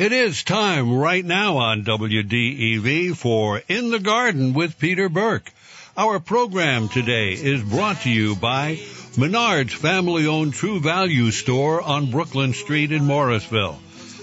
It 0.00 0.12
is 0.12 0.44
time 0.44 0.94
right 0.94 1.22
now 1.22 1.58
on 1.58 1.84
WDEV 1.84 3.14
for 3.14 3.60
In 3.68 3.90
the 3.90 3.98
Garden 3.98 4.54
with 4.54 4.78
Peter 4.78 5.10
Burke. 5.10 5.52
Our 5.94 6.18
program 6.18 6.88
today 6.88 7.32
is 7.34 7.62
brought 7.62 8.00
to 8.04 8.10
you 8.10 8.34
by 8.34 8.80
Menard's 9.18 9.74
family 9.74 10.26
owned 10.26 10.54
True 10.54 10.80
Value 10.80 11.30
store 11.30 11.82
on 11.82 12.10
Brooklyn 12.10 12.54
Street 12.54 12.92
in 12.92 13.04
Morrisville. 13.04 13.78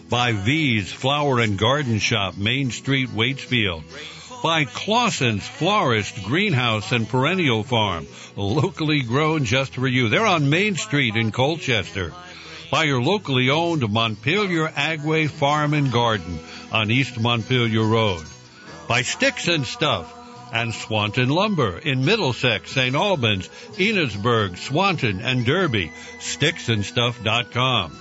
By 0.10 0.32
V's 0.32 0.92
Flower 0.92 1.40
and 1.42 1.60
Garden 1.60 2.00
Shop, 2.00 2.36
Main 2.38 2.72
Street, 2.72 3.10
Waitsfield. 3.10 3.84
By 4.42 4.66
Claussen's 4.66 5.48
Florist, 5.48 6.24
Greenhouse, 6.24 6.92
and 6.92 7.08
Perennial 7.08 7.62
Farm, 7.62 8.08
locally 8.36 9.04
grown 9.04 9.46
just 9.46 9.76
for 9.76 9.88
you. 9.88 10.10
They're 10.10 10.26
on 10.26 10.50
Main 10.50 10.76
Street 10.76 11.16
in 11.16 11.32
Colchester 11.32 12.14
by 12.70 12.84
your 12.84 13.02
locally 13.02 13.50
owned 13.50 13.90
Montpelier 13.90 14.68
Agway 14.68 15.30
Farm 15.30 15.74
and 15.74 15.92
Garden 15.92 16.40
on 16.72 16.92
East 16.92 17.20
Montpelier 17.20 17.84
Road. 17.84 18.26
By 18.88 19.02
Sticks 19.02 19.48
and 19.48 19.66
Stuff 19.66 20.14
and 20.54 20.74
Swanton 20.74 21.30
Lumber 21.30 21.78
in 21.78 22.06
Middlesex, 22.06 22.72
St. 22.72 22.96
Albans, 22.96 23.48
Enosburg, 23.78 24.58
Swanton, 24.58 25.22
and 25.22 25.46
Derby. 25.46 25.92
Sticksandstuff.com. 26.20 27.98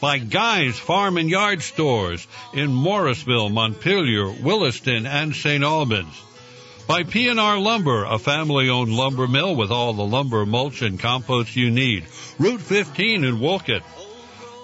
By 0.00 0.18
Guy's 0.18 0.78
Farm 0.78 1.16
and 1.16 1.30
Yard 1.30 1.62
Stores 1.62 2.26
in 2.52 2.72
Morrisville, 2.72 3.48
Montpelier, 3.48 4.30
Williston, 4.30 5.06
and 5.06 5.34
St. 5.34 5.64
Albans 5.64 6.14
by 6.86 7.02
P&R 7.02 7.58
Lumber, 7.58 8.04
a 8.04 8.18
family-owned 8.18 8.92
lumber 8.92 9.26
mill 9.26 9.56
with 9.56 9.70
all 9.70 9.94
the 9.94 10.04
lumber, 10.04 10.44
mulch, 10.44 10.82
and 10.82 10.98
compost 10.98 11.56
you 11.56 11.70
need. 11.70 12.04
Route 12.38 12.60
15 12.60 13.24
in 13.24 13.40
Wolcott. 13.40 13.82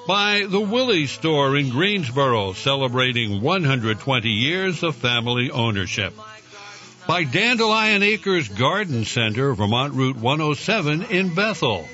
By 0.06 0.44
the 0.48 0.60
Willey 0.60 1.06
Store 1.06 1.56
in 1.56 1.70
Greensboro, 1.70 2.52
celebrating 2.52 3.40
120 3.40 4.28
years 4.28 4.82
of 4.82 4.96
family 4.96 5.50
ownership. 5.50 6.14
By 7.06 7.24
Dandelion 7.24 8.02
Acres 8.02 8.48
Garden 8.48 9.04
Center, 9.04 9.54
Vermont 9.54 9.94
Route 9.94 10.16
107 10.16 11.04
in 11.04 11.34
Bethel. 11.34 11.86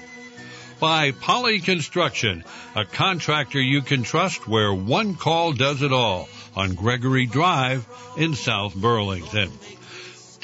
By 0.80 1.12
Poly 1.12 1.60
Construction, 1.60 2.44
a 2.74 2.84
contractor 2.84 3.60
you 3.60 3.80
can 3.80 4.02
trust 4.02 4.46
where 4.46 4.74
one 4.74 5.14
call 5.14 5.52
does 5.52 5.82
it 5.82 5.92
all 5.92 6.28
on 6.54 6.74
Gregory 6.74 7.26
Drive 7.26 7.86
in 8.16 8.34
South 8.34 8.74
Burlington. 8.74 9.50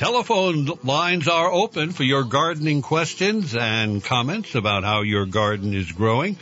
Telephone 0.03 0.67
lines 0.83 1.29
are 1.29 1.53
open 1.53 1.93
for 1.93 2.03
your 2.03 2.25
gardening 2.25 2.83
questions 2.83 3.55
and 3.55 4.03
comments 4.03 4.57
about 4.57 4.83
how 4.83 5.03
your 5.03 5.27
garden 5.27 5.75
is 5.75 5.93
growing. 5.93 6.37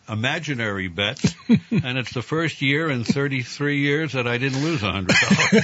imaginary 0.09 0.89
bets, 0.89 1.33
and 1.47 1.97
it's 1.97 2.13
the 2.13 2.21
first 2.21 2.61
year 2.61 2.89
in 2.89 3.05
33 3.05 3.79
years 3.79 4.13
that 4.13 4.27
I 4.27 4.37
didn't 4.37 4.63
lose 4.63 4.83
a 4.83 4.91
hundred 4.91 5.15
dollars. 5.15 5.54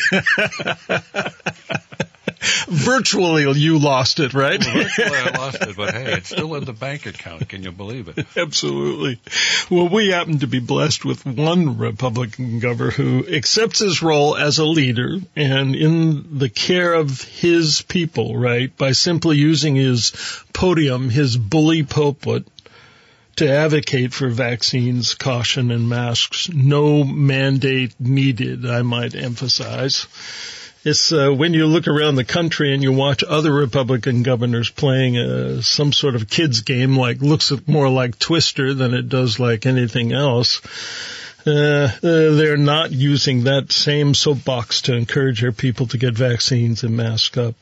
Virtually, 2.67 3.59
you 3.59 3.77
lost 3.77 4.19
it, 4.19 4.33
right? 4.33 4.59
Well, 4.59 4.83
virtually, 4.83 5.17
I 5.17 5.37
lost 5.37 5.61
it, 5.61 5.75
but 5.75 5.93
hey, 5.93 6.13
it's 6.13 6.29
still 6.29 6.55
in 6.55 6.63
the 6.63 6.73
bank 6.73 7.05
account. 7.05 7.47
Can 7.47 7.61
you 7.61 7.71
believe 7.71 8.07
it? 8.07 8.25
Absolutely. 8.35 9.19
Well, 9.69 9.89
we 9.89 10.09
happen 10.09 10.39
to 10.39 10.47
be 10.47 10.59
blessed 10.59 11.05
with 11.05 11.25
one 11.25 11.77
Republican 11.77 12.59
governor 12.59 12.91
who 12.91 13.25
accepts 13.27 13.79
his 13.79 14.01
role 14.01 14.35
as 14.35 14.57
a 14.57 14.65
leader 14.65 15.17
and 15.35 15.75
in 15.75 16.39
the 16.39 16.49
care 16.49 16.93
of 16.93 17.21
his 17.21 17.81
people, 17.81 18.35
right? 18.35 18.75
By 18.75 18.93
simply 18.93 19.37
using 19.37 19.75
his 19.75 20.11
podium, 20.51 21.09
his 21.09 21.37
bully 21.37 21.83
pulpit, 21.83 22.47
to 23.37 23.49
advocate 23.49 24.13
for 24.13 24.29
vaccines, 24.29 25.13
caution, 25.15 25.71
and 25.71 25.89
masks. 25.89 26.49
No 26.49 27.03
mandate 27.03 27.93
needed, 27.99 28.65
I 28.65 28.81
might 28.81 29.15
emphasize. 29.15 30.07
It's 30.83 31.13
uh, 31.13 31.29
when 31.29 31.53
you 31.53 31.67
look 31.67 31.87
around 31.87 32.15
the 32.15 32.23
country 32.23 32.73
and 32.73 32.81
you 32.81 32.91
watch 32.91 33.23
other 33.23 33.53
Republican 33.53 34.23
governors 34.23 34.71
playing 34.71 35.15
uh, 35.15 35.61
some 35.61 35.93
sort 35.93 36.15
of 36.15 36.27
kids 36.27 36.61
game, 36.61 36.97
like 36.97 37.21
looks 37.21 37.51
more 37.67 37.87
like 37.87 38.17
Twister 38.17 38.73
than 38.73 38.95
it 38.95 39.07
does 39.07 39.39
like 39.39 39.67
anything 39.67 40.11
else. 40.11 40.59
Uh, 41.45 41.51
uh, 41.51 41.89
they're 42.01 42.57
not 42.57 42.91
using 42.91 43.43
that 43.43 43.71
same 43.71 44.13
soapbox 44.15 44.83
to 44.83 44.95
encourage 44.95 45.41
their 45.41 45.51
people 45.51 45.85
to 45.87 45.97
get 45.97 46.15
vaccines 46.15 46.83
and 46.83 46.97
mask 46.97 47.37
up. 47.37 47.55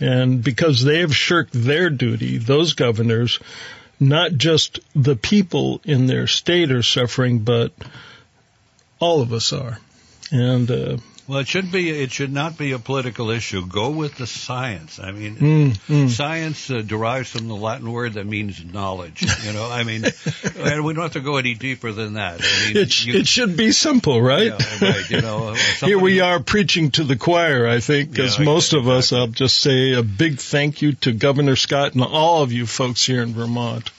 And 0.00 0.42
because 0.42 0.82
they 0.82 1.00
have 1.00 1.14
shirked 1.14 1.52
their 1.52 1.88
duty, 1.88 2.38
those 2.38 2.74
governors 2.74 3.38
not 3.98 4.32
just 4.32 4.80
the 4.94 5.16
people 5.16 5.80
in 5.84 6.06
their 6.06 6.26
state 6.26 6.70
are 6.70 6.82
suffering, 6.82 7.40
but 7.40 7.72
all 8.98 9.22
of 9.22 9.32
us 9.32 9.52
are. 9.52 9.78
And 10.30 10.70
uh, 10.70 10.96
well, 11.28 11.38
it 11.40 11.48
should 11.48 11.72
be. 11.72 11.90
It 11.90 12.12
should 12.12 12.32
not 12.32 12.56
be 12.56 12.72
a 12.72 12.78
political 12.78 13.30
issue. 13.30 13.66
Go 13.66 13.90
with 13.90 14.16
the 14.16 14.26
science. 14.26 15.00
I 15.00 15.10
mean, 15.10 15.36
mm, 15.36 15.78
mm. 15.88 16.08
science 16.08 16.70
uh, 16.70 16.82
derives 16.82 17.30
from 17.30 17.48
the 17.48 17.56
Latin 17.56 17.90
word 17.90 18.14
that 18.14 18.26
means 18.26 18.64
knowledge. 18.64 19.24
You 19.44 19.52
know, 19.52 19.68
I 19.68 19.82
mean, 19.82 20.04
and 20.56 20.84
we 20.84 20.94
don't 20.94 21.02
have 21.02 21.12
to 21.14 21.20
go 21.20 21.36
any 21.36 21.54
deeper 21.54 21.90
than 21.90 22.14
that. 22.14 22.40
I 22.40 22.66
mean, 22.66 22.76
it, 22.76 23.04
you, 23.04 23.14
it 23.14 23.26
should 23.26 23.56
be 23.56 23.72
simple, 23.72 24.22
right? 24.22 24.54
Yeah, 24.58 24.88
right. 24.88 25.10
You 25.10 25.20
know, 25.20 25.54
somebody, 25.78 25.86
here 25.86 25.98
we 25.98 26.20
are 26.20 26.38
preaching 26.38 26.92
to 26.92 27.04
the 27.04 27.16
choir. 27.16 27.66
I 27.66 27.80
think, 27.80 28.16
as 28.20 28.38
yeah, 28.38 28.44
most 28.44 28.72
of 28.72 28.88
us, 28.88 29.12
I'll 29.12 29.26
just 29.26 29.58
say 29.58 29.94
a 29.94 30.04
big 30.04 30.38
thank 30.38 30.80
you 30.80 30.92
to 30.92 31.12
Governor 31.12 31.56
Scott 31.56 31.94
and 31.94 32.04
all 32.04 32.42
of 32.42 32.52
you 32.52 32.66
folks 32.66 33.04
here 33.04 33.22
in 33.22 33.32
Vermont. 33.32 33.90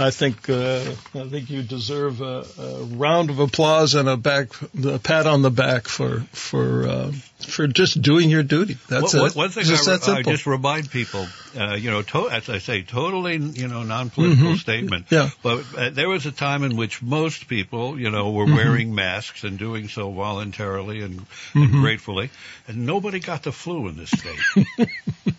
I 0.00 0.10
think 0.10 0.48
uh, 0.48 0.94
I 1.14 1.28
think 1.28 1.50
you 1.50 1.62
deserve 1.62 2.20
a, 2.20 2.44
a, 2.58 2.84
round 2.84 3.30
of 3.30 3.40
applause 3.40 3.94
and 3.94 4.08
a 4.08 4.16
back 4.16 4.50
a 4.84 4.98
pat 5.00 5.26
on 5.26 5.42
the 5.42 5.50
back 5.50 5.88
for 5.88 6.20
for 6.30 6.86
uh, 6.86 7.12
for 7.40 7.66
just 7.66 8.00
doing 8.00 8.30
your 8.30 8.44
duty. 8.44 8.78
That's 8.88 9.14
it. 9.14 9.34
One 9.34 9.50
thing 9.50 9.64
just 9.64 9.88
I, 9.88 10.18
I, 10.18 10.22
just 10.22 10.46
remind 10.46 10.88
people, 10.90 11.26
uh, 11.58 11.74
you 11.74 11.90
know, 11.90 12.02
to, 12.02 12.30
as 12.30 12.48
I 12.48 12.58
say, 12.58 12.82
totally 12.82 13.38
you 13.38 13.66
know 13.66 13.82
non-political 13.82 14.44
mm-hmm. 14.44 14.54
statement. 14.54 15.06
Yeah. 15.10 15.30
But 15.42 15.64
uh, 15.76 15.90
there 15.90 16.08
was 16.08 16.26
a 16.26 16.32
time 16.32 16.62
in 16.62 16.76
which 16.76 17.02
most 17.02 17.48
people, 17.48 17.98
you 17.98 18.10
know, 18.10 18.30
were 18.30 18.46
mm-hmm. 18.46 18.54
wearing 18.54 18.94
masks 18.94 19.42
and 19.42 19.58
doing 19.58 19.88
so 19.88 20.12
voluntarily 20.12 21.00
and, 21.00 21.26
and 21.54 21.70
mm-hmm. 21.70 21.80
gratefully, 21.80 22.30
and 22.68 22.86
nobody 22.86 23.18
got 23.18 23.42
the 23.42 23.52
flu 23.52 23.88
in 23.88 23.96
this 23.96 24.10
state. 24.10 24.88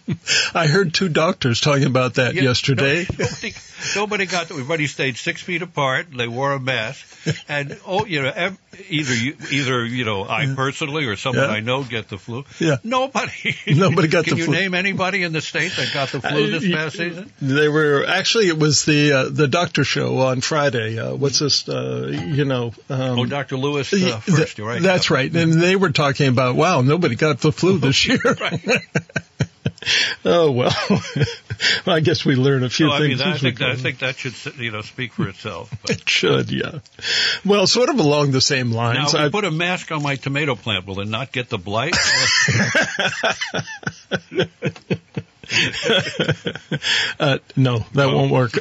I 0.54 0.68
heard 0.68 0.94
two 0.94 1.10
doctors 1.10 1.62
talking 1.62 1.86
about 1.86 2.16
that 2.16 2.36
yeah, 2.36 2.44
yesterday. 2.44 3.06
No, 3.10 3.26
nobody, 3.26 3.54
nobody 3.96 4.26
got. 4.26 4.52
Everybody 4.52 4.88
stayed 4.88 5.18
six 5.18 5.42
feet 5.42 5.62
apart. 5.62 6.08
They 6.16 6.28
wore 6.28 6.52
a 6.54 6.60
mask, 6.60 7.06
and 7.48 7.78
oh, 7.86 8.06
you 8.06 8.22
know, 8.22 8.32
ev- 8.36 8.58
either 8.90 9.14
you, 9.16 9.36
either 9.52 9.86
you 9.86 10.06
know, 10.06 10.24
I 10.28 10.54
personally 10.56 11.06
or 11.06 11.16
someone 11.16 11.46
Yeah. 11.46 11.52
I 11.56 11.60
know 11.62 11.84
get 11.84 12.10
the 12.10 12.18
flu. 12.18 12.46
Yeah. 12.60 12.78
Nobody. 12.84 13.56
Nobody 13.68 14.08
got 14.08 14.26
the 14.26 14.32
flu. 14.32 14.46
Can 14.46 14.54
you 14.54 14.60
name 14.60 14.74
anybody 14.74 15.24
in 15.24 15.34
the 15.34 15.42
state 15.42 15.72
that 15.78 15.94
got 15.94 16.10
the 16.10 16.22
flu 16.22 16.52
this 16.60 16.66
Uh, 16.72 16.76
past 16.78 16.98
season? 16.98 17.32
They 17.42 17.68
were 17.70 18.06
actually 18.08 18.48
it 18.50 18.58
was 18.58 18.86
the 18.86 19.12
uh, 19.14 19.30
the 19.30 19.48
doctor 19.48 19.84
show 19.84 20.20
on 20.20 20.42
Friday. 20.42 21.00
Uh, 21.00 21.16
what's 21.16 21.40
this? 21.40 21.68
Uh, 21.68 22.08
you 22.36 22.46
know. 22.46 22.74
Um, 22.90 23.20
Oh, 23.20 23.26
Dr. 23.26 23.58
Lewis 23.58 23.92
uh, 23.94 23.98
th- 23.98 24.14
first. 24.24 24.58
You're 24.58 24.68
right. 24.68 24.82
That's 24.82 25.10
right. 25.10 25.34
And 25.34 25.54
they 25.54 25.76
were 25.76 25.92
talking 25.92 26.28
about, 26.28 26.56
wow, 26.56 26.82
nobody 26.82 27.16
got 27.16 27.40
the 27.40 27.52
flu 27.52 27.78
this 27.80 28.06
year. 28.08 28.20
oh 30.26 30.52
well. 30.52 30.76
well, 31.86 31.96
I 31.96 32.00
guess 32.00 32.26
we 32.26 32.36
learn 32.36 32.64
a 32.64 32.70
few 32.70 32.88
No, 32.88 32.94
I 32.94 33.00
things. 33.00 33.20
mean, 33.20 33.28
I 33.28 33.38
think 33.38 33.60
that, 33.60 33.70
I 33.70 33.76
think 33.76 34.00
that 34.00 34.18
should 34.18 34.36
you 34.58 34.72
know 34.72 34.82
speak 34.82 35.14
for 35.14 35.28
itself. 35.28 35.72
But 35.82 35.92
it 35.92 36.10
should, 36.10 36.52
yeah. 36.52 36.80
Well, 37.46 37.66
sort 37.68 37.90
of 37.90 38.00
along 38.00 38.32
the 38.32 38.42
same 38.42 38.72
now, 38.72 38.78
lines. 38.78 39.16
I- 39.16 39.26
I 39.26 39.30
put 39.30 39.46
a 39.46 39.52
mask 39.52 39.92
on 39.92 40.04
my 40.04 40.16
tomato 40.16 40.56
plant, 40.56 40.86
will 40.86 41.00
it 41.00 41.08
not 41.08 41.32
get 41.32 41.50
the 41.50 41.58
blight? 41.58 41.96
Uh, 47.20 47.40
no, 47.58 47.80
that 47.80 48.08
No? 48.08 48.16
won't 48.16 48.32
work. 48.32 48.54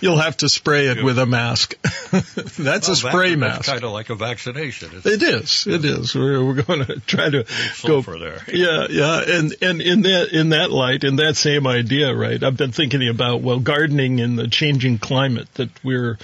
You'll 0.00 0.16
have 0.18 0.36
to 0.38 0.48
spray 0.48 0.86
it 0.86 1.02
with 1.04 1.18
a 1.18 1.26
mask. 1.26 1.74
That's 2.58 2.88
a 2.88 2.96
spray 2.96 3.36
mask. 3.36 3.64
kind 3.66 3.84
of 3.84 3.92
like 3.92 4.08
a 4.10 4.14
vaccination. 4.14 4.90
It's 4.94 5.04
It 5.06 5.22
is. 5.22 5.66
It 5.66 5.84
is. 5.84 6.14
We're, 6.14 6.42
we're 6.44 6.62
going 6.62 6.84
to 6.86 7.00
try 7.00 7.28
to 7.28 7.42
go 7.42 7.48
sulfur 7.74 8.18
there. 8.18 8.42
Yeah, 8.50 8.86
yeah, 8.88 9.22
and 9.26 9.54
and 9.60 9.82
in 9.82 10.02
that 10.02 10.28
in 10.32 10.48
that 10.50 10.70
light, 10.70 11.04
in 11.04 11.16
that 11.16 11.36
same 11.36 11.66
idea, 11.66 12.14
right? 12.14 12.42
I've 12.42 12.56
been 12.56 12.72
thinking 12.72 13.06
about 13.08 13.42
well, 13.42 13.58
gardening 13.60 14.20
in 14.20 14.36
the 14.36 14.48
changing 14.48 14.98
climate 14.98 15.52
that 15.54 15.70
we're. 15.84 16.18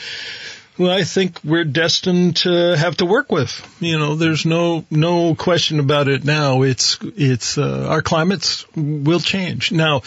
Well, 0.81 0.91
I 0.91 1.05
think 1.05 1.39
we're 1.45 1.65
destined 1.65 2.37
to 2.37 2.75
have 2.75 2.97
to 2.97 3.05
work 3.05 3.31
with. 3.31 3.53
You 3.81 3.99
know, 3.99 4.15
there's 4.15 4.47
no 4.47 4.87
no 4.91 5.35
question 5.35 5.79
about 5.79 6.09
it 6.09 6.25
now. 6.25 6.63
It's 6.63 6.97
it's 7.03 7.59
uh, 7.59 7.87
our 7.87 8.01
climates 8.01 8.65
will 8.75 9.21
change 9.21 9.73
now. 9.73 10.01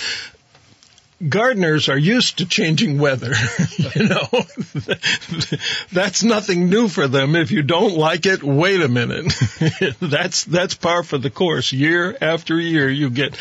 Gardeners 1.29 1.89
are 1.89 1.97
used 1.97 2.39
to 2.39 2.47
changing 2.47 2.97
weather, 2.97 3.33
you 3.95 4.09
know. 4.09 4.27
that's 5.91 6.23
nothing 6.23 6.69
new 6.69 6.87
for 6.87 7.07
them. 7.07 7.35
If 7.35 7.51
you 7.51 7.61
don't 7.61 7.95
like 7.95 8.25
it, 8.25 8.41
wait 8.41 8.81
a 8.81 8.87
minute. 8.87 9.31
that's 9.99 10.43
that's 10.45 10.73
par 10.73 11.03
for 11.03 11.19
the 11.19 11.29
course. 11.29 11.71
Year 11.71 12.17
after 12.19 12.59
year, 12.59 12.89
you 12.89 13.11
get 13.11 13.37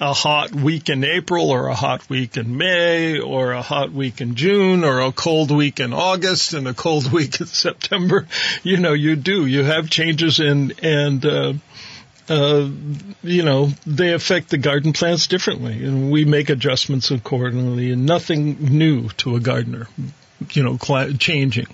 a 0.00 0.12
hot 0.12 0.54
week 0.54 0.88
in 0.88 1.02
April 1.02 1.50
or 1.50 1.68
a 1.68 1.74
hot 1.74 2.08
week 2.08 2.36
in 2.36 2.56
May 2.56 3.18
or 3.18 3.52
a 3.52 3.62
hot 3.62 3.92
week 3.92 4.20
in 4.20 4.36
June 4.36 4.84
or 4.84 5.00
a 5.00 5.12
cold 5.12 5.50
week 5.50 5.80
in 5.80 5.92
August 5.92 6.54
and 6.54 6.68
a 6.68 6.74
cold 6.74 7.10
week 7.12 7.40
in 7.40 7.46
September. 7.46 8.26
You 8.62 8.76
know, 8.76 8.92
you 8.92 9.16
do. 9.16 9.46
You 9.46 9.64
have 9.64 9.90
changes 9.90 10.40
in 10.40 10.72
and 10.82 11.24
uh 11.24 11.52
uh, 12.30 12.68
you 13.22 13.42
know, 13.42 13.70
they 13.86 14.12
affect 14.12 14.50
the 14.50 14.58
garden 14.58 14.92
plants 14.92 15.28
differently, 15.28 15.84
and 15.84 16.10
we 16.10 16.26
make 16.26 16.50
adjustments 16.50 17.10
accordingly. 17.10 17.90
And 17.90 18.04
nothing 18.04 18.58
new 18.76 19.08
to 19.18 19.36
a 19.36 19.40
gardener, 19.40 19.88
you 20.52 20.62
know, 20.62 20.76
changing. 21.18 21.68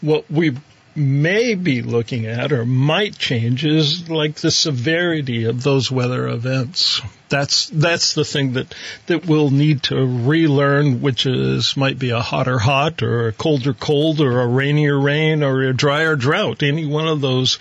What 0.00 0.28
we 0.30 0.56
may 0.98 1.54
be 1.54 1.82
looking 1.82 2.26
at 2.26 2.52
or 2.52 2.66
might 2.66 3.16
change 3.16 3.64
is 3.64 4.10
like 4.10 4.34
the 4.36 4.50
severity 4.50 5.44
of 5.44 5.62
those 5.62 5.90
weather 5.90 6.28
events. 6.28 7.00
That's 7.28 7.68
that's 7.68 8.14
the 8.14 8.24
thing 8.24 8.54
that 8.54 8.74
that 9.06 9.26
we'll 9.26 9.50
need 9.50 9.84
to 9.84 9.96
relearn, 9.96 11.00
which 11.00 11.26
is 11.26 11.76
might 11.76 11.98
be 11.98 12.10
a 12.10 12.20
hotter 12.20 12.58
hot 12.58 13.02
or 13.02 13.28
a 13.28 13.32
colder 13.32 13.74
cold 13.74 14.20
or 14.20 14.40
a 14.40 14.46
rainier 14.46 14.98
rain 14.98 15.42
or 15.42 15.62
a 15.62 15.72
drier 15.72 16.16
drought. 16.16 16.62
Any 16.62 16.86
one 16.86 17.08
of 17.08 17.20
those 17.20 17.58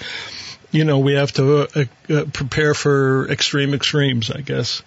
you 0.71 0.83
know, 0.83 0.99
we 0.99 1.13
have 1.13 1.31
to 1.33 1.61
uh, 1.61 1.85
uh, 2.09 2.25
prepare 2.31 2.73
for 2.73 3.29
extreme 3.29 3.73
extremes, 3.73 4.29
I 4.29 4.41
guess. 4.41 4.81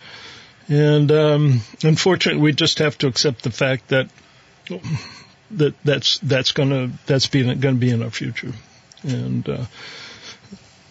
And 0.68 1.10
um, 1.10 1.60
unfortunately, 1.82 2.42
we 2.42 2.52
just 2.52 2.78
have 2.78 2.96
to 2.98 3.08
accept 3.08 3.42
the 3.42 3.50
fact 3.50 3.88
that 3.88 4.08
that 5.52 5.74
that's 5.82 6.18
that's 6.18 6.52
gonna 6.52 6.90
that's 7.06 7.26
being 7.26 7.58
gonna 7.60 7.76
be 7.76 7.90
in 7.90 8.02
our 8.02 8.10
future. 8.10 8.52
And 9.02 9.48
uh, 9.48 9.64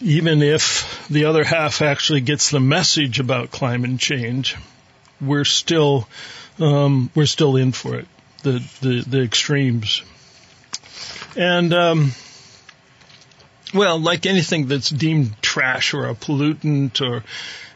even 0.00 0.42
if 0.42 1.06
the 1.08 1.26
other 1.26 1.44
half 1.44 1.82
actually 1.82 2.20
gets 2.20 2.50
the 2.50 2.60
message 2.60 3.20
about 3.20 3.50
climate 3.50 3.98
change, 3.98 4.56
we're 5.20 5.44
still 5.44 6.08
um, 6.58 7.10
we're 7.14 7.26
still 7.26 7.56
in 7.56 7.72
for 7.72 7.96
it. 7.96 8.06
The 8.42 8.62
the 8.80 9.04
the 9.06 9.22
extremes. 9.22 10.02
And 11.36 11.72
um, 11.72 12.12
well, 13.72 13.98
like 14.00 14.26
anything 14.26 14.66
that's 14.66 14.90
deemed 14.90 15.40
trash 15.42 15.94
or 15.94 16.06
a 16.06 16.14
pollutant 16.14 17.00
or 17.00 17.22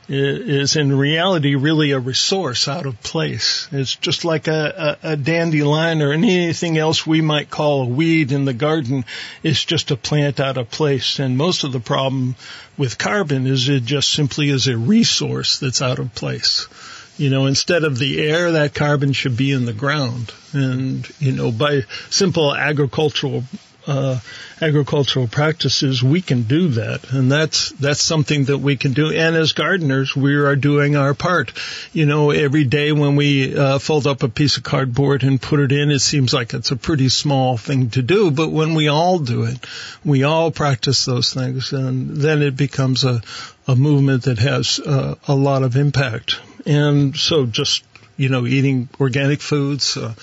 is 0.09 0.77
in 0.77 0.97
reality 0.97 1.55
really 1.55 1.93
a 1.93 1.99
resource 1.99 2.69
out 2.69 2.87
of 2.87 3.03
place. 3.03 3.69
It's 3.73 3.95
just 3.95 4.25
like 4.25 4.49
a, 4.49 4.99
a, 5.03 5.13
a 5.13 5.17
dandelion 5.17 6.03
or 6.03 6.13
anything 6.13 6.77
else 6.77 7.07
we 7.07 7.21
might 7.21 7.51
call 7.51 7.83
a 7.83 7.89
weed 7.89 8.33
in 8.33 8.45
the 8.45 8.53
garden. 8.53 9.05
It's 9.43 9.65
just 9.65 9.91
a 9.91 9.97
plant 9.97 10.41
out 10.41 10.59
of 10.59 10.71
place. 10.71 11.19
And 11.19 11.39
most 11.39 11.65
of 11.65 11.73
the 11.73 11.81
problem 11.81 12.37
with 12.77 12.99
carbon 12.99 13.47
is 13.47 13.69
it 13.69 13.85
just 13.85 14.13
simply 14.13 14.51
is 14.51 14.67
a 14.67 14.77
resource 14.77 15.59
that's 15.59 15.83
out 15.83 15.99
of 15.99 16.15
place. 16.15 16.69
You 17.17 17.31
know, 17.31 17.47
instead 17.47 17.85
of 17.85 17.99
the 17.99 18.21
air, 18.21 18.53
that 18.53 18.75
carbon 18.75 19.13
should 19.13 19.37
be 19.37 19.53
in 19.53 19.67
the 19.67 19.73
ground. 19.73 20.33
And, 20.53 21.09
you 21.21 21.33
know, 21.33 21.53
by 21.53 21.83
simple 22.11 22.55
agricultural 22.55 23.45
uh, 23.87 24.19
agricultural 24.61 25.29
practices, 25.29 26.03
we 26.03 26.23
can 26.23 26.43
do 26.43 26.69
that, 26.69 27.11
and 27.13 27.31
that's 27.31 27.71
that's 27.71 28.03
something 28.03 28.45
that 28.45 28.59
we 28.59 28.77
can 28.77 28.93
do. 28.93 29.11
And 29.11 29.37
as 29.37 29.53
gardeners, 29.53 30.17
we 30.17 30.35
are 30.35 30.57
doing 30.57 30.97
our 30.97 31.15
part. 31.15 31.53
You 31.93 32.07
know, 32.07 32.31
every 32.31 32.65
day 32.65 32.93
when 32.93 33.17
we 33.17 33.57
uh, 33.57 33.79
fold 33.79 34.07
up 34.07 34.23
a 34.23 34.29
piece 34.29 34.57
of 34.57 34.63
cardboard 34.63 35.23
and 35.23 35.41
put 35.41 35.61
it 35.61 35.73
in, 35.73 35.91
it 35.91 36.01
seems 36.01 36.33
like 36.33 36.55
it's 36.55 36.71
a 36.71 36.77
pretty 36.77 37.09
small 37.09 37.57
thing 37.57 37.91
to 37.91 38.03
do, 38.03 38.31
but 38.31 38.51
when 38.51 38.75
we 38.75 38.89
all 38.89 39.19
do 39.19 39.45
it, 39.45 39.59
we 40.05 40.23
all 40.25 40.51
practice 40.51 41.05
those 41.05 41.33
things, 41.33 41.73
and 41.73 42.17
then 42.17 42.43
it 42.43 42.57
becomes 42.57 43.05
a 43.05 43.23
a 43.67 43.77
movement 43.77 44.25
that 44.25 44.39
has 44.39 44.79
uh, 44.81 45.15
a 45.27 45.35
lot 45.35 45.63
of 45.63 45.77
impact. 45.77 46.41
And 46.67 47.17
so, 47.17 47.47
just 47.47 47.85
you 48.17 48.29
know, 48.29 48.47
eating 48.47 48.89
organic 49.01 49.41
foods. 49.41 49.97
Uh, 49.97 50.15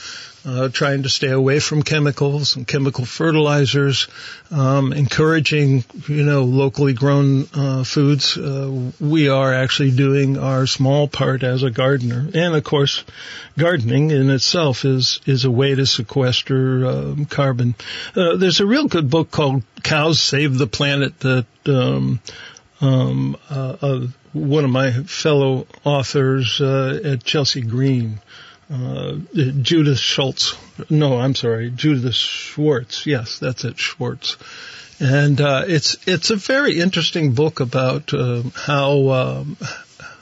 uh, 0.45 0.69
trying 0.69 1.03
to 1.03 1.09
stay 1.09 1.29
away 1.29 1.59
from 1.59 1.83
chemicals 1.83 2.55
and 2.55 2.67
chemical 2.67 3.05
fertilizers, 3.05 4.07
um, 4.49 4.93
encouraging 4.93 5.83
you 6.07 6.23
know 6.23 6.43
locally 6.43 6.93
grown 6.93 7.47
uh, 7.53 7.83
foods. 7.83 8.37
Uh, 8.37 8.91
we 8.99 9.29
are 9.29 9.53
actually 9.53 9.91
doing 9.91 10.37
our 10.37 10.65
small 10.65 11.07
part 11.07 11.43
as 11.43 11.63
a 11.63 11.71
gardener, 11.71 12.27
and 12.33 12.55
of 12.55 12.63
course, 12.63 13.03
gardening 13.57 14.11
in 14.11 14.29
itself 14.29 14.85
is 14.85 15.19
is 15.25 15.45
a 15.45 15.51
way 15.51 15.75
to 15.75 15.85
sequester 15.85 16.85
um, 16.85 17.25
carbon. 17.25 17.75
Uh, 18.15 18.35
there's 18.35 18.59
a 18.59 18.65
real 18.65 18.87
good 18.87 19.09
book 19.09 19.31
called 19.31 19.63
"Cows 19.83 20.21
Save 20.21 20.57
the 20.57 20.67
Planet" 20.67 21.19
that. 21.19 21.45
Um, 21.65 22.19
um, 22.81 23.37
uh, 23.47 23.77
uh, 23.79 24.07
one 24.33 24.65
of 24.65 24.71
my 24.71 24.91
fellow 24.91 25.67
authors 25.83 26.59
uh, 26.59 26.99
at 27.03 27.23
Chelsea 27.23 27.61
Green 27.61 28.19
uh, 28.71 29.17
Judith 29.33 29.99
Schultz. 29.99 30.55
No, 30.89 31.19
I'm 31.19 31.35
sorry, 31.35 31.71
Judith 31.71 32.15
Schwartz. 32.15 33.05
Yes, 33.05 33.39
that's 33.39 33.65
it, 33.65 33.77
Schwartz. 33.77 34.37
And 34.99 35.41
uh, 35.41 35.63
it's 35.67 35.97
it's 36.07 36.29
a 36.29 36.35
very 36.35 36.79
interesting 36.79 37.33
book 37.33 37.59
about 37.59 38.13
uh, 38.13 38.43
how 38.53 39.09
um, 39.09 39.57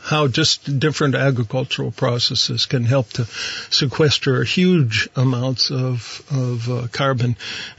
how 0.01 0.27
just 0.27 0.79
different 0.79 1.15
agricultural 1.15 1.91
processes 1.91 2.65
can 2.65 2.85
help 2.85 3.09
to 3.09 3.25
sequester 3.69 4.43
huge 4.43 5.09
amounts 5.15 5.69
of 5.69 6.23
of 6.31 6.69
uh, 6.69 6.87
carbon, 6.91 7.35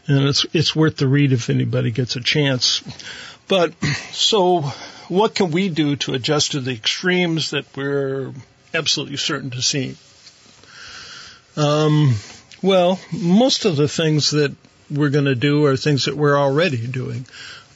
and 0.06 0.28
it's 0.28 0.46
it's 0.52 0.76
worth 0.76 0.98
the 0.98 1.08
read 1.08 1.32
if 1.32 1.50
anybody 1.50 1.90
gets 1.90 2.16
a 2.16 2.20
chance. 2.20 2.82
But 3.48 3.72
so, 4.12 4.60
what 5.08 5.34
can 5.34 5.50
we 5.50 5.70
do 5.70 5.96
to 5.96 6.14
adjust 6.14 6.52
to 6.52 6.60
the 6.60 6.72
extremes 6.72 7.50
that 7.50 7.64
we're 7.76 8.32
absolutely 8.72 9.16
certain 9.16 9.50
to 9.50 9.62
see? 9.62 9.96
Um, 11.57 12.14
well, 12.62 13.00
most 13.12 13.64
of 13.64 13.76
the 13.76 13.88
things 13.88 14.30
that 14.30 14.54
we're 14.90 15.11
going 15.11 15.25
to 15.26 15.35
do 15.35 15.66
are 15.66 15.76
things 15.76 16.07
that 16.07 16.16
we're 16.16 16.37
already 16.37 16.87
doing. 16.87 17.26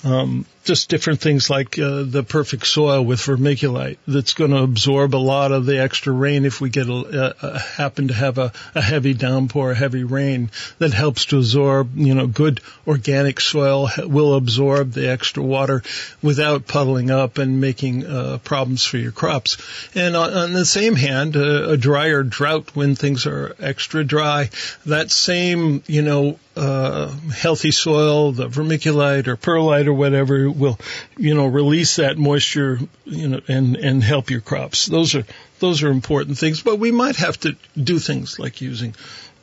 Um, 0.02 0.46
just 0.64 0.88
different 0.88 1.20
things 1.20 1.50
like 1.50 1.78
uh, 1.78 2.02
the 2.02 2.24
perfect 2.26 2.66
soil 2.66 3.04
with 3.04 3.20
vermiculite 3.20 3.98
that's 4.08 4.32
going 4.32 4.50
to 4.50 4.62
absorb 4.62 5.14
a 5.14 5.16
lot 5.16 5.52
of 5.52 5.66
the 5.66 5.78
extra 5.78 6.12
rain 6.12 6.44
if 6.44 6.60
we 6.60 6.70
get 6.70 6.88
a, 6.88 7.36
a, 7.42 7.58
happen 7.58 8.08
to 8.08 8.14
have 8.14 8.38
a, 8.38 8.50
a, 8.74 8.80
heavy 8.80 9.12
downpour, 9.12 9.72
a 9.72 9.74
heavy 9.74 10.04
rain 10.04 10.50
that 10.78 10.92
helps 10.92 11.26
to 11.26 11.36
absorb. 11.38 11.96
You 11.96 12.14
know, 12.14 12.26
good 12.26 12.60
organic 12.86 13.40
soil 13.40 13.90
will 13.98 14.34
absorb 14.34 14.92
the 14.92 15.10
extra 15.10 15.42
water 15.42 15.82
without 16.22 16.66
puddling 16.66 17.10
up 17.10 17.38
and 17.38 17.60
making 17.60 18.06
uh, 18.06 18.38
problems 18.42 18.84
for 18.84 18.96
your 18.96 19.12
crops. 19.12 19.58
And 19.94 20.16
on, 20.16 20.32
on 20.32 20.52
the 20.54 20.64
same 20.64 20.96
hand, 20.96 21.36
uh, 21.36 21.68
a 21.70 21.76
drier 21.76 22.22
drought 22.22 22.74
when 22.74 22.94
things 22.94 23.26
are 23.26 23.54
extra 23.60 24.02
dry, 24.02 24.50
that 24.86 25.10
same 25.10 25.82
you 25.86 26.02
know 26.02 26.38
uh, 26.56 27.08
healthy 27.34 27.70
soil, 27.70 28.32
the 28.32 28.48
vermiculite 28.48 29.26
or 29.26 29.36
perlite 29.36 29.88
or 29.88 29.94
whatever 29.94 30.50
will, 30.54 30.78
you 31.16 31.34
know, 31.34 31.46
release 31.46 31.96
that 31.96 32.18
moisture, 32.18 32.78
you 33.04 33.28
know, 33.28 33.40
and, 33.48 33.76
and 33.76 34.02
help 34.02 34.30
your 34.30 34.40
crops. 34.40 34.86
Those 34.86 35.14
are, 35.14 35.24
those 35.58 35.82
are 35.82 35.90
important 35.90 36.38
things, 36.38 36.62
but 36.62 36.78
we 36.78 36.90
might 36.90 37.16
have 37.16 37.38
to 37.40 37.56
do 37.76 37.98
things 37.98 38.38
like 38.38 38.60
using, 38.60 38.94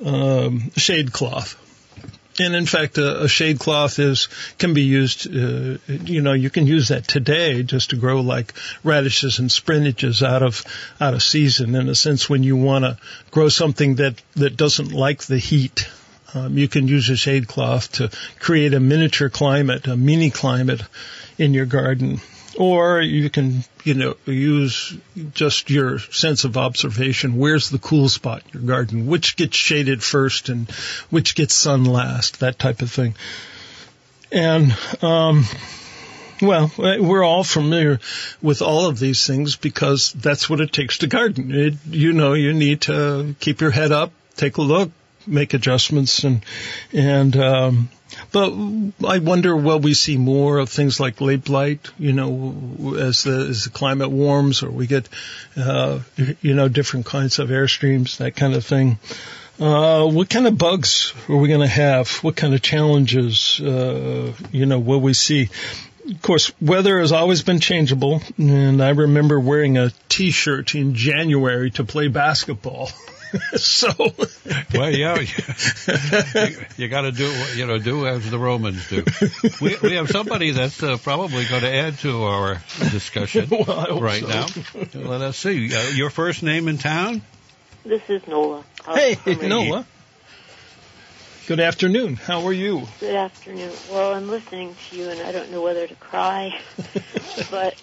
um, 0.04 0.72
shade 0.78 1.12
cloth. 1.12 1.58
And 2.40 2.56
in 2.56 2.66
fact, 2.66 2.98
a, 2.98 3.24
a 3.24 3.28
shade 3.28 3.60
cloth 3.60 4.00
is 4.00 4.28
can 4.58 4.74
be 4.74 4.84
used. 4.84 5.28
Uh, 5.28 5.78
you 5.88 6.22
know, 6.22 6.34
you 6.34 6.50
can 6.50 6.66
use 6.66 6.88
that 6.88 7.08
today 7.08 7.62
just 7.62 7.90
to 7.90 7.98
grow 7.98 8.22
like 8.22 8.54
radishes 8.84 9.40
and 9.40 9.50
spinaches 9.50 10.26
out 10.26 10.42
of 10.42 10.64
out 11.00 11.14
of 11.14 11.22
season. 11.22 11.76
In 11.76 11.90
a 11.90 11.96
sense, 11.96 12.30
when 12.30 12.42
you 12.42 12.56
want 12.56 12.86
to 12.86 12.98
grow 13.32 13.50
something 13.50 13.96
that 13.96 14.22
that 14.36 14.56
doesn't 14.56 14.94
like 14.94 15.24
the 15.24 15.38
heat, 15.38 15.90
um, 16.34 16.58
you 16.58 16.68
can 16.68 16.88
use 16.88 17.10
a 17.10 17.16
shade 17.16 17.48
cloth 17.48 17.92
to 17.94 18.10
create 18.40 18.74
a 18.74 18.80
miniature 18.80 19.30
climate, 19.30 19.88
a 19.88 19.98
mini 19.98 20.30
climate 20.30 20.82
in 21.38 21.54
your 21.54 21.66
garden. 21.66 22.22
Or 22.58 23.00
you 23.02 23.30
can, 23.30 23.64
you 23.84 23.94
know, 23.94 24.16
use 24.26 24.96
just 25.34 25.70
your 25.70 26.00
sense 26.00 26.44
of 26.44 26.58
observation. 26.58 27.38
Where's 27.38 27.70
the 27.70 27.80
cool 27.80 28.10
spot 28.10 28.44
in 28.46 28.60
your 28.60 28.68
garden? 28.68 29.08
Which 29.08 29.38
gets 29.38 29.56
shaded 29.56 30.04
first 30.04 30.50
and 30.50 30.70
which 31.10 31.36
gets 31.36 31.54
sun 31.54 31.86
last? 31.86 32.42
That 32.42 32.60
type 32.60 32.82
of 32.82 32.92
thing. 32.92 33.16
And, 34.34 34.76
um, 35.02 35.46
well, 36.42 36.72
we're 36.78 37.24
all 37.24 37.44
familiar 37.44 38.00
with 38.42 38.62
all 38.62 38.88
of 38.88 39.00
these 39.00 39.26
things 39.26 39.56
because 39.56 40.12
that's 40.14 40.50
what 40.50 40.60
it 40.60 40.74
takes 40.74 41.00
to 41.00 41.08
garden. 41.08 41.54
It, 41.54 41.74
you 41.90 42.14
know, 42.14 42.34
you 42.34 42.52
need 42.54 42.82
to 42.82 43.36
keep 43.40 43.62
your 43.62 43.72
head 43.72 43.92
up, 43.92 44.12
take 44.36 44.58
a 44.58 44.62
look, 44.62 44.92
make 45.28 45.54
adjustments 45.54 46.24
and 46.24 46.44
and 46.94 47.36
um, 47.38 47.90
but 48.32 48.54
I 49.08 49.20
wonder 49.20 49.56
will 49.56 49.80
we 49.80 49.94
see 49.94 50.18
more 50.18 50.58
of 50.58 50.70
things 50.70 51.00
like 51.00 51.22
late 51.22 51.46
blight, 51.46 51.90
you 51.98 52.14
know, 52.14 52.96
as 53.00 53.24
the 53.24 53.48
as 53.50 53.66
the 53.66 53.70
climate 53.70 54.12
warms 54.12 54.64
or 54.64 54.70
we 54.70 54.88
get 54.88 55.08
uh, 55.56 56.00
you 56.42 56.54
know 56.54 56.68
different 56.68 57.06
kinds 57.06 57.40
of 57.40 57.50
airstreams, 57.50 58.18
that 58.18 58.36
kind 58.36 58.54
of 58.54 58.66
thing. 58.66 59.00
Uh, 59.60 60.08
what 60.08 60.30
kind 60.30 60.48
of 60.48 60.58
bugs 60.58 61.14
are 61.30 61.38
we 61.38 61.48
going 61.48 61.62
to 61.62 61.68
have? 61.68 62.10
What 62.24 62.36
kind 62.36 62.56
of 62.56 62.64
challenges, 62.64 63.60
uh, 63.60 64.34
you 64.52 64.66
know, 64.66 64.80
will 64.80 65.02
we 65.02 65.14
see? 65.14 65.50
Of 66.10 66.22
course, 66.24 66.52
weather 66.60 67.00
has 67.00 67.12
always 67.12 67.44
been 67.44 67.60
changeable, 67.60 68.24
and 68.40 68.82
I 68.82 68.90
remember 68.90 69.40
wearing 69.40 69.78
a 69.78 69.92
T-shirt 70.10 70.74
in 70.74 70.96
January 70.96 71.70
to 71.72 71.84
play 71.84 72.08
basketball. 72.08 72.90
so, 73.56 73.94
well, 74.74 74.90
yeah, 74.90 75.20
you, 75.20 76.66
you 76.78 76.88
got 76.88 77.02
to 77.02 77.12
do 77.12 77.32
you 77.56 77.66
know 77.66 77.78
do 77.78 78.08
as 78.08 78.30
the 78.30 78.38
Romans 78.40 78.88
do. 78.90 79.06
We 79.62 79.78
we 79.82 79.96
have 79.96 80.10
somebody 80.10 80.52
that's 80.52 80.82
uh, 80.84 80.98
probably 80.98 81.46
going 81.46 81.62
to 81.62 81.74
add 81.74 81.98
to 82.00 82.24
our 82.24 82.62
discussion 82.80 83.48
well, 83.68 84.00
right 84.00 84.22
so. 84.22 84.28
now. 84.28 84.48
Let 84.94 85.22
us 85.22 85.38
see. 85.38 85.74
Uh, 85.74 85.90
your 85.90 86.10
first 86.10 86.44
name 86.44 86.68
in 86.68 86.78
town? 86.78 87.22
This 87.84 88.02
is 88.10 88.28
Nola. 88.28 88.64
Hey, 88.86 89.18
Nola. 89.26 89.86
Good 91.52 91.60
afternoon. 91.60 92.16
How 92.16 92.48
are 92.48 92.54
you? 92.54 92.88
Good 93.02 93.14
afternoon. 93.14 93.74
Well, 93.90 94.14
I'm 94.14 94.30
listening 94.30 94.74
to 94.90 94.96
you, 94.96 95.10
and 95.10 95.20
I 95.22 95.34
don't 95.34 95.52
know 95.52 95.62
whether 95.62 95.86
to 95.86 95.96
cry, 95.96 96.52
but 97.52 97.74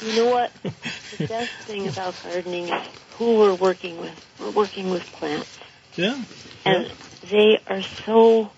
you 0.00 0.14
know 0.14 0.30
what? 0.30 0.52
The 0.62 1.26
best 1.26 1.50
thing 1.66 1.88
about 1.88 2.14
gardening 2.22 2.68
is 2.68 2.82
who 3.14 3.40
we're 3.40 3.56
working 3.56 3.98
with. 3.98 4.14
We're 4.38 4.52
working 4.52 4.90
with 4.90 5.02
plants. 5.18 5.48
Yeah. 5.96 6.22
And 6.64 6.86
yeah. 6.86 7.28
they 7.28 7.58
are 7.66 7.82
so 8.06 8.52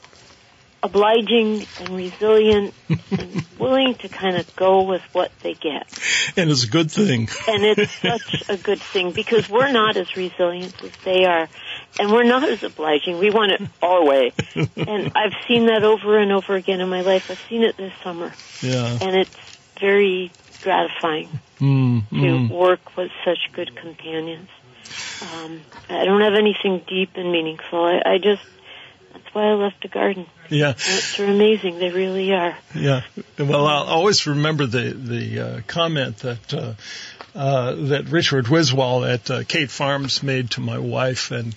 obliging 0.82 1.66
and 1.78 1.88
resilient 1.90 2.74
and 3.10 3.44
willing 3.58 3.94
to 3.96 4.08
kind 4.08 4.36
of 4.36 4.56
go 4.56 4.82
with 4.82 5.02
what 5.12 5.30
they 5.42 5.54
get. 5.54 5.86
And 6.36 6.50
it's 6.50 6.64
a 6.64 6.68
good 6.68 6.90
thing. 6.90 7.28
and 7.48 7.64
it's 7.64 7.92
such 8.00 8.48
a 8.48 8.56
good 8.56 8.80
thing 8.80 9.12
because 9.12 9.48
we're 9.48 9.70
not 9.70 9.96
as 9.96 10.16
resilient 10.16 10.82
as 10.82 10.92
they 11.04 11.24
are. 11.24 11.48
And 11.98 12.12
we're 12.12 12.24
not 12.24 12.48
as 12.48 12.62
obliging. 12.62 13.18
We 13.18 13.30
want 13.30 13.52
it 13.52 13.62
our 13.82 14.04
way. 14.04 14.32
and 14.54 15.12
I've 15.16 15.34
seen 15.46 15.66
that 15.66 15.82
over 15.84 16.18
and 16.18 16.32
over 16.32 16.54
again 16.54 16.80
in 16.80 16.88
my 16.88 17.02
life. 17.02 17.30
I've 17.30 17.40
seen 17.48 17.62
it 17.62 17.76
this 17.76 17.92
summer. 18.02 18.32
Yeah. 18.62 18.98
And 19.00 19.16
it's 19.16 19.36
very 19.80 20.30
gratifying 20.62 21.28
mm, 21.58 22.08
to 22.10 22.14
mm. 22.14 22.50
work 22.50 22.96
with 22.96 23.10
such 23.24 23.52
good 23.52 23.74
companions. 23.76 24.48
Um, 25.22 25.60
I 25.88 26.04
don't 26.04 26.20
have 26.22 26.34
anything 26.34 26.82
deep 26.86 27.10
and 27.16 27.30
meaningful. 27.30 27.84
I, 27.84 28.02
I 28.04 28.18
just 28.18 28.42
that's 29.30 29.34
why 29.34 29.50
I 29.50 29.54
left 29.54 29.82
the 29.82 29.88
garden. 29.88 30.26
Yeah, 30.48 30.72
plants 30.72 31.20
are 31.20 31.26
amazing. 31.26 31.78
They 31.78 31.90
really 31.90 32.32
are. 32.32 32.56
Yeah. 32.74 33.02
Well, 33.38 33.66
I'll 33.66 33.84
always 33.84 34.26
remember 34.26 34.66
the 34.66 34.92
the 34.92 35.40
uh, 35.40 35.60
comment 35.66 36.18
that. 36.18 36.54
Uh, 36.54 36.74
uh, 37.32 37.76
that 37.76 38.08
Richard 38.08 38.46
Wiswall 38.46 39.08
at 39.08 39.30
uh, 39.30 39.44
Cate 39.44 39.70
Farms 39.70 40.20
made 40.20 40.50
to 40.50 40.60
my 40.60 40.78
wife, 40.78 41.30
and 41.30 41.54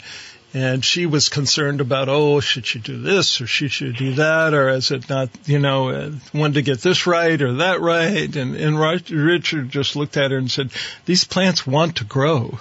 and 0.53 0.85
she 0.85 1.07
was 1.07 1.29
concerned 1.29 1.81
about, 1.81 2.09
oh, 2.09 2.39
should 2.39 2.67
she 2.67 2.77
do 2.77 3.01
this 3.01 3.41
or 3.41 3.47
should 3.47 3.71
she 3.71 3.85
should 3.85 3.95
do 3.95 4.13
that, 4.13 4.53
or 4.53 4.69
is 4.69 4.91
it 4.91 5.09
not, 5.09 5.29
you 5.45 5.57
know, 5.57 5.89
uh, 5.89 6.11
wanted 6.31 6.53
to 6.53 6.61
get 6.61 6.79
this 6.79 7.07
right 7.07 7.41
or 7.41 7.53
that 7.53 7.81
right? 7.81 8.35
And, 8.35 8.55
and 8.55 8.79
Richard 8.79 9.69
just 9.69 9.95
looked 9.95 10.15
at 10.15 10.29
her 10.29 10.37
and 10.37 10.51
said, 10.51 10.69
these 11.05 11.23
plants 11.23 11.65
want 11.65 11.97
to 11.97 12.03
grow. 12.03 12.59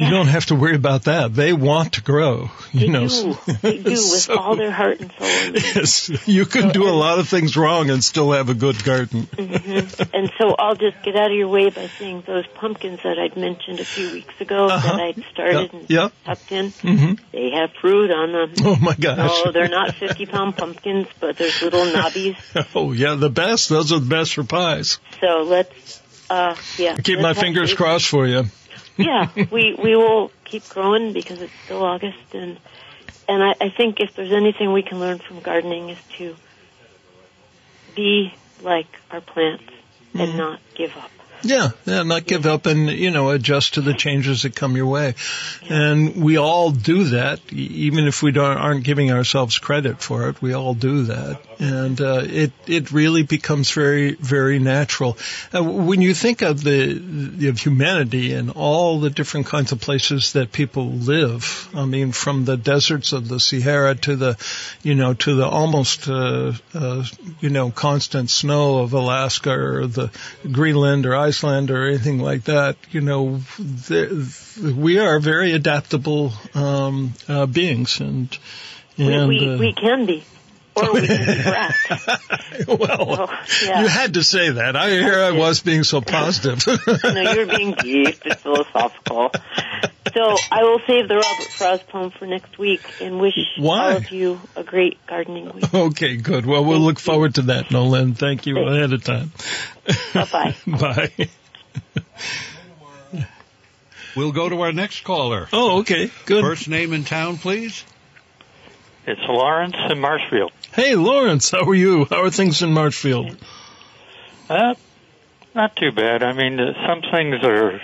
You 0.00 0.08
don't 0.08 0.28
have 0.28 0.46
to 0.46 0.54
worry 0.54 0.76
about 0.76 1.04
that. 1.04 1.34
They 1.34 1.52
want 1.52 1.94
to 1.94 2.02
grow. 2.02 2.50
You 2.72 2.80
they 2.80 2.88
know, 2.88 3.08
do. 3.08 3.38
They 3.60 3.78
do 3.78 3.90
with 3.90 3.98
so, 3.98 4.38
all 4.38 4.56
their 4.56 4.70
heart 4.70 5.00
and 5.00 5.12
soul. 5.12 5.28
Yes, 5.28 6.26
you 6.26 6.46
can 6.46 6.68
so, 6.68 6.72
do 6.72 6.88
a 6.88 6.96
lot 6.96 7.18
of 7.18 7.28
things 7.28 7.54
wrong 7.54 7.90
and 7.90 8.02
still 8.02 8.32
have 8.32 8.48
a 8.48 8.54
good 8.54 8.82
garden. 8.82 9.24
Mm-hmm. 9.24 10.02
And 10.14 10.32
so 10.38 10.54
I'll 10.58 10.74
just 10.74 11.02
get 11.02 11.16
out 11.16 11.30
of 11.30 11.36
your 11.36 11.48
way 11.48 11.68
by 11.68 11.88
saying 11.98 12.24
those 12.26 12.46
pumpkins 12.46 13.00
that 13.04 13.18
I'd 13.18 13.36
mentioned 13.36 13.80
a 13.80 13.84
few 13.84 14.10
weeks 14.12 14.40
ago 14.40 14.66
uh-huh. 14.68 14.96
that 14.96 15.00
I'd 15.00 15.24
started 15.32 15.60
yep. 15.60 15.72
and 15.72 15.90
yep. 15.90 16.12
tucked 16.24 16.52
in. 16.52 16.66
Mm-hmm. 16.70 17.24
They 17.32 17.50
have 17.50 17.70
fruit 17.80 18.10
on 18.10 18.32
them. 18.32 18.54
Oh 18.64 18.76
my 18.76 18.94
gosh! 18.94 19.42
No, 19.44 19.52
they're 19.52 19.68
not 19.68 19.94
fifty-pound 19.96 20.56
pumpkins, 20.56 21.08
but 21.20 21.36
there's 21.36 21.60
little 21.60 21.84
knobbies. 21.84 22.36
Oh 22.74 22.92
yeah, 22.92 23.14
the 23.14 23.30
best. 23.30 23.68
Those 23.68 23.92
are 23.92 23.98
the 23.98 24.08
best 24.08 24.34
for 24.34 24.44
pies. 24.44 24.98
So 25.20 25.42
let's, 25.42 26.00
uh, 26.30 26.54
yeah. 26.78 26.96
Keep 26.96 27.20
my 27.20 27.34
fingers 27.34 27.74
crossed 27.74 28.06
for 28.06 28.26
you. 28.26 28.44
Yeah, 29.00 29.28
we 29.50 29.74
we 29.74 29.96
will 29.96 30.30
keep 30.44 30.68
growing 30.68 31.12
because 31.12 31.40
it's 31.40 31.52
still 31.64 31.84
August, 31.84 32.34
and 32.34 32.58
and 33.28 33.42
I, 33.42 33.54
I 33.60 33.68
think 33.70 34.00
if 34.00 34.14
there's 34.14 34.32
anything 34.32 34.72
we 34.72 34.82
can 34.82 35.00
learn 35.00 35.18
from 35.18 35.40
gardening 35.40 35.90
is 35.90 35.98
to 36.18 36.36
be 37.94 38.34
like 38.62 38.88
our 39.10 39.20
plants 39.20 39.64
mm-hmm. 39.64 40.20
and 40.20 40.36
not 40.36 40.60
give 40.74 40.96
up. 40.96 41.10
Yeah, 41.42 41.70
yeah, 41.86 42.02
not 42.02 42.26
give 42.26 42.44
up 42.44 42.66
and, 42.66 42.90
you 42.90 43.10
know, 43.10 43.30
adjust 43.30 43.74
to 43.74 43.80
the 43.80 43.94
changes 43.94 44.42
that 44.42 44.54
come 44.54 44.76
your 44.76 44.86
way. 44.86 45.14
And 45.70 46.22
we 46.22 46.36
all 46.36 46.70
do 46.70 47.04
that, 47.04 47.40
even 47.50 48.06
if 48.06 48.22
we 48.22 48.30
don't, 48.30 48.58
aren't 48.58 48.84
giving 48.84 49.10
ourselves 49.10 49.58
credit 49.58 50.02
for 50.02 50.28
it. 50.28 50.42
We 50.42 50.52
all 50.52 50.74
do 50.74 51.04
that. 51.04 51.40
And, 51.60 52.00
uh, 52.00 52.22
it, 52.24 52.52
it 52.66 52.90
really 52.90 53.22
becomes 53.22 53.70
very, 53.70 54.14
very 54.14 54.58
natural. 54.58 55.18
Uh, 55.54 55.62
when 55.62 56.00
you 56.00 56.14
think 56.14 56.42
of 56.42 56.64
the, 56.64 57.48
of 57.48 57.58
humanity 57.58 58.32
and 58.32 58.50
all 58.50 59.00
the 59.00 59.10
different 59.10 59.46
kinds 59.46 59.70
of 59.70 59.80
places 59.80 60.32
that 60.32 60.52
people 60.52 60.90
live, 60.90 61.68
I 61.74 61.84
mean, 61.84 62.12
from 62.12 62.44
the 62.46 62.56
deserts 62.56 63.12
of 63.12 63.28
the 63.28 63.38
Sahara 63.38 63.94
to 63.96 64.16
the, 64.16 64.38
you 64.82 64.94
know, 64.94 65.14
to 65.14 65.34
the 65.34 65.46
almost, 65.46 66.08
uh, 66.08 66.52
uh 66.74 67.04
you 67.40 67.50
know, 67.50 67.70
constant 67.70 68.30
snow 68.30 68.78
of 68.78 68.94
Alaska 68.94 69.52
or 69.52 69.86
the 69.86 70.10
Greenland 70.50 71.06
or 71.06 71.14
Iceland 71.14 71.70
or 71.70 71.86
anything 71.86 72.18
like 72.18 72.44
that, 72.44 72.76
you 72.90 73.02
know, 73.02 73.40
we 74.62 74.98
are 74.98 75.20
very 75.20 75.52
adaptable 75.52 76.32
um, 76.54 77.14
uh, 77.28 77.46
beings, 77.46 78.00
and 78.00 78.36
and 78.96 79.28
we 79.28 79.38
we, 79.38 79.48
uh, 79.48 79.58
we 79.58 79.72
can 79.72 80.06
be. 80.06 80.24
Or 80.76 80.92
we 80.92 81.06
can 81.06 81.26
be 81.26 82.74
well, 82.76 83.28
so, 83.46 83.66
yeah. 83.66 83.82
you 83.82 83.88
had 83.88 84.14
to 84.14 84.22
say 84.22 84.50
that. 84.50 84.76
I 84.76 84.90
here 84.90 85.18
I 85.20 85.32
was 85.32 85.60
being 85.60 85.82
so 85.82 86.00
positive. 86.00 86.64
no, 87.04 87.32
you're 87.32 87.46
being 87.46 87.72
deep 87.72 88.22
and 88.24 88.38
philosophical. 88.38 89.30
So 90.14 90.36
I 90.50 90.62
will 90.62 90.80
save 90.86 91.08
the 91.08 91.16
Robert 91.16 91.52
Frost 91.52 91.88
poem 91.88 92.10
for 92.10 92.26
next 92.26 92.58
week 92.58 92.80
and 93.00 93.20
wish 93.20 93.34
Why? 93.58 93.90
all 93.90 93.96
of 93.96 94.10
you 94.10 94.40
a 94.56 94.64
great 94.64 95.04
gardening 95.06 95.52
week. 95.52 95.72
Okay, 95.72 96.16
good. 96.16 96.46
Well, 96.46 96.64
we'll 96.64 96.78
Thank 96.78 96.84
look 96.86 96.98
you. 96.98 97.02
forward 97.02 97.34
to 97.36 97.42
that, 97.42 97.70
Nolan. 97.70 98.14
Thank 98.14 98.46
you 98.46 98.58
ahead 98.58 98.92
of 98.92 99.04
time. 99.04 99.32
Bye-bye. 100.14 100.56
Bye. 100.66 101.28
We'll 104.16 104.32
go 104.32 104.48
to 104.48 104.60
our 104.62 104.72
next 104.72 105.04
caller. 105.04 105.48
Oh, 105.52 105.80
okay. 105.80 106.10
Good. 106.26 106.42
First 106.42 106.68
name 106.68 106.92
in 106.92 107.04
town, 107.04 107.38
please. 107.38 107.84
It's 109.10 109.20
Lawrence 109.28 109.74
in 109.90 109.98
Marshfield. 109.98 110.52
Hey, 110.72 110.94
Lawrence, 110.94 111.50
how 111.50 111.64
are 111.68 111.74
you? 111.74 112.04
How 112.04 112.22
are 112.22 112.30
things 112.30 112.62
in 112.62 112.72
Marshfield? 112.72 113.36
Uh, 114.48 114.74
not 115.52 115.74
too 115.74 115.90
bad. 115.90 116.22
I 116.22 116.32
mean, 116.32 116.60
uh, 116.60 116.74
some 116.86 117.02
things 117.02 117.42
are 117.42 117.80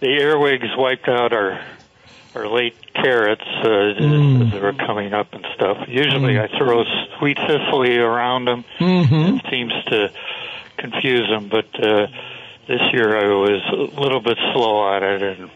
the 0.00 0.08
earwigs 0.08 0.68
wiped 0.76 1.08
out 1.08 1.32
our 1.32 1.64
our 2.34 2.46
late 2.48 2.74
carrots 2.94 3.42
uh, 3.46 3.66
Mm. 4.00 4.46
as 4.46 4.52
they 4.52 4.60
were 4.60 4.72
coming 4.74 5.12
up 5.14 5.32
and 5.32 5.46
stuff. 5.54 5.86
Usually, 5.88 6.38
I 6.38 6.48
throw 6.48 6.84
sweet 7.18 7.38
cicely 7.38 7.96
around 7.96 8.44
them. 8.46 8.64
Mm-hmm. 8.78 9.36
It 9.36 9.44
seems 9.50 9.72
to 9.88 10.10
confuse 10.78 11.28
them, 11.28 11.48
but 11.48 11.66
uh, 11.82 12.06
this 12.68 12.80
year 12.92 13.16
I 13.16 13.26
was 13.34 13.62
a 13.96 14.00
little 14.00 14.20
bit 14.20 14.36
slow 14.52 14.94
at 14.96 15.02
it, 15.02 15.22
and 15.22 15.50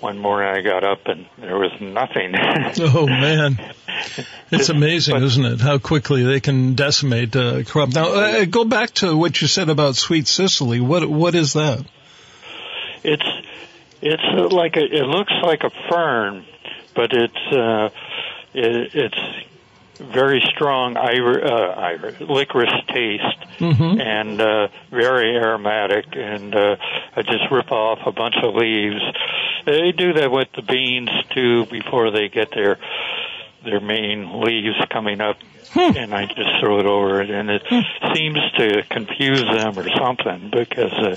one 0.00 0.18
morning 0.18 0.48
I 0.48 0.60
got 0.62 0.84
up 0.84 1.06
and 1.06 1.26
there 1.38 1.58
was 1.58 1.72
nothing. 1.80 2.34
Oh 2.80 3.06
man, 3.06 3.58
it's 4.50 4.68
amazing, 4.68 5.22
isn't 5.22 5.44
it? 5.44 5.60
How 5.60 5.78
quickly 5.78 6.22
they 6.24 6.40
can 6.40 6.74
decimate 6.74 7.34
a 7.34 7.64
crop. 7.66 7.90
Now, 7.94 8.12
uh, 8.12 8.44
go 8.44 8.64
back 8.64 8.90
to 8.94 9.16
what 9.16 9.40
you 9.40 9.48
said 9.48 9.68
about 9.68 9.96
sweet 9.96 10.26
cicely. 10.26 10.80
What 10.80 11.08
what 11.08 11.34
is 11.34 11.54
that? 11.54 11.84
It's 13.02 13.26
it's 14.00 14.22
uh, 14.22 14.48
like 14.48 14.76
a 14.76 14.84
it 14.84 15.06
looks 15.06 15.32
like 15.42 15.64
a 15.64 15.70
fern, 15.88 16.44
but 16.94 17.12
it's 17.12 17.52
uh, 17.52 17.90
it, 18.54 18.94
it's 18.94 19.18
very 19.98 20.40
strong 20.54 20.96
uh, 20.96 21.98
licorice 22.20 22.72
taste 22.88 23.24
Mm-hmm. 23.58 24.00
and 24.00 24.40
uh, 24.40 24.68
very 24.90 25.34
aromatic. 25.34 26.04
And 26.12 26.54
uh, 26.54 26.76
I 27.16 27.22
just 27.22 27.50
rip 27.50 27.72
off 27.72 27.98
a 28.06 28.12
bunch 28.12 28.36
of 28.40 28.54
leaves. 28.54 29.02
They 29.66 29.90
do 29.90 30.12
that 30.12 30.30
with 30.30 30.46
the 30.54 30.62
beans 30.62 31.10
too 31.34 31.66
before 31.66 32.12
they 32.12 32.28
get 32.28 32.50
their 32.52 32.78
their 33.64 33.80
main 33.80 34.40
leaves 34.40 34.76
coming 34.90 35.20
up. 35.20 35.36
And 35.74 36.14
I 36.14 36.24
just 36.24 36.48
throw 36.60 36.80
it 36.80 36.86
over 36.86 37.20
it, 37.20 37.28
and 37.28 37.50
it 37.50 37.62
seems 38.14 38.38
to 38.56 38.82
confuse 38.88 39.42
them 39.42 39.78
or 39.78 39.86
something 39.98 40.50
because 40.50 40.92
uh, 40.94 41.14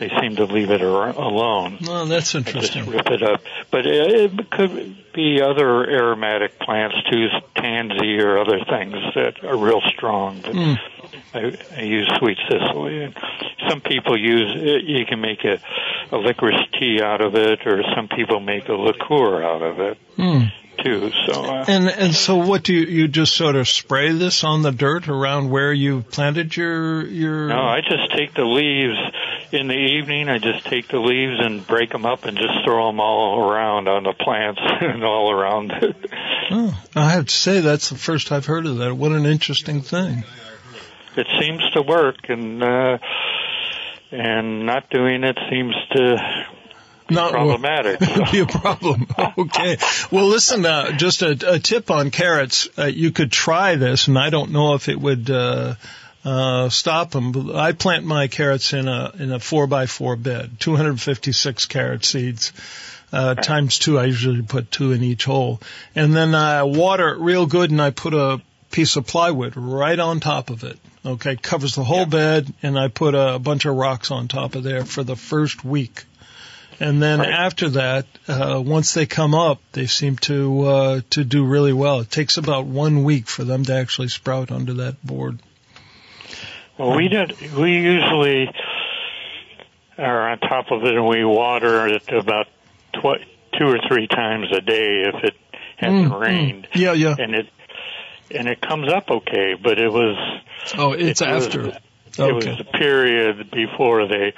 they 0.00 0.10
seem 0.20 0.34
to 0.36 0.46
leave 0.46 0.72
it 0.72 0.82
ar- 0.82 1.10
alone 1.10 1.78
Oh, 1.88 2.04
that's 2.06 2.32
just 2.32 2.48
interesting. 2.48 2.86
rip 2.86 3.06
it 3.06 3.22
up. 3.22 3.42
But 3.70 3.86
it, 3.86 4.32
it 4.40 4.50
could 4.50 4.96
be 5.14 5.40
other 5.40 5.88
aromatic 5.88 6.58
plants 6.58 6.96
too, 7.12 7.28
tansy 7.54 8.18
or 8.18 8.40
other 8.40 8.58
things 8.68 8.94
that 9.14 9.44
are 9.44 9.56
real 9.56 9.80
strong. 9.96 10.40
But 10.40 10.52
Mm. 10.54 10.78
I, 11.32 11.56
I 11.76 11.82
use 11.82 12.08
sweet 12.18 12.38
cicely. 12.48 13.04
And 13.04 13.14
some 13.68 13.80
people 13.80 14.18
use 14.18 14.50
it, 14.56 14.84
you 14.84 15.06
can 15.06 15.20
make 15.20 15.44
a, 15.44 15.60
a 16.10 16.18
licorice 16.18 16.66
tea 16.76 17.00
out 17.02 17.20
of 17.20 17.36
it, 17.36 17.64
or 17.68 17.84
some 17.94 18.08
people 18.08 18.40
make 18.40 18.68
a 18.68 18.74
liqueur 18.74 19.44
out 19.44 19.62
of 19.62 19.78
it 19.78 19.98
Hmm. 20.16 20.40
Too. 20.84 21.10
So 21.26 21.44
uh, 21.44 21.64
And 21.68 21.88
and 21.88 22.14
so, 22.14 22.36
what 22.36 22.62
do 22.62 22.74
you 22.74 22.86
you 22.86 23.08
just 23.08 23.34
sort 23.34 23.56
of 23.56 23.68
spray 23.68 24.12
this 24.12 24.44
on 24.44 24.62
the 24.62 24.72
dirt 24.72 25.08
around 25.08 25.50
where 25.50 25.72
you 25.72 26.02
planted 26.02 26.56
your 26.56 27.06
your? 27.06 27.48
no, 27.48 27.60
I 27.60 27.80
just 27.80 28.12
take 28.16 28.34
the 28.34 28.44
leaves 28.44 28.98
in 29.52 29.68
the 29.68 29.74
evening. 29.74 30.28
I 30.28 30.38
just 30.38 30.64
take 30.66 30.88
the 30.88 30.98
leaves 30.98 31.40
and 31.40 31.66
break 31.66 31.90
them 31.90 32.06
up 32.06 32.24
and 32.24 32.36
just 32.36 32.64
throw 32.64 32.86
them 32.88 33.00
all 33.00 33.40
around 33.50 33.88
on 33.88 34.04
the 34.04 34.12
plants 34.12 34.60
and 34.80 35.02
all 35.04 35.30
around 35.32 35.72
it. 35.72 35.96
Oh, 36.50 36.82
I 36.96 37.10
have 37.10 37.26
to 37.26 37.34
say 37.34 37.60
that's 37.60 37.90
the 37.90 37.96
first 37.98 38.32
I've 38.32 38.46
heard 38.46 38.66
of 38.66 38.78
that. 38.78 38.94
What 38.96 39.12
an 39.12 39.26
interesting 39.26 39.82
thing. 39.82 40.24
it 41.16 41.26
seems 41.40 41.62
to 41.74 41.82
work 41.82 42.16
and 42.28 42.62
uh 42.62 42.98
and 44.12 44.66
not 44.66 44.90
doing 44.90 45.22
it 45.22 45.38
seems 45.50 45.74
to 45.92 46.16
Not 47.10 47.32
problematic 47.32 48.02
so. 48.02 48.24
be 48.32 48.40
a 48.40 48.46
problem. 48.46 49.06
Okay. 49.38 49.78
Well, 50.10 50.26
listen, 50.26 50.66
uh, 50.66 50.92
just 50.92 51.22
a, 51.22 51.54
a 51.54 51.58
tip 51.58 51.90
on 51.90 52.10
carrots. 52.10 52.68
Uh, 52.76 52.86
you 52.86 53.10
could 53.10 53.30
try 53.30 53.76
this, 53.76 54.08
and 54.08 54.18
I 54.18 54.30
don't 54.30 54.50
know 54.50 54.74
if 54.74 54.88
it 54.88 55.00
would 55.00 55.30
uh, 55.30 55.74
uh, 56.24 56.68
stop 56.68 57.10
them. 57.10 57.32
But 57.32 57.54
I 57.54 57.72
plant 57.72 58.04
my 58.04 58.28
carrots 58.28 58.72
in 58.72 58.88
a 58.88 59.12
in 59.18 59.32
a 59.32 59.38
four 59.38 59.66
by 59.66 59.86
four 59.86 60.16
bed, 60.16 60.58
256 60.58 61.66
carrot 61.66 62.04
seeds. 62.04 62.52
Uh, 63.12 63.34
times 63.34 63.78
two, 63.78 63.98
I 63.98 64.04
usually 64.04 64.42
put 64.42 64.70
two 64.70 64.92
in 64.92 65.02
each 65.02 65.24
hole. 65.24 65.60
And 65.94 66.14
then 66.14 66.34
I 66.34 66.62
water 66.62 67.08
it 67.08 67.18
real 67.18 67.46
good 67.46 67.70
and 67.70 67.82
I 67.82 67.90
put 67.90 68.14
a 68.14 68.40
piece 68.70 68.96
of 68.96 69.06
plywood 69.06 69.56
right 69.56 69.98
on 69.98 70.20
top 70.20 70.50
of 70.50 70.62
it. 70.64 70.78
Okay, 71.04 71.34
covers 71.36 71.74
the 71.74 71.82
whole 71.82 72.06
bed 72.06 72.52
and 72.62 72.78
I 72.78 72.88
put 72.88 73.14
a 73.14 73.38
bunch 73.38 73.64
of 73.64 73.74
rocks 73.74 74.10
on 74.10 74.28
top 74.28 74.54
of 74.54 74.62
there 74.62 74.84
for 74.84 75.02
the 75.02 75.16
first 75.16 75.64
week. 75.64 76.04
And 76.80 77.02
then 77.02 77.18
Right. 77.20 77.28
after 77.28 77.68
that, 77.70 78.06
uh, 78.26 78.60
once 78.64 78.94
they 78.94 79.04
come 79.04 79.34
up, 79.34 79.60
they 79.72 79.86
seem 79.86 80.16
to, 80.22 80.62
uh, 80.66 81.00
to 81.10 81.24
do 81.24 81.44
really 81.44 81.74
well. 81.74 82.00
It 82.00 82.10
takes 82.10 82.38
about 82.38 82.64
one 82.66 83.04
week 83.04 83.28
for 83.28 83.44
them 83.44 83.64
to 83.66 83.74
actually 83.74 84.08
sprout 84.08 84.50
under 84.50 84.72
that 84.74 85.04
board. 85.04 85.38
well 86.78 86.96
we 86.96 87.08
did 87.08 87.34
we 87.54 87.72
usually 87.76 88.48
are 89.98 90.30
on 90.30 90.38
top 90.38 90.70
of 90.70 90.82
it 90.84 90.94
and 90.94 91.06
we 91.06 91.24
water 91.24 91.86
it 91.88 92.08
about 92.10 92.46
tw- 92.94 93.22
two 93.58 93.66
or 93.66 93.78
three 93.86 94.06
times 94.06 94.46
a 94.56 94.60
day 94.62 95.02
if 95.12 95.22
it 95.24 95.34
hasn't 95.76 96.10
Mm, 96.10 96.16
mm. 96.16 96.20
rained 96.20 96.68
Yeah, 96.74 96.92
yeah. 96.94 97.14
and 97.18 97.34
it 97.34 97.46
and 98.30 98.48
it 98.48 98.60
comes 98.62 98.90
up 98.90 99.10
okay 99.10 99.54
but 99.62 99.78
it 99.78 99.92
was 99.92 100.16
Oh, 100.78 100.92
it's 100.92 101.20
it 101.20 101.28
was- 101.28 101.46
after. 101.46 101.60
it 101.66 102.34
was 102.34 102.46
Okay. 102.46 102.56
the 102.56 102.64
period 102.64 103.50
before 103.50 104.06
they 104.08 104.32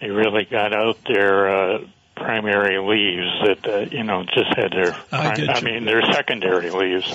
they 0.00 0.08
really 0.10 0.44
got 0.50 0.74
out 0.74 0.96
their 1.12 1.48
uh, 1.74 1.78
primary 2.16 2.78
leaves 2.78 3.30
that 3.62 3.72
uh, 3.72 3.78
you 3.90 4.04
know 4.04 4.24
just 4.24 4.54
had 4.56 4.72
their 4.72 4.96
I 5.12 5.34
get 5.36 5.50
I 5.50 5.60
mean 5.60 5.84
their 5.84 6.02
secondary 6.12 6.70
leaves 6.70 7.06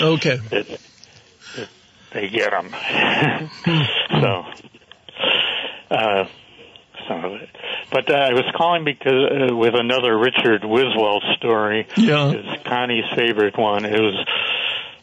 Okay. 0.00 0.36
that, 0.50 0.66
that 1.56 1.68
they 2.12 2.28
get 2.28 2.50
them 2.50 2.70
so 4.20 4.44
uh 5.90 6.24
so 7.08 7.38
but 7.92 8.08
uh, 8.10 8.14
I 8.14 8.32
was 8.34 8.44
calling 8.56 8.84
because 8.84 9.50
uh, 9.50 9.56
with 9.56 9.74
another 9.74 10.16
Richard 10.18 10.62
Wiswall 10.62 11.20
story 11.36 11.88
Yeah. 11.96 12.30
is 12.32 12.44
Connie's 12.66 13.04
favorite 13.16 13.58
one. 13.58 13.84
It 13.84 13.98
was 14.00 14.26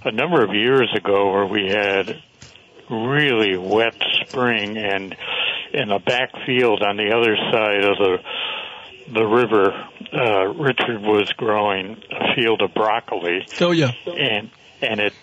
a 0.06 0.12
number 0.12 0.42
of 0.44 0.54
years 0.54 0.90
ago 0.96 1.32
where 1.34 1.46
we 1.46 1.68
had 1.68 2.22
really 2.90 3.58
wet 3.58 3.96
spring 4.22 4.78
and 4.78 5.16
in 5.74 5.92
a 5.92 6.00
back 6.00 6.32
field 6.46 6.82
on 6.84 6.98
the 6.98 7.12
other 7.12 7.36
side 7.52 7.84
of 7.86 7.98
the 7.98 8.18
the 9.14 9.24
river 9.26 9.72
uh 10.14 10.48
Richard 10.48 11.02
was 11.02 11.32
growing 11.38 11.98
a 12.12 12.36
field 12.36 12.62
of 12.62 12.74
broccoli 12.74 13.46
Oh, 13.62 13.72
yeah. 13.72 13.92
and 14.06 14.50
and 14.82 15.00
it 15.00 15.14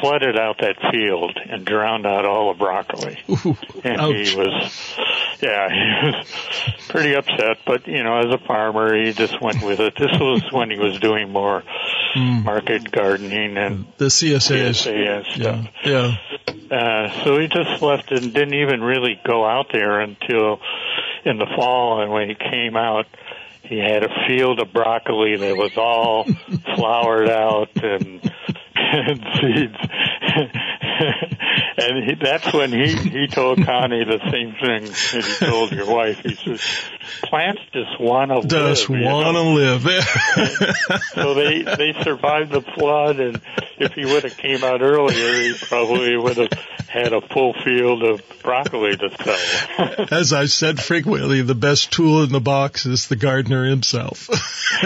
flooded 0.00 0.38
out 0.38 0.56
that 0.60 0.76
field 0.90 1.38
and 1.50 1.66
drowned 1.66 2.06
out 2.06 2.24
all 2.24 2.52
the 2.54 2.58
broccoli 2.58 3.18
Ooh, 3.28 3.56
and 3.84 4.00
ouch. 4.00 4.30
he 4.30 4.36
was 4.36 4.94
yeah 5.42 5.68
he 5.70 6.06
was 6.06 6.26
pretty 6.88 7.14
upset 7.14 7.58
but 7.66 7.86
you 7.86 8.02
know 8.02 8.16
as 8.20 8.32
a 8.32 8.38
farmer 8.46 8.96
he 8.96 9.12
just 9.12 9.38
went 9.42 9.62
with 9.62 9.80
it 9.80 9.94
this 9.96 10.12
was 10.18 10.42
when 10.52 10.70
he 10.70 10.78
was 10.78 10.98
doing 11.00 11.30
more 11.30 11.62
Mm. 12.16 12.44
market 12.44 12.92
gardening 12.92 13.56
and 13.56 13.86
The 13.98 14.04
CSAs. 14.04 14.86
CSA 14.86 14.94
and 14.94 15.26
Yeah. 15.36 15.62
stuff 15.64 15.66
Yeah. 15.84 16.16
Uh, 16.74 17.24
so 17.24 17.38
he 17.38 17.46
just 17.46 17.80
left 17.82 18.10
and 18.10 18.34
didn't 18.34 18.54
even 18.54 18.80
really 18.80 19.20
go 19.24 19.44
out 19.44 19.66
there 19.72 20.00
until 20.00 20.60
in 21.24 21.38
the 21.38 21.46
fall. 21.54 22.02
And 22.02 22.10
when 22.10 22.28
he 22.28 22.34
came 22.34 22.76
out, 22.76 23.06
he 23.62 23.78
had 23.78 24.02
a 24.02 24.26
field 24.26 24.60
of 24.60 24.72
broccoli 24.72 25.36
that 25.36 25.56
was 25.56 25.76
all 25.76 26.24
flowered 26.76 27.28
out 27.28 27.70
and, 27.76 28.32
and 28.74 29.24
seeds. 29.40 29.76
And 31.76 32.04
he, 32.04 32.14
that's 32.14 32.52
when 32.52 32.72
he, 32.72 32.94
he 32.94 33.26
told 33.26 33.64
Connie 33.64 34.04
the 34.04 34.20
same 34.30 34.52
thing 34.52 34.84
that 34.84 35.24
he 35.24 35.46
told 35.46 35.72
your 35.72 35.86
wife. 35.86 36.20
He 36.20 36.34
says, 36.34 36.60
plants 37.22 37.62
just 37.72 38.00
want 38.00 38.30
to 38.30 38.38
live. 38.38 38.48
Just 38.48 38.88
want 38.88 39.36
to 39.36 39.42
live. 39.42 39.84
So 41.14 41.34
they 41.34 41.62
they 41.62 41.92
survived 42.02 42.50
the 42.50 42.60
flood, 42.60 43.20
and 43.20 43.40
if 43.78 43.92
he 43.92 44.04
would 44.04 44.24
have 44.24 44.36
came 44.36 44.64
out 44.64 44.82
earlier, 44.82 45.34
he 45.34 45.54
probably 45.54 46.16
would 46.16 46.36
have 46.36 46.52
had 46.88 47.12
a 47.12 47.20
full 47.20 47.54
field 47.64 48.02
of 48.02 48.20
broccoli 48.42 48.96
to 48.96 49.10
sell. 49.10 50.06
As 50.10 50.32
I've 50.32 50.50
said 50.50 50.80
frequently, 50.80 51.42
the 51.42 51.54
best 51.54 51.92
tool 51.92 52.22
in 52.22 52.30
the 52.30 52.40
box 52.40 52.86
is 52.86 53.08
the 53.08 53.16
gardener 53.16 53.64
himself. 53.64 54.28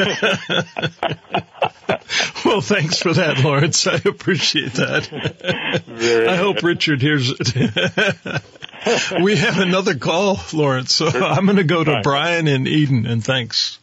well, 2.45 2.63
thanks 2.63 2.99
for 2.99 3.13
that, 3.13 3.43
Lawrence. 3.45 3.87
I 3.87 4.01
appreciate 4.05 4.73
that. 4.75 5.83
Very 5.87 6.29
I 6.29 6.37
hope 6.37 6.63
Richard 6.79 7.03
here's 7.03 7.29
it. 7.29 8.43
we 9.23 9.35
have 9.35 9.59
another 9.59 9.97
call, 9.97 10.39
Lawrence, 10.53 10.95
so 10.95 11.09
I'm 11.09 11.45
going 11.45 11.57
to 11.57 11.65
go 11.65 11.83
to 11.83 12.03
Brian 12.05 12.47
in 12.47 12.69
Eden, 12.69 13.05
and 13.05 13.25
thanks. 13.25 13.81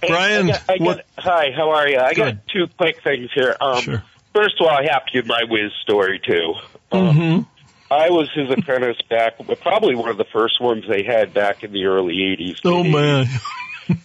Brian, 0.00 0.48
I 0.48 0.52
got, 0.52 0.70
I 0.70 0.78
got? 0.78 1.00
Hi, 1.18 1.50
how 1.54 1.68
are 1.72 1.86
you? 1.86 1.98
I 1.98 2.14
Good. 2.14 2.36
got 2.36 2.48
two 2.48 2.66
quick 2.78 3.02
things 3.04 3.28
here. 3.34 3.54
Um, 3.60 3.82
Sure. 3.82 4.02
First 4.34 4.54
of 4.58 4.66
all, 4.66 4.70
I 4.72 4.84
have 4.90 5.04
to 5.04 5.12
give 5.12 5.26
my 5.26 5.42
whiz 5.46 5.70
story 5.82 6.18
too. 6.18 6.54
Um, 6.92 7.14
Mhm. 7.18 7.46
I 7.90 8.08
was 8.08 8.30
his 8.34 8.48
apprentice 8.50 8.96
back, 9.10 9.34
probably 9.60 9.94
one 9.94 10.08
of 10.08 10.16
the 10.16 10.24
first 10.24 10.62
ones 10.62 10.84
they 10.88 11.02
had 11.02 11.34
back 11.34 11.62
in 11.62 11.72
the 11.72 11.84
early 11.84 12.14
'80s. 12.22 12.60
Oh 12.64 12.82
man, 12.82 13.26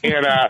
and 0.04 0.26
uh, 0.26 0.50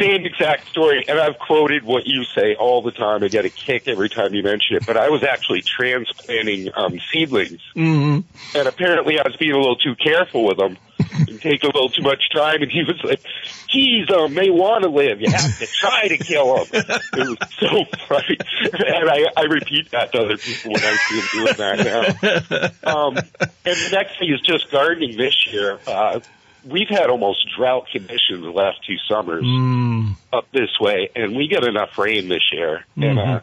same 0.00 0.24
exact 0.24 0.68
story. 0.68 1.04
And 1.06 1.18
I've 1.18 1.38
quoted 1.38 1.84
what 1.84 2.06
you 2.06 2.24
say 2.36 2.54
all 2.58 2.82
the 2.82 2.92
time. 2.92 3.22
I 3.22 3.28
get 3.28 3.44
a 3.44 3.50
kick 3.50 3.84
every 3.86 4.08
time 4.08 4.34
you 4.34 4.42
mention 4.42 4.76
it. 4.76 4.86
But 4.86 4.96
I 4.96 5.08
was 5.08 5.22
actually 5.22 5.62
transplanting 5.62 6.70
um, 6.76 6.98
seedlings, 7.12 7.60
hmm 7.74 8.20
and 8.52 8.66
apparently 8.66 9.18
I 9.18 9.22
was 9.22 9.36
being 9.38 9.52
a 9.52 9.58
little 9.58 9.76
too 9.76 9.94
careful 9.94 10.44
with 10.44 10.58
them 10.58 10.76
and 10.98 11.40
taking 11.40 11.70
a 11.70 11.72
little 11.72 11.88
too 11.88 12.02
much 12.02 12.22
time. 12.34 12.62
And 12.62 12.70
he 12.70 12.82
was 12.82 13.00
like, 13.04 13.22
"Geez, 13.68 14.10
um, 14.10 14.34
they 14.34 14.50
want 14.50 14.82
to 14.82 14.90
live. 14.90 15.20
You 15.20 15.30
have 15.30 15.58
to 15.58 15.66
try 15.66 16.08
to 16.08 16.18
kill 16.18 16.64
them." 16.64 16.82
It 17.12 17.26
was 17.28 17.38
so 17.60 17.84
funny, 18.08 18.38
and 18.72 19.10
I, 19.10 19.26
I 19.36 19.42
repeat 19.44 19.90
that 19.92 20.12
to 20.12 20.18
other 20.18 20.36
people 20.36 20.72
when 20.72 20.84
I 20.84 20.96
see 20.96 21.20
them 21.20 21.28
doing 21.32 21.54
that 21.58 22.72
now. 22.84 22.90
Um, 22.90 23.16
and 23.16 23.26
the 23.64 23.90
next 23.92 24.18
thing 24.18 24.32
is 24.32 24.40
just 24.40 24.70
gardening 24.70 25.16
this 25.16 25.46
year. 25.52 25.78
Uh, 25.86 26.20
we've 26.64 26.88
had 26.88 27.10
almost 27.10 27.46
drought 27.56 27.86
conditions 27.90 28.42
the 28.42 28.50
last 28.50 28.84
two 28.86 28.96
summers 29.08 29.44
mm, 29.44 30.14
up 30.32 30.50
this 30.52 30.70
way, 30.80 31.10
and 31.14 31.36
we 31.36 31.48
get 31.48 31.64
enough 31.64 31.96
rain 31.98 32.28
this 32.28 32.52
year. 32.52 32.84
And 32.96 33.18
uh, 33.18 33.40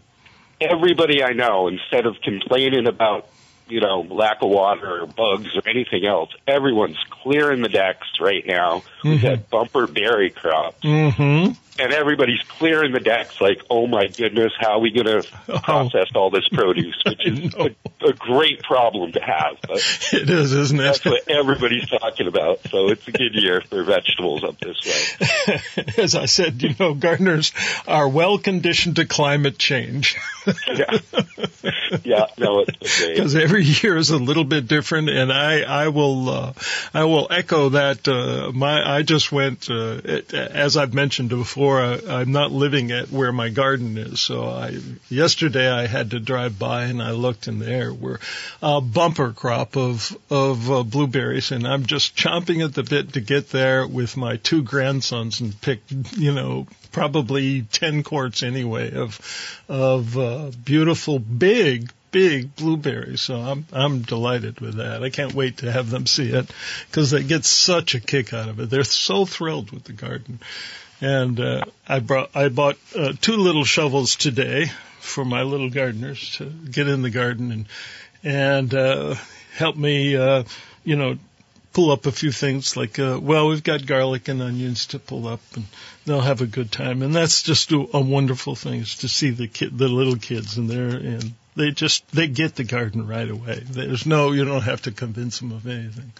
everybody 0.61 1.23
I 1.23 1.33
know, 1.33 1.67
instead 1.67 2.05
of 2.05 2.15
complaining 2.21 2.87
about 2.87 3.27
you 3.67 3.81
know 3.81 4.01
lack 4.01 4.41
of 4.41 4.49
water 4.49 5.01
or 5.01 5.07
bugs 5.07 5.55
or 5.55 5.67
anything 5.67 6.05
else, 6.05 6.29
everyone's 6.47 7.03
clearing 7.23 7.61
the 7.61 7.69
decks 7.69 8.07
right 8.19 8.45
now. 8.45 8.83
We've 9.03 9.19
had 9.19 9.49
bumper 9.49 9.87
berry 9.87 10.29
crops, 10.29 10.81
hmm 10.81 11.51
and 11.79 11.93
everybody's 11.93 12.41
clearing 12.43 12.91
the 12.91 12.99
decks. 12.99 13.39
Like, 13.41 13.61
oh 13.69 13.87
my 13.87 14.07
goodness, 14.07 14.53
how 14.59 14.73
are 14.73 14.79
we 14.79 14.91
going 14.91 15.05
to 15.21 15.59
process 15.61 16.07
all 16.15 16.29
this 16.29 16.47
produce? 16.49 17.01
Which 17.05 17.25
is 17.25 17.55
a, 17.55 17.75
a 18.05 18.13
great 18.13 18.63
problem 18.63 19.11
to 19.13 19.21
have. 19.21 19.57
But 19.61 19.77
it 20.13 20.29
is, 20.29 20.53
isn't 20.53 20.79
it? 20.79 20.83
that's 20.83 21.05
what 21.05 21.29
everybody's 21.29 21.87
talking 21.89 22.27
about. 22.27 22.61
So 22.69 22.89
it's 22.89 23.07
a 23.07 23.11
good 23.11 23.35
year 23.35 23.61
for 23.61 23.83
vegetables 23.83 24.43
up 24.43 24.59
this 24.59 24.77
way. 24.85 25.61
As 25.97 26.15
I 26.15 26.25
said, 26.25 26.61
you 26.61 26.75
know, 26.79 26.93
gardeners 26.93 27.53
are 27.87 28.07
well 28.07 28.37
conditioned 28.37 28.97
to 28.97 29.05
climate 29.05 29.57
change 29.57 30.17
Yeah, 30.67 30.99
yeah, 32.03 32.25
no, 32.37 32.61
it's 32.61 33.05
because 33.07 33.35
every 33.35 33.63
year 33.63 33.97
is 33.97 34.09
a 34.09 34.17
little 34.17 34.43
bit 34.43 34.67
different, 34.67 35.09
and 35.09 35.31
I 35.31 35.61
I 35.61 35.87
will 35.89 36.29
uh, 36.29 36.53
I 36.93 37.03
will 37.03 37.27
echo 37.29 37.69
that. 37.69 38.07
Uh, 38.07 38.51
my 38.53 38.97
I 38.97 39.03
just 39.03 39.31
went 39.31 39.69
uh, 39.69 39.99
it, 40.03 40.33
as 40.33 40.77
I've 40.77 40.93
mentioned 40.93 41.29
before. 41.29 41.66
I, 41.75 42.21
I'm 42.21 42.31
not 42.31 42.51
living 42.51 42.91
at 42.91 43.11
where 43.11 43.31
my 43.31 43.49
garden 43.49 43.97
is, 43.97 44.19
so 44.19 44.45
I 44.45 44.79
yesterday 45.09 45.69
I 45.69 45.87
had 45.87 46.11
to 46.11 46.19
drive 46.19 46.57
by 46.57 46.85
and 46.85 47.01
I 47.01 47.11
looked, 47.11 47.47
and 47.47 47.61
there 47.61 47.93
were 47.93 48.19
a 48.61 48.81
bumper 48.81 49.33
crop 49.33 49.75
of 49.75 50.17
of 50.29 50.71
uh, 50.71 50.83
blueberries, 50.83 51.51
and 51.51 51.67
I'm 51.67 51.85
just 51.85 52.15
chomping 52.15 52.63
at 52.63 52.73
the 52.73 52.83
bit 52.83 53.13
to 53.13 53.21
get 53.21 53.49
there 53.49 53.85
with 53.85 54.17
my 54.17 54.37
two 54.37 54.63
grandsons 54.63 55.41
and 55.41 55.59
pick 55.61 55.81
you 56.15 56.33
know 56.33 56.67
probably 56.91 57.61
ten 57.63 58.03
quarts 58.03 58.43
anyway 58.43 58.93
of 58.93 59.19
of 59.67 60.17
uh, 60.17 60.51
beautiful 60.63 61.19
big 61.19 61.91
big 62.11 62.55
blueberries. 62.55 63.21
So 63.21 63.35
I'm 63.35 63.65
I'm 63.71 64.01
delighted 64.01 64.59
with 64.59 64.75
that. 64.75 65.03
I 65.03 65.09
can't 65.09 65.33
wait 65.33 65.57
to 65.57 65.71
have 65.71 65.89
them 65.89 66.05
see 66.05 66.29
it 66.29 66.49
because 66.89 67.11
they 67.11 67.23
get 67.23 67.45
such 67.45 67.95
a 67.95 67.99
kick 67.99 68.33
out 68.33 68.49
of 68.49 68.59
it. 68.59 68.69
They're 68.69 68.83
so 68.83 69.25
thrilled 69.25 69.71
with 69.71 69.83
the 69.83 69.93
garden. 69.93 70.39
And 70.99 71.39
uh, 71.39 71.63
I 71.87 71.99
brought 71.99 72.35
I 72.35 72.49
bought 72.49 72.77
uh, 72.95 73.13
two 73.19 73.37
little 73.37 73.63
shovels 73.63 74.15
today 74.15 74.71
for 74.99 75.23
my 75.23 75.43
little 75.43 75.69
gardeners 75.69 76.37
to 76.37 76.45
get 76.45 76.87
in 76.87 77.01
the 77.01 77.09
garden 77.09 77.51
and 77.51 77.65
and 78.23 78.73
uh, 78.73 79.15
help 79.55 79.75
me, 79.75 80.15
uh, 80.15 80.43
you 80.83 80.95
know, 80.95 81.17
pull 81.73 81.91
up 81.91 82.07
a 82.07 82.11
few 82.11 82.31
things 82.31 82.75
like, 82.75 82.97
uh, 82.97 83.19
well, 83.21 83.47
we've 83.47 83.63
got 83.63 83.85
garlic 83.85 84.27
and 84.27 84.41
onions 84.41 84.87
to 84.87 84.99
pull 84.99 85.27
up, 85.27 85.39
and 85.55 85.65
they'll 86.05 86.21
have 86.21 86.41
a 86.41 86.47
good 86.47 86.71
time. 86.71 87.03
And 87.03 87.13
that's 87.13 87.43
just 87.43 87.71
a, 87.71 87.87
a 87.93 88.01
wonderful 88.01 88.55
thing 88.55 88.81
is 88.81 88.95
to 88.95 89.07
see 89.07 89.29
the 89.29 89.47
kid, 89.47 89.77
the 89.77 89.87
little 89.87 90.15
kids, 90.15 90.57
and 90.57 90.67
they're 90.67 90.97
and 90.97 91.33
they 91.55 91.71
just 91.71 92.09
they 92.11 92.27
get 92.27 92.55
the 92.55 92.63
garden 92.63 93.07
right 93.07 93.29
away. 93.29 93.61
There's 93.63 94.05
no, 94.05 94.31
you 94.31 94.45
don't 94.45 94.63
have 94.63 94.83
to 94.83 94.91
convince 94.91 95.39
them 95.39 95.51
of 95.51 95.67
anything. 95.67 96.13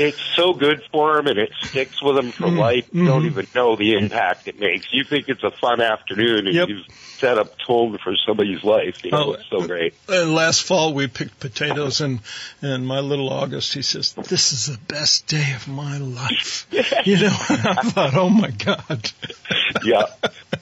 It's 0.00 0.18
so 0.36 0.54
good 0.54 0.82
for 0.90 1.16
them, 1.16 1.26
and 1.26 1.38
it 1.38 1.50
sticks 1.68 2.02
with 2.02 2.16
them 2.16 2.32
for 2.32 2.46
Mm, 2.46 2.58
life. 2.58 2.86
You 2.92 3.04
don't 3.04 3.22
mhm. 3.24 3.26
even 3.26 3.46
know 3.54 3.76
the 3.76 3.94
impact 3.94 4.48
it 4.48 4.58
makes. 4.58 4.86
You 4.92 5.04
think 5.04 5.28
it's 5.28 5.42
a 5.44 5.50
fun 5.50 5.80
afternoon, 5.82 6.46
and 6.46 6.54
Yep. 6.54 6.68
you've 6.68 6.86
set 7.18 7.36
up 7.36 7.52
tone 7.66 7.98
for 8.02 8.14
somebody's 8.26 8.64
life. 8.64 9.04
You 9.04 9.10
know, 9.10 9.24
Oh, 9.24 9.32
it's 9.32 9.44
so 9.50 9.60
great. 9.66 9.92
And 10.08 10.34
last 10.34 10.62
fall 10.62 10.94
we 10.94 11.06
picked 11.06 11.38
potatoes 11.38 12.00
and 12.00 12.20
and 12.62 12.86
my 12.86 13.00
little 13.00 13.28
August 13.28 13.74
he 13.74 13.82
says 13.82 14.14
this 14.14 14.54
is 14.54 14.66
the 14.74 14.78
best 14.88 15.26
day 15.26 15.52
of 15.54 15.68
my 15.68 15.98
life. 15.98 16.66
You 17.04 17.18
know, 17.20 17.28
I 17.48 17.82
thought, 17.92 18.14
oh 18.16 18.30
my 18.30 18.50
God. 18.50 19.10
Yeah. 19.84 20.04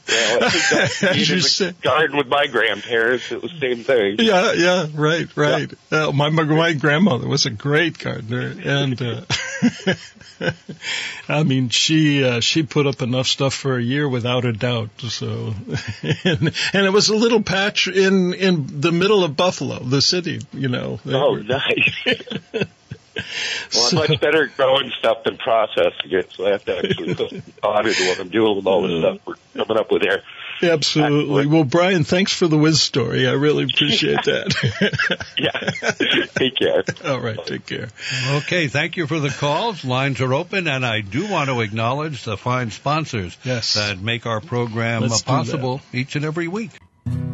Well, 0.09 0.43
I 0.43 0.49
think 0.51 0.65
that's 0.71 1.03
As 1.05 1.29
you 1.31 1.41
said. 1.41 1.81
garden 1.81 2.17
with 2.17 2.27
my 2.29 2.47
grandparents. 2.47 3.31
It 3.31 3.43
was 3.43 3.53
the 3.53 3.61
same 3.61 3.85
thing. 3.85 4.17
Yeah, 4.19 4.53
yeah, 4.53 4.87
right, 4.95 5.29
right. 5.37 5.73
Uh, 5.93 6.11
my 6.13 6.29
my 6.31 6.43
my 6.45 6.73
grandmother 6.73 7.29
was 7.29 7.47
a 7.47 7.51
great 7.51 7.99
gardener, 7.99 8.55
and 8.65 9.01
uh, 9.01 9.21
I 11.29 11.43
mean, 11.43 11.69
she 11.69 12.25
uh, 12.25 12.41
she 12.41 12.63
put 12.63 12.87
up 12.87 13.03
enough 13.03 13.27
stuff 13.27 13.55
for 13.55 13.77
a 13.77 13.83
year 13.83 14.09
without 14.09 14.45
a 14.45 14.53
doubt. 14.53 14.91
So, 15.01 15.55
and 16.25 16.53
and 16.73 16.87
it 16.87 16.93
was 16.93 17.09
a 17.09 17.17
little 17.17 17.43
patch 17.43 17.89
in 17.89 18.35
in 18.35 18.81
the 18.81 18.93
middle 18.93 19.25
of 19.25 19.37
Buffalo, 19.37 19.81
the 19.81 20.01
city. 20.01 20.41
You 20.53 20.69
know. 20.69 21.01
Oh, 21.07 21.33
were- 21.33 21.43
nice. 21.43 22.05
Well, 23.75 23.89
So- 23.91 23.97
much 23.97 24.21
better 24.21 24.47
growing 24.57 24.93
stuff 24.97 25.25
than 25.25 25.39
processing 25.39 26.13
it, 26.13 26.31
so 26.31 26.47
I 26.47 26.51
have 26.51 26.65
to 26.67 26.79
actually 26.79 27.17
put 27.17 27.31
some 27.31 27.41
thought 27.41 27.85
into 27.85 28.07
what 28.07 28.21
I'm 28.21 28.29
doing 28.29 28.55
with 28.57 28.67
all 28.67 28.83
the 28.83 28.99
stuff 29.01 29.19
we're 29.27 29.35
coming 29.65 29.77
up 29.77 29.91
with 29.91 30.03
here. 30.03 30.23
Absolutely. 30.63 31.47
Well, 31.47 31.65
Brian, 31.65 32.05
thanks 32.05 32.33
for 32.33 32.49
the 32.49 32.59
whiz 32.59 32.81
story. 32.81 33.27
I 33.29 33.33
really 33.33 33.65
appreciate 33.65 34.25
that. 34.25 34.55
Yeah. 35.39 35.71
Take 36.37 36.57
care. 36.57 36.83
All 37.05 37.21
right, 37.21 37.39
take 37.47 37.65
care. 37.65 37.89
Okay, 38.39 38.67
thank 38.67 38.97
you 38.97 39.07
for 39.07 39.21
the 39.21 39.29
calls. 39.31 39.85
Lines 39.85 40.21
are 40.21 40.35
open, 40.35 40.67
and 40.67 40.85
I 40.85 41.01
do 41.01 41.31
want 41.31 41.49
to 41.49 41.61
acknowledge 41.61 42.25
the 42.25 42.37
fine 42.37 42.71
sponsors 42.73 43.37
Yes. 43.45 43.75
that 43.75 44.01
make 44.01 44.27
our 44.27 44.41
program 44.41 45.03
Let's 45.03 45.23
do 45.23 45.27
that. 45.27 45.31
possible 45.31 45.81
each 45.93 46.17
and 46.17 46.25
every 46.25 46.49
week. 46.49 46.73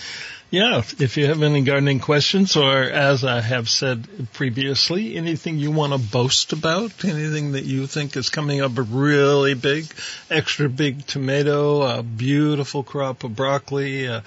Yeah, 0.48 0.78
if 1.00 1.16
you 1.16 1.26
have 1.26 1.42
any 1.42 1.62
gardening 1.62 1.98
questions 1.98 2.54
or 2.54 2.84
as 2.84 3.24
I 3.24 3.40
have 3.40 3.68
said 3.68 4.06
previously, 4.32 5.16
anything 5.16 5.58
you 5.58 5.72
want 5.72 5.92
to 5.92 5.98
boast 5.98 6.52
about, 6.52 7.04
anything 7.04 7.52
that 7.52 7.64
you 7.64 7.88
think 7.88 8.16
is 8.16 8.28
coming 8.28 8.60
up 8.60 8.70
really 8.76 9.54
big, 9.54 9.86
extra 10.30 10.68
big 10.68 11.04
tomato, 11.04 11.82
a 11.82 12.04
beautiful 12.04 12.84
crop 12.84 13.24
of 13.24 13.34
broccoli, 13.34 14.06
uh, 14.06 14.20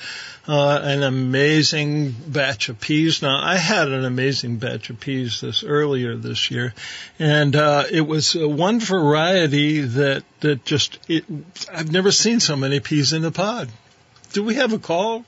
uh, 0.45 0.79
an 0.83 1.03
amazing 1.03 2.11
batch 2.11 2.67
of 2.67 2.81
peas. 2.81 3.21
Now 3.21 3.41
I 3.41 3.55
had 3.55 3.87
an 3.87 4.03
amazing 4.03 4.57
batch 4.57 4.89
of 4.89 4.99
peas 4.99 5.39
this 5.39 5.63
earlier 5.63 6.17
this 6.17 6.51
year 6.51 6.73
and, 7.17 7.55
uh, 7.55 7.85
it 7.89 8.01
was 8.01 8.35
one 8.35 8.81
variety 8.81 9.79
that, 9.79 10.25
that 10.41 10.65
just, 10.65 10.99
it, 11.07 11.23
I've 11.73 11.93
never 11.93 12.11
seen 12.11 12.41
so 12.41 12.57
many 12.57 12.81
peas 12.81 13.13
in 13.13 13.23
a 13.23 13.31
pod. 13.31 13.69
Do 14.33 14.43
we 14.43 14.55
have 14.55 14.73
a 14.73 14.79
call? 14.79 15.23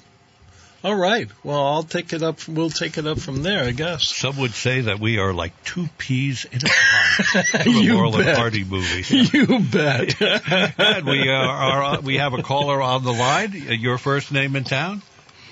All 0.83 0.95
right. 0.95 1.29
Well, 1.43 1.63
I'll 1.63 1.83
take 1.83 2.11
it 2.11 2.23
up. 2.23 2.47
We'll 2.47 2.71
take 2.71 2.97
it 2.97 3.05
up 3.05 3.19
from 3.19 3.43
there, 3.43 3.65
I 3.65 3.71
guess. 3.71 4.07
Some 4.07 4.37
would 4.37 4.53
say 4.53 4.81
that 4.81 4.99
we 4.99 5.19
are 5.19 5.31
like 5.31 5.63
two 5.63 5.87
peas 5.99 6.45
in 6.51 6.57
a 6.57 6.69
pod. 6.69 7.45
From 7.63 7.71
You 7.83 7.93
Laurel 7.95 8.15
and 8.15 8.25
bet. 8.25 8.37
Hardy 8.37 8.63
movie. 8.63 9.03
You 9.37 9.59
bet. 9.59 10.19
And 10.79 11.05
we 11.05 11.29
uh, 11.29 11.33
are 11.33 12.01
we 12.01 12.17
have 12.17 12.33
a 12.33 12.41
caller 12.41 12.81
on 12.81 13.03
the 13.03 13.13
line. 13.13 13.51
Uh, 13.69 13.73
Your 13.73 13.99
first 13.99 14.31
name 14.31 14.55
in 14.55 14.63
town? 14.63 15.03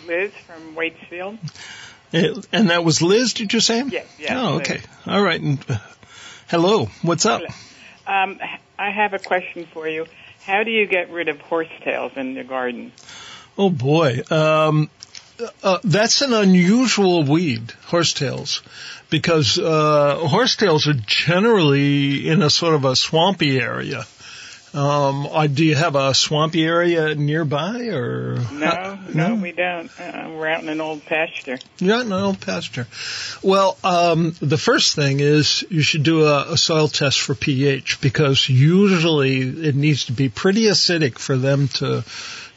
Liz 0.08 0.32
from 0.48 0.76
Waitsfield. 0.76 1.38
and 2.12 2.70
that 2.72 2.84
was 2.84 3.04
Liz, 3.04 3.34
did 3.36 3.54
you 3.54 3.60
say? 3.60 3.84
Yes, 3.88 4.08
yes, 4.18 4.32
Oh, 4.36 4.54
Liz. 4.56 4.62
okay. 4.72 4.82
All 5.06 5.22
right. 5.22 5.40
And, 5.40 5.64
uh, 5.70 5.78
hello. 6.48 6.88
What's 7.04 7.28
up? 7.28 7.44
Um, 8.08 8.40
I 8.80 8.90
have 8.90 9.14
a 9.14 9.20
question 9.20 9.68
for 9.72 9.88
you. 9.88 10.08
How 10.44 10.64
do 10.64 10.72
you 10.72 10.88
get 10.88 11.12
rid 11.12 11.28
of 11.30 11.40
horsetails 11.40 12.14
in 12.16 12.34
the 12.34 12.44
garden? 12.44 12.92
Oh 13.60 13.70
boy. 13.70 14.22
Um, 14.32 14.90
uh, 15.64 15.80
that's 15.84 16.22
an 16.22 16.34
unusual 16.34 17.24
weed, 17.24 17.72
horsetails, 17.86 18.62
because 19.10 19.58
uh, 19.58 20.16
horsetails 20.20 20.88
are 20.88 21.00
generally 21.06 22.28
in 22.28 22.42
a 22.42 22.50
sort 22.50 22.76
of 22.76 22.86
a 22.86 22.96
swampy 22.96 23.60
area. 23.60 24.06
Um, 24.72 25.26
uh, 25.26 25.48
do 25.48 25.66
you 25.66 25.76
have 25.76 25.96
a 25.96 26.14
swampy 26.14 26.64
area 26.64 27.16
nearby, 27.16 27.88
or 27.88 28.38
No, 28.52 29.00
no, 29.16 29.34
we 29.34 29.52
don't. 29.52 29.90
Uh, 30.00 30.30
we're 30.32 30.48
out 30.48 30.62
in 30.62 30.70
an 30.70 30.80
old 30.80 31.04
pasture. 31.06 31.58
Yeah, 31.80 32.04
no, 32.04 32.26
old 32.26 32.42
pasture. 32.42 32.86
Well, 33.42 33.78
um, 33.84 34.36
the 34.40 34.60
first 34.60 34.96
thing 34.96 35.22
is 35.22 35.66
you 35.72 35.82
should 35.82 36.04
do 36.04 36.26
a, 36.26 36.54
a 36.54 36.58
soil 36.58 36.88
test 36.88 37.20
for 37.20 37.34
pH 37.34 38.00
because 38.00 38.48
usually 38.48 39.40
it 39.40 39.74
needs 39.74 40.06
to 40.06 40.12
be 40.12 40.30
pretty 40.30 40.66
acidic 40.66 41.18
for 41.18 41.36
them 41.36 41.68
to 41.80 42.04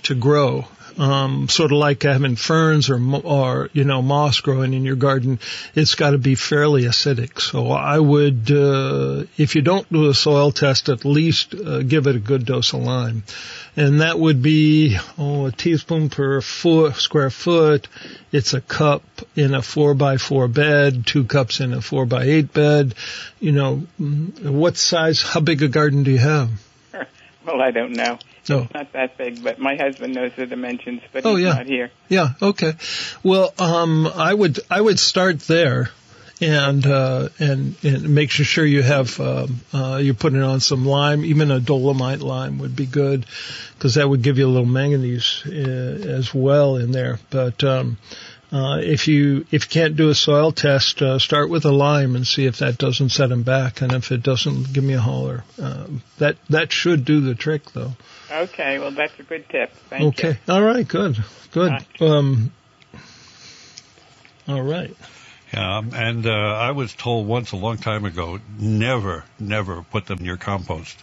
to 0.03 0.15
grow. 0.15 0.67
Um, 0.99 1.49
sort 1.49 1.73
of 1.73 1.79
like 1.79 2.03
having 2.03 2.37
ferns 2.37 2.91
or 2.91 3.01
or 3.25 3.71
you 3.73 3.85
know 3.85 4.03
moss 4.03 4.41
growing 4.41 4.75
in 4.75 4.85
your 4.85 4.97
garden, 4.97 5.39
it's 5.75 5.95
got 5.95 6.11
to 6.11 6.19
be 6.19 6.35
fairly 6.35 6.83
acidic. 6.83 7.41
So 7.41 7.71
I 7.71 7.99
would, 7.99 8.51
uh, 8.51 9.25
if 9.37 9.55
you 9.55 9.63
don't 9.63 9.91
do 9.93 10.09
a 10.09 10.15
soil 10.15 10.53
test, 10.53 10.89
at 10.89 11.05
least 11.05 11.55
uh, 11.55 11.83
give 11.83 12.07
it 12.07 12.17
a 12.17 12.19
good 12.19 12.45
dose 12.45 12.73
of 12.73 12.81
lime, 12.81 13.23
and 13.77 14.01
that 14.01 14.19
would 14.19 14.43
be 14.43 14.99
oh 15.19 15.47
a 15.47 15.53
teaspoon 15.53 16.11
per 16.11 16.41
foot 16.41 16.97
square 16.97 17.31
foot. 17.31 17.89
It's 18.31 18.55
a 18.55 18.61
cup 18.61 19.03
in 19.37 19.55
a 19.55 19.63
four 19.63 19.95
by 19.95 20.17
four 20.19 20.49
bed, 20.49 21.07
two 21.07 21.25
cups 21.25 21.61
in 21.61 21.73
a 21.73 21.81
four 21.81 22.07
by 22.07 22.25
eight 22.25 22.53
bed. 22.53 22.95
You 23.41 23.53
know, 23.53 23.87
mm, 24.01 24.51
what 24.51 24.77
size? 24.77 25.23
How 25.23 25.41
big 25.41 25.63
a 25.63 25.69
garden 25.69 26.03
do 26.03 26.11
you 26.11 26.19
have? 26.19 26.51
Well, 27.45 27.61
I 27.61 27.73
don't 27.73 27.95
know. 27.95 28.19
No. 28.49 28.67
Not 28.75 28.93
that 28.93 29.17
big, 29.19 29.43
but 29.43 29.59
my 29.59 29.77
husband 29.77 30.15
knows 30.15 30.33
the 30.37 30.47
dimensions, 30.47 31.03
but 31.13 31.25
Oh, 31.25 31.37
he's 31.37 31.47
yeah. 31.47 31.55
not 31.55 31.67
here. 31.67 31.91
Yeah. 32.09 32.31
Okay. 32.41 32.73
Well, 33.23 33.55
um, 33.59 34.07
I 34.07 34.35
would 34.35 34.59
I 34.69 34.81
would 34.81 34.99
start 34.99 35.41
there, 35.41 35.91
and 36.41 36.85
uh, 36.85 37.29
and 37.39 37.77
and 37.85 38.09
make 38.15 38.31
sure 38.31 38.67
you 38.67 38.83
have 38.83 39.21
um, 39.21 39.61
uh, 39.73 40.01
you're 40.03 40.15
putting 40.15 40.43
on 40.43 40.59
some 40.61 40.85
lime. 40.85 41.25
Even 41.25 41.53
a 41.53 41.61
dolomite 41.61 42.21
lime 42.21 42.59
would 42.59 42.75
be 42.75 42.87
good, 42.87 43.27
because 43.79 43.95
that 43.95 44.09
would 44.09 44.23
give 44.23 44.39
you 44.39 44.47
a 44.47 44.51
little 44.51 44.67
manganese 44.67 45.43
uh, 45.47 45.51
as 45.51 46.35
well 46.35 46.77
in 46.77 46.91
there. 46.91 47.21
But 47.31 47.63
um, 47.63 47.97
uh, 48.51 48.79
if 48.83 49.07
you 49.07 49.47
if 49.53 49.65
you 49.67 49.71
can't 49.71 49.97
do 49.97 50.09
a 50.11 50.15
soil 50.17 50.51
test, 50.51 51.01
uh, 51.01 51.21
start 51.21 51.49
with 51.49 51.65
a 51.65 51.71
lime 51.73 52.17
and 52.17 52.27
see 52.27 52.47
if 52.47 52.59
that 52.59 52.77
doesn't 52.77 53.11
set 53.11 53.29
them 53.29 53.45
back. 53.45 53.83
And 53.83 53.93
if 53.93 54.11
it 54.11 54.25
doesn't, 54.25 54.73
give 54.73 54.83
me 54.83 54.95
a 54.95 55.01
holler. 55.01 55.45
Um, 55.61 56.03
that 56.19 56.39
that 56.51 56.73
should 56.73 57.05
do 57.05 57.21
the 57.21 57.37
trick, 57.37 57.71
though. 57.73 57.93
Okay, 58.33 58.79
well, 58.79 58.91
that's 58.91 59.19
a 59.19 59.23
good 59.23 59.49
tip. 59.49 59.73
Thank 59.91 60.19
Okay. 60.19 60.39
All 60.49 60.63
right. 60.63 60.87
Good. 60.87 61.23
Good. 61.53 61.73
Um, 62.01 62.53
all 64.49 64.63
right. 64.63 64.97
Yeah, 65.53 65.79
um, 65.79 65.91
and 65.95 66.27
uh, 66.27 66.31
I 66.31 66.71
was 66.71 66.95
told 66.95 67.27
once 67.27 67.53
a 67.53 67.57
long 67.57 67.77
time 67.77 68.07
ago, 68.07 68.41
never, 68.59 69.25
never 69.39 69.83
put 69.83 70.07
them 70.07 70.21
in 70.21 70.25
your 70.25 70.39
compost 70.39 70.99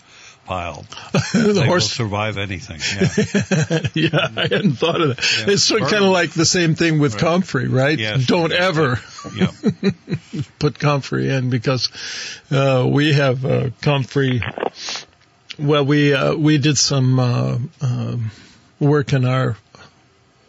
pile. 0.46 0.86
the 1.34 1.54
they 1.54 1.70
will 1.70 1.80
survive 1.80 2.38
anything. 2.38 2.80
Yeah. 3.96 4.10
yeah, 4.12 4.28
I 4.36 4.42
hadn't 4.42 4.74
thought 4.74 5.00
of 5.00 5.16
that. 5.16 5.38
Yeah. 5.40 5.54
It's 5.54 5.64
sort 5.64 5.84
of 5.84 5.90
kind 5.90 6.04
of 6.04 6.10
like 6.12 6.32
the 6.32 6.46
same 6.46 6.74
thing 6.74 6.98
with 6.98 7.14
Right. 7.14 7.22
comfrey, 7.22 7.68
right? 7.68 7.98
Yes. 7.98 8.26
Don't 8.26 8.52
ever 8.52 9.00
yeah. 9.36 9.52
put 10.60 10.80
comfrey 10.80 11.30
in 11.30 11.52
because 11.52 11.90
uh, 12.50 12.88
we 12.92 13.14
have 13.14 13.46
uh, 13.46 13.70
comfrey. 13.82 14.42
Well, 15.60 15.86
we 15.86 16.14
uh, 16.14 16.36
we 16.36 16.58
did 16.58 16.78
some 16.78 17.20
uh, 17.20 17.58
um 17.82 18.32
work 18.80 19.12
in 19.12 19.26
our 19.26 19.58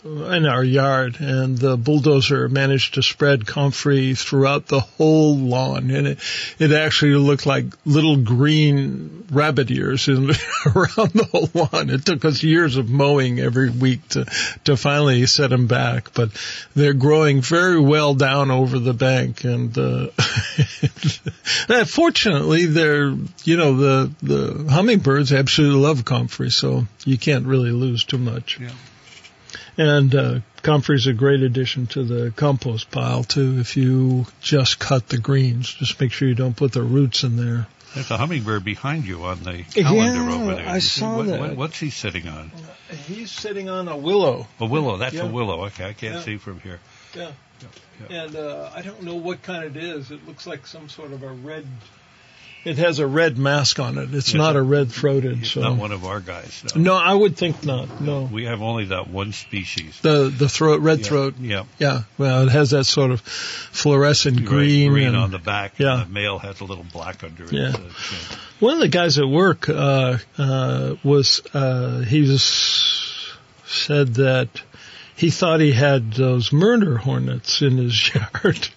in 0.04 0.46
our 0.46 0.64
yard, 0.64 1.16
and 1.20 1.58
the 1.58 1.76
bulldozer 1.76 2.48
managed 2.48 2.94
to 2.94 3.02
spread 3.02 3.46
comfrey 3.46 4.14
throughout 4.14 4.66
the 4.66 4.80
whole 4.80 5.36
lawn, 5.36 5.90
and 5.90 6.06
it 6.06 6.18
it 6.58 6.72
actually 6.72 7.14
looked 7.14 7.46
like 7.46 7.66
little 7.84 8.16
green 8.16 9.26
rabbit 9.30 9.70
ears 9.70 10.08
in, 10.08 10.30
around 10.66 11.12
the 11.12 11.28
whole 11.30 11.50
lawn. 11.54 11.90
It 11.90 12.04
took 12.04 12.24
us 12.24 12.42
years 12.42 12.76
of 12.76 12.88
mowing 12.88 13.40
every 13.40 13.70
week 13.70 14.08
to 14.10 14.26
to 14.64 14.76
finally 14.76 15.26
set 15.26 15.50
them 15.50 15.66
back, 15.66 16.14
but 16.14 16.30
they're 16.74 16.94
growing 16.94 17.42
very 17.42 17.80
well 17.80 18.14
down 18.14 18.50
over 18.50 18.78
the 18.78 18.94
bank, 18.94 19.44
and 19.44 19.76
uh, 19.76 20.08
uh, 21.68 21.84
fortunately, 21.84 22.66
they're 22.66 23.14
you 23.44 23.56
know 23.56 23.76
the 23.76 24.12
the 24.22 24.70
hummingbirds 24.70 25.32
absolutely 25.32 25.80
love 25.80 26.04
comfrey, 26.04 26.50
so 26.50 26.86
you 27.04 27.18
can't 27.18 27.46
really 27.46 27.72
lose 27.72 28.04
too 28.04 28.18
much. 28.18 28.58
Yeah. 28.58 28.70
And 29.80 30.14
uh, 30.14 30.40
comfrey's 30.60 31.06
a 31.06 31.14
great 31.14 31.40
addition 31.40 31.86
to 31.88 32.04
the 32.04 32.32
compost 32.36 32.90
pile 32.90 33.24
too. 33.24 33.58
If 33.60 33.78
you 33.78 34.26
just 34.42 34.78
cut 34.78 35.08
the 35.08 35.16
greens, 35.16 35.72
just 35.72 35.98
make 35.98 36.12
sure 36.12 36.28
you 36.28 36.34
don't 36.34 36.54
put 36.54 36.72
the 36.72 36.82
roots 36.82 37.24
in 37.24 37.36
there. 37.36 37.66
There's 37.94 38.10
a 38.10 38.18
hummingbird 38.18 38.62
behind 38.62 39.06
you 39.06 39.24
on 39.24 39.42
the 39.42 39.62
calendar 39.64 40.30
Yeah, 40.30 40.34
over 40.42 40.54
there. 40.56 40.68
I 40.68 40.80
saw 40.80 41.16
What- 41.16 41.26
that. 41.28 41.40
what- 41.40 41.56
what's 41.56 41.78
he 41.80 41.88
sitting 41.88 42.28
on? 42.28 42.52
He's 43.08 43.30
sitting 43.30 43.70
on 43.70 43.88
a 43.88 43.96
willow. 43.96 44.48
A 44.60 44.66
willow. 44.66 44.98
That's 44.98 45.14
Yeah. 45.14 45.22
a 45.22 45.26
willow. 45.26 45.64
Okay, 45.66 45.86
I 45.88 45.92
can't 45.94 46.16
Yeah. 46.16 46.22
see 46.24 46.36
from 46.36 46.60
here. 46.60 46.78
Yeah. 47.16 47.30
And 48.10 48.36
uh, 48.36 48.70
I 48.74 48.82
don't 48.82 49.02
know 49.02 49.14
what 49.14 49.42
kind 49.42 49.64
it 49.64 49.82
is. 49.82 50.10
It 50.10 50.26
looks 50.28 50.46
like 50.46 50.66
some 50.66 50.90
sort 50.90 51.12
of 51.12 51.22
a 51.22 51.28
red. 51.32 51.66
It 52.62 52.76
has 52.76 52.98
a 52.98 53.06
red 53.06 53.38
mask 53.38 53.80
on 53.80 53.96
it. 53.96 54.12
It's 54.14 54.28
Yes, 54.28 54.34
not 54.34 54.54
a 54.54 54.60
red 54.62 54.92
throated. 54.92 55.46
So 55.46 55.62
not 55.62 55.78
one 55.78 55.92
of 55.92 56.04
our 56.04 56.20
guys. 56.20 56.62
No. 56.74 56.82
no, 56.82 56.94
I 56.94 57.14
would 57.14 57.36
think 57.36 57.64
not. 57.64 58.00
No, 58.02 58.28
We 58.30 58.44
have 58.44 58.60
only 58.60 58.84
that 58.86 59.08
one 59.08 59.32
species. 59.32 59.98
the 60.02 60.28
the 60.36 60.48
throat 60.48 60.80
red 60.82 60.98
Yeah. 60.98 61.04
throat. 61.06 61.34
Yeah. 61.40 61.62
Yeah, 61.78 62.02
well, 62.18 62.42
it 62.46 62.50
has 62.50 62.70
that 62.70 62.84
sort 62.84 63.12
of 63.12 63.22
fluorescent 63.22 64.44
green. 64.44 64.92
green 64.92 65.06
and- 65.08 65.16
on 65.16 65.30
the 65.30 65.38
back. 65.38 65.74
Yeah. 65.78 66.04
The 66.06 66.12
male 66.12 66.38
has 66.38 66.60
a 66.60 66.64
little 66.64 66.84
black 66.92 67.24
under 67.24 67.44
it. 67.44 67.52
Yeah. 67.52 67.68
uh, 67.68 67.72
chin. 67.72 68.38
One 68.58 68.74
of 68.74 68.80
the 68.80 68.88
guys 68.88 69.18
at 69.18 69.26
work 69.26 69.68
uh, 69.70 70.18
uh, 70.36 70.96
was 71.02 71.40
uh, 71.54 72.00
he 72.00 72.20
was 72.22 72.42
said 73.66 74.14
that 74.14 74.48
he 75.20 75.28
thought 75.28 75.60
he 75.60 75.72
had 75.72 76.14
those 76.14 76.50
murder 76.50 76.96
hornets 76.96 77.60
in 77.60 77.76
his 77.76 78.14
yard. 78.14 78.68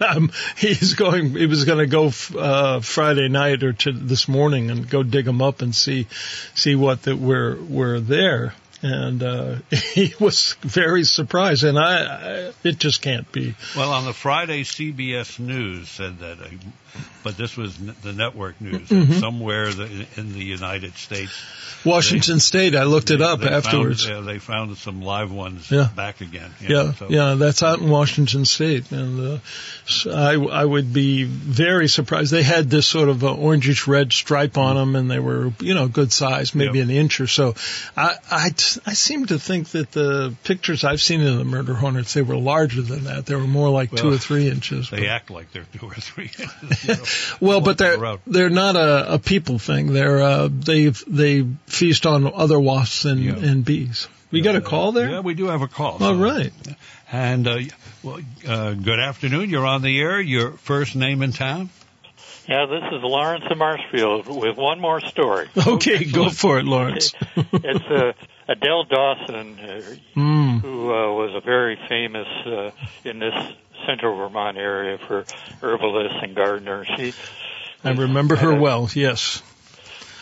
um, 0.00 0.32
he's 0.56 0.94
going. 0.94 1.36
He 1.36 1.46
was 1.46 1.64
going 1.64 1.78
to 1.78 1.86
go 1.86 2.10
uh, 2.36 2.80
Friday 2.80 3.28
night 3.28 3.62
or 3.62 3.72
to 3.72 3.92
this 3.92 4.26
morning 4.26 4.72
and 4.72 4.90
go 4.90 5.04
dig 5.04 5.26
them 5.26 5.40
up 5.40 5.62
and 5.62 5.72
see 5.72 6.08
see 6.56 6.74
what 6.74 7.02
that 7.02 7.16
were 7.16 7.56
were 7.68 8.00
there. 8.00 8.54
And 8.82 9.22
uh, 9.22 9.56
he 9.70 10.14
was 10.18 10.56
very 10.62 11.04
surprised, 11.04 11.62
and 11.62 11.78
I, 11.78 12.48
I 12.48 12.52
it 12.64 12.78
just 12.78 13.00
can't 13.00 13.30
be. 13.30 13.54
Well, 13.76 13.92
on 13.92 14.06
the 14.06 14.12
Friday, 14.12 14.64
CBS 14.64 15.38
News 15.38 15.88
said 15.90 16.18
that, 16.18 16.40
uh, 16.40 16.48
but 17.22 17.36
this 17.36 17.56
was 17.56 17.78
n- 17.80 17.94
the 18.02 18.12
network 18.12 18.60
news. 18.60 18.88
Mhm. 18.88 19.20
Somewhere 19.20 19.72
the, 19.72 20.06
in 20.16 20.32
the 20.32 20.42
United 20.44 20.94
States, 20.96 21.32
Washington 21.84 22.40
State. 22.40 22.74
I 22.74 22.84
looked 22.84 23.10
it 23.10 23.20
up 23.20 23.40
they 23.40 23.48
afterwards. 23.48 24.04
Found, 24.06 24.18
uh, 24.28 24.32
they 24.32 24.38
found 24.38 24.76
some 24.78 25.02
live 25.02 25.30
ones 25.32 25.70
Yeah. 25.70 25.88
back 25.94 26.20
again. 26.20 26.50
Yeah, 26.60 26.92
so- 26.94 27.06
yeah, 27.10 27.34
that's 27.34 27.62
out 27.62 27.80
in 27.80 27.88
Washington 27.88 28.44
State, 28.44 28.90
and 28.92 29.34
uh, 29.34 29.38
so 29.86 30.10
I 30.12 30.60
I 30.60 30.64
would 30.64 30.92
be 30.92 31.24
very 31.24 31.88
surprised. 31.88 32.32
They 32.32 32.42
had 32.42 32.70
this 32.70 32.86
sort 32.86 33.08
of 33.08 33.22
uh, 33.24 33.28
orangish 33.34 33.86
red 33.86 34.12
stripe 34.12 34.58
on 34.58 34.76
them, 34.76 34.96
and 34.96 35.10
they 35.10 35.18
were 35.18 35.52
you 35.60 35.74
know 35.74 35.88
good 35.88 36.12
size, 36.12 36.54
maybe 36.54 36.78
Yeah. 36.78 36.84
an 36.84 36.90
inch 36.90 37.20
or 37.20 37.26
so. 37.26 37.54
I, 37.96 38.14
I 38.30 38.46
I 38.86 38.92
seem 38.94 39.26
to 39.26 39.38
think 39.38 39.68
that 39.70 39.92
the 39.92 40.34
pictures 40.44 40.84
I've 40.84 41.00
seen 41.00 41.20
of 41.26 41.38
the 41.38 41.44
murder 41.44 41.74
hornets 41.74 42.14
they 42.14 42.22
were 42.22 42.36
larger 42.36 42.82
than 42.82 43.04
that. 43.04 43.26
They 43.26 43.34
were 43.34 43.46
more 43.46 43.70
like 43.70 43.90
two 43.94 44.10
or 44.12 44.18
three 44.18 44.48
inches. 44.48 44.90
They 44.90 45.06
act 45.08 45.30
like 45.30 45.52
they're 45.52 45.66
two 45.78 45.86
or 45.86 45.94
three. 45.94 46.30
you 46.82 46.94
know, 46.94 47.02
Well, 47.40 47.60
but 47.60 47.78
they're 47.78 47.98
around. 47.98 48.20
they're 48.26 48.50
not 48.50 48.76
a, 48.76 49.14
a 49.14 49.18
people 49.18 49.58
thing. 49.58 49.92
They're 49.92 50.20
uh, 50.20 50.48
they 50.50 50.88
they 51.06 51.46
feast 51.66 52.06
on 52.06 52.32
other 52.32 52.58
wasps 52.60 53.04
and, 53.04 53.20
Yeah. 53.20 53.34
and 53.36 53.64
bees. 53.64 54.08
We 54.30 54.42
got 54.42 54.54
a 54.56 54.60
call 54.60 54.92
there. 54.92 55.10
Yeah, 55.10 55.20
we 55.20 55.34
do 55.34 55.46
have 55.46 55.62
a 55.62 55.68
call. 55.68 55.92
All 55.94 55.98
so- 55.98 56.14
right. 56.16 56.52
And 57.12 57.48
uh, 57.48 57.58
well, 58.04 58.20
uh, 58.46 58.74
good 58.74 59.00
afternoon. 59.00 59.50
You're 59.50 59.66
on 59.66 59.82
the 59.82 59.98
air. 60.00 60.20
Your 60.20 60.52
first 60.52 60.94
name 60.94 61.22
in 61.22 61.32
town? 61.32 61.70
Yeah, 62.48 62.66
this 62.66 62.82
is 62.92 63.02
Lawrence 63.02 63.44
of 63.50 63.58
Marshfield 63.58 64.26
with 64.28 64.56
one 64.56 64.80
more 64.80 65.00
story. 65.00 65.48
Okay, 65.66 66.04
go 66.04 66.30
for 66.30 66.58
it, 66.58 66.64
Lawrence. 66.64 67.12
It's 67.52 67.84
uh, 67.84 68.12
Adele 68.48 68.84
Dawson, 68.84 69.58
uh, 69.58 69.82
Mm. 70.16 70.60
who 70.60 70.92
uh, 70.92 71.12
was 71.12 71.34
a 71.34 71.40
very 71.44 71.78
famous 71.88 72.26
uh, 72.46 72.70
in 73.04 73.18
this 73.20 73.34
central 73.86 74.16
Vermont 74.16 74.56
area 74.56 74.98
for 74.98 75.24
herbalists 75.62 76.18
and 76.22 76.34
gardeners. 76.34 76.88
She 76.96 77.12
I 77.84 77.92
remember 77.92 78.36
her 78.36 78.54
well. 78.54 78.88
Yes. 78.92 79.42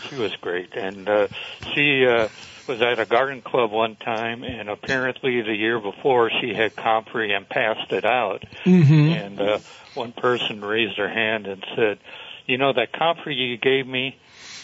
She 0.09 0.17
was 0.17 0.35
great, 0.37 0.75
and 0.75 1.09
uh, 1.09 1.29
she 1.75 2.07
uh, 2.07 2.29
was 2.69 2.81
at 2.81 3.01
a 3.01 3.05
garden 3.05 3.43
club 3.43 3.73
one 3.73 3.97
time, 3.97 4.45
and 4.45 4.69
apparently 4.69 5.43
the 5.43 5.55
year 5.55 5.81
before 5.81 6.31
she 6.41 6.55
had 6.55 6.77
comfrey 6.77 7.35
and 7.35 7.49
passed 7.49 7.93
it 7.93 8.05
out. 8.05 8.45
Mm-hmm. 8.65 8.93
And 8.93 9.41
uh, 9.41 9.59
one 9.95 10.13
person 10.13 10.65
raised 10.65 10.97
her 10.99 11.09
hand 11.09 11.47
and 11.47 11.65
said, 11.75 11.99
"You 12.47 12.59
know 12.59 12.73
that 12.73 12.93
comfrey 12.93 13.35
you 13.35 13.57
gave 13.57 13.87
me." 13.87 14.17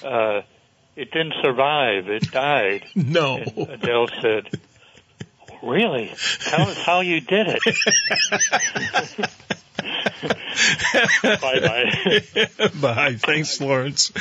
Uh, 0.04 0.42
it 0.96 1.10
didn't 1.10 1.34
survive. 1.42 2.08
It 2.08 2.30
died. 2.30 2.84
No. 2.94 3.36
And 3.38 3.58
Adele 3.58 4.08
said, 4.22 4.60
Really? 5.64 6.12
Tell 6.40 6.68
us 6.68 6.78
how 6.78 7.00
you 7.00 7.20
did 7.20 7.46
it. 7.48 7.60
bye 11.22 11.60
bye. 11.60 12.70
bye. 12.80 13.16
Thanks, 13.16 13.60
Lawrence. 13.60 14.12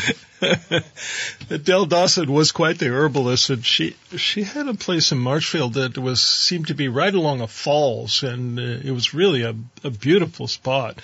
Adele 1.49 1.85
Dawson 1.85 2.31
was 2.31 2.51
quite 2.51 2.79
the 2.79 2.87
herbalist, 2.87 3.49
and 3.49 3.65
she 3.65 3.95
she 4.15 4.43
had 4.43 4.67
a 4.67 4.73
place 4.73 5.11
in 5.11 5.19
Marshfield 5.19 5.73
that 5.73 5.97
was 5.97 6.21
seemed 6.21 6.67
to 6.67 6.75
be 6.75 6.87
right 6.87 7.13
along 7.13 7.41
a 7.41 7.47
falls, 7.47 8.23
and 8.23 8.59
uh, 8.59 8.61
it 8.61 8.91
was 8.91 9.13
really 9.13 9.43
a 9.43 9.55
a 9.83 9.89
beautiful 9.89 10.47
spot. 10.47 10.99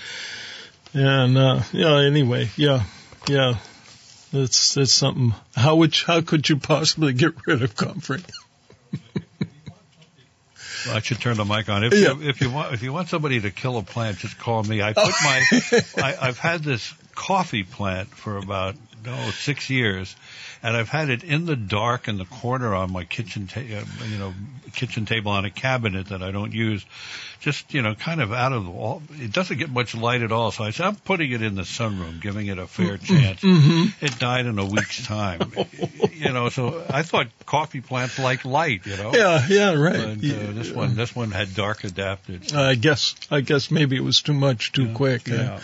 And 0.93 1.37
uh, 1.37 1.61
yeah, 1.71 1.99
anyway, 1.99 2.49
yeah, 2.55 2.83
yeah, 3.27 3.57
that's 4.31 4.73
that's 4.73 4.93
something. 4.93 5.33
How 5.55 5.75
would 5.77 5.95
how 5.95 6.21
could 6.21 6.47
you 6.49 6.57
possibly 6.57 7.13
get 7.13 7.45
rid 7.45 7.61
of 7.61 7.75
comfrey? 10.83 10.97
I 10.97 11.01
should 11.01 11.19
turn 11.19 11.37
the 11.37 11.45
mic 11.45 11.69
on. 11.69 11.83
If 11.83 11.93
Yeah. 11.93 12.13
you 12.13 12.29
if 12.29 12.41
you 12.41 12.49
want 12.49 12.73
if 12.73 12.81
you 12.83 12.93
want 12.93 13.09
somebody 13.09 13.39
to 13.41 13.51
kill 13.51 13.77
a 13.77 13.83
plant, 13.83 14.17
just 14.17 14.37
call 14.37 14.63
me. 14.63 14.81
I 14.81 14.93
put 14.93 15.13
my 15.23 15.41
I, 15.97 16.15
I've 16.27 16.37
had 16.39 16.63
this 16.63 16.93
coffee 17.15 17.63
plant 17.63 18.09
for 18.09 18.37
about 18.37 18.75
no 19.05 19.31
six 19.31 19.69
years, 19.69 20.15
and 20.61 20.75
I've 20.75 20.89
had 20.89 21.09
it 21.09 21.23
in 21.23 21.45
the 21.45 21.55
dark 21.55 22.07
in 22.07 22.17
the 22.17 22.25
corner 22.25 22.73
on 22.75 22.91
my 22.91 23.03
kitchen 23.03 23.47
ta- 23.47 23.59
uh, 23.59 24.05
you 24.05 24.17
know 24.17 24.33
kitchen 24.73 25.05
table 25.05 25.31
on 25.31 25.45
a 25.45 25.49
cabinet 25.49 26.07
that 26.07 26.21
I 26.21 26.31
don't 26.31 26.53
use. 26.53 26.85
Just 27.39 27.73
you 27.73 27.81
know, 27.81 27.95
kind 27.95 28.21
of 28.21 28.33
out 28.33 28.51
of 28.51 28.65
the 28.65 28.69
wall. 28.69 29.01
It 29.11 29.31
doesn't 29.31 29.57
get 29.57 29.69
much 29.69 29.95
light 29.95 30.21
at 30.21 30.31
all. 30.31 30.51
So 30.51 30.63
I 30.63 30.71
said, 30.71 30.87
I'm 30.87 30.95
putting 30.97 31.31
it 31.31 31.41
in 31.41 31.55
the 31.55 31.61
sunroom, 31.61 32.21
giving 32.21 32.47
it 32.47 32.57
a 32.57 32.67
fair 32.67 32.97
chance. 32.97 33.41
Mm-hmm. 33.41 34.05
It 34.05 34.19
died 34.19 34.45
in 34.45 34.59
a 34.59 34.65
week's 34.65 35.05
time. 35.05 35.53
you 36.11 36.33
know, 36.33 36.49
so 36.49 36.83
I 36.89 37.03
thought 37.03 37.27
coffee 37.45 37.81
plants 37.81 38.19
like 38.19 38.43
light. 38.43 38.85
You 38.85 38.97
know. 38.97 39.11
Yeah, 39.13 39.45
yeah, 39.47 39.73
right. 39.73 39.95
And, 39.95 40.23
uh, 40.23 40.51
this 40.51 40.71
one, 40.71 40.95
this 40.95 41.15
one 41.15 41.31
had 41.31 41.55
dark 41.55 41.85
adapted. 41.85 42.53
I 42.53 42.75
guess 42.75 43.15
I 43.31 43.41
guess 43.41 43.71
maybe 43.71 43.95
it 43.95 44.03
was 44.03 44.21
too 44.21 44.33
much 44.33 44.73
too 44.73 44.93
quick. 44.93 45.27
Yeah. 45.27 45.61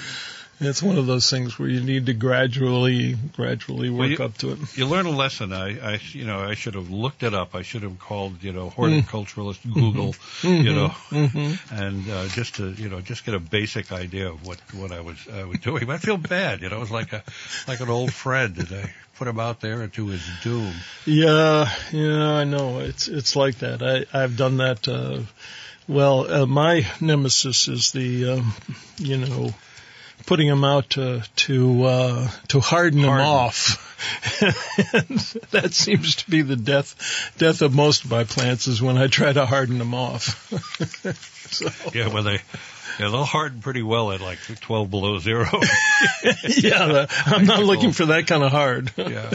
It's 0.62 0.82
one 0.82 0.98
of 0.98 1.06
those 1.06 1.30
things 1.30 1.60
where 1.60 1.68
you 1.68 1.82
need 1.82 2.06
to 2.06 2.14
gradually, 2.14 3.16
gradually 3.36 3.90
Well, 3.90 4.08
work 4.10 4.20
you- 4.20 4.26
up 4.26 4.38
to 4.38 4.52
it. 4.54 4.78
You 4.78 4.86
learn 4.86 5.06
a 5.06 5.10
lesson. 5.10 5.52
I, 5.52 5.96
I, 5.96 6.00
you 6.14 6.24
know, 6.26 6.40
I 6.40 6.56
should 6.56 6.76
have 6.76 6.90
looked 6.90 7.24
it 7.24 7.34
up. 7.34 7.56
I 7.56 7.62
should 7.62 7.84
have 7.84 8.00
called, 8.00 8.42
you 8.42 8.54
know, 8.54 8.70
horticulturalist 8.70 9.62
Google, 9.74 10.16
you 10.44 10.74
know, 10.74 10.90
Mm-hmm. 11.10 11.76
and 11.76 12.10
uh, 12.10 12.28
just 12.28 12.56
to, 12.56 12.70
you 12.72 12.88
know, 12.90 13.02
just 13.02 13.26
get 13.26 13.36
a 13.36 13.40
basic 13.40 13.92
idea 13.92 14.30
of 14.30 14.46
what 14.48 14.60
what 14.74 14.92
I 14.92 15.02
was 15.02 15.18
I 15.32 15.44
was 15.44 15.60
doing. 15.60 15.90
I 15.90 15.98
feel 15.98 16.18
bad, 16.18 16.62
you 16.62 16.70
know. 16.70 16.78
It 16.78 16.80
was 16.80 16.92
like 16.92 17.12
a 17.14 17.24
like 17.68 17.82
an 17.82 17.90
old 17.90 18.14
friend 18.14 18.56
that 18.56 18.72
I 18.72 18.94
put 19.18 19.28
him 19.28 19.40
out 19.40 19.60
there 19.62 19.86
to 19.88 20.08
his 20.08 20.26
doom. 20.42 20.74
Yeah, 21.06 21.70
yeah, 21.92 22.32
I 22.32 22.44
know. 22.46 22.80
It's 22.80 23.08
it's 23.10 23.36
like 23.36 23.60
that. 23.60 23.82
I 23.84 24.06
I've 24.24 24.38
done 24.38 24.58
that. 24.58 24.88
Uh, 24.88 25.20
well, 25.88 26.32
uh, 26.32 26.46
my 26.48 26.86
nemesis 27.00 27.68
is 27.68 27.92
the, 27.92 28.32
um, 28.32 28.54
you 28.98 29.18
know, 29.18 29.54
putting 30.26 30.48
them 30.48 30.64
out 30.64 30.90
to 30.92 31.22
to 31.38 31.84
uh, 31.84 32.30
to 32.50 32.60
harden, 32.60 33.02
them 33.02 33.10
off. 33.12 33.82
and 34.94 35.20
that 35.52 35.74
seems 35.74 36.16
to 36.16 36.30
be 36.30 36.42
the 36.42 36.56
death 36.56 37.34
death 37.38 37.62
of 37.62 37.74
most 37.74 38.06
of 38.06 38.12
my 38.12 38.24
plants 38.24 38.68
is 38.68 38.82
when 38.82 38.98
I 38.98 39.08
try 39.08 39.32
to 39.34 39.46
harden 39.46 39.78
them 39.80 39.94
off. 39.94 40.50
so, 41.52 41.70
Yeah, 41.94 42.08
well, 42.14 42.24
they. 42.24 42.40
Yeah, 42.98 43.10
they'll 43.10 43.26
harden 43.26 43.60
pretty 43.60 43.84
well 43.84 44.14
at 44.14 44.22
like 44.22 44.40
12 44.62 44.90
below 44.90 45.20
zero. 45.20 45.44
yeah, 45.52 46.86
the- 46.88 47.08
I'm 47.26 47.46
not 47.46 47.62
looking 47.64 47.92
for 47.92 48.06
that 48.06 48.26
kind 48.26 48.42
of 48.42 48.52
hard. 48.54 48.90
yeah. 48.96 49.34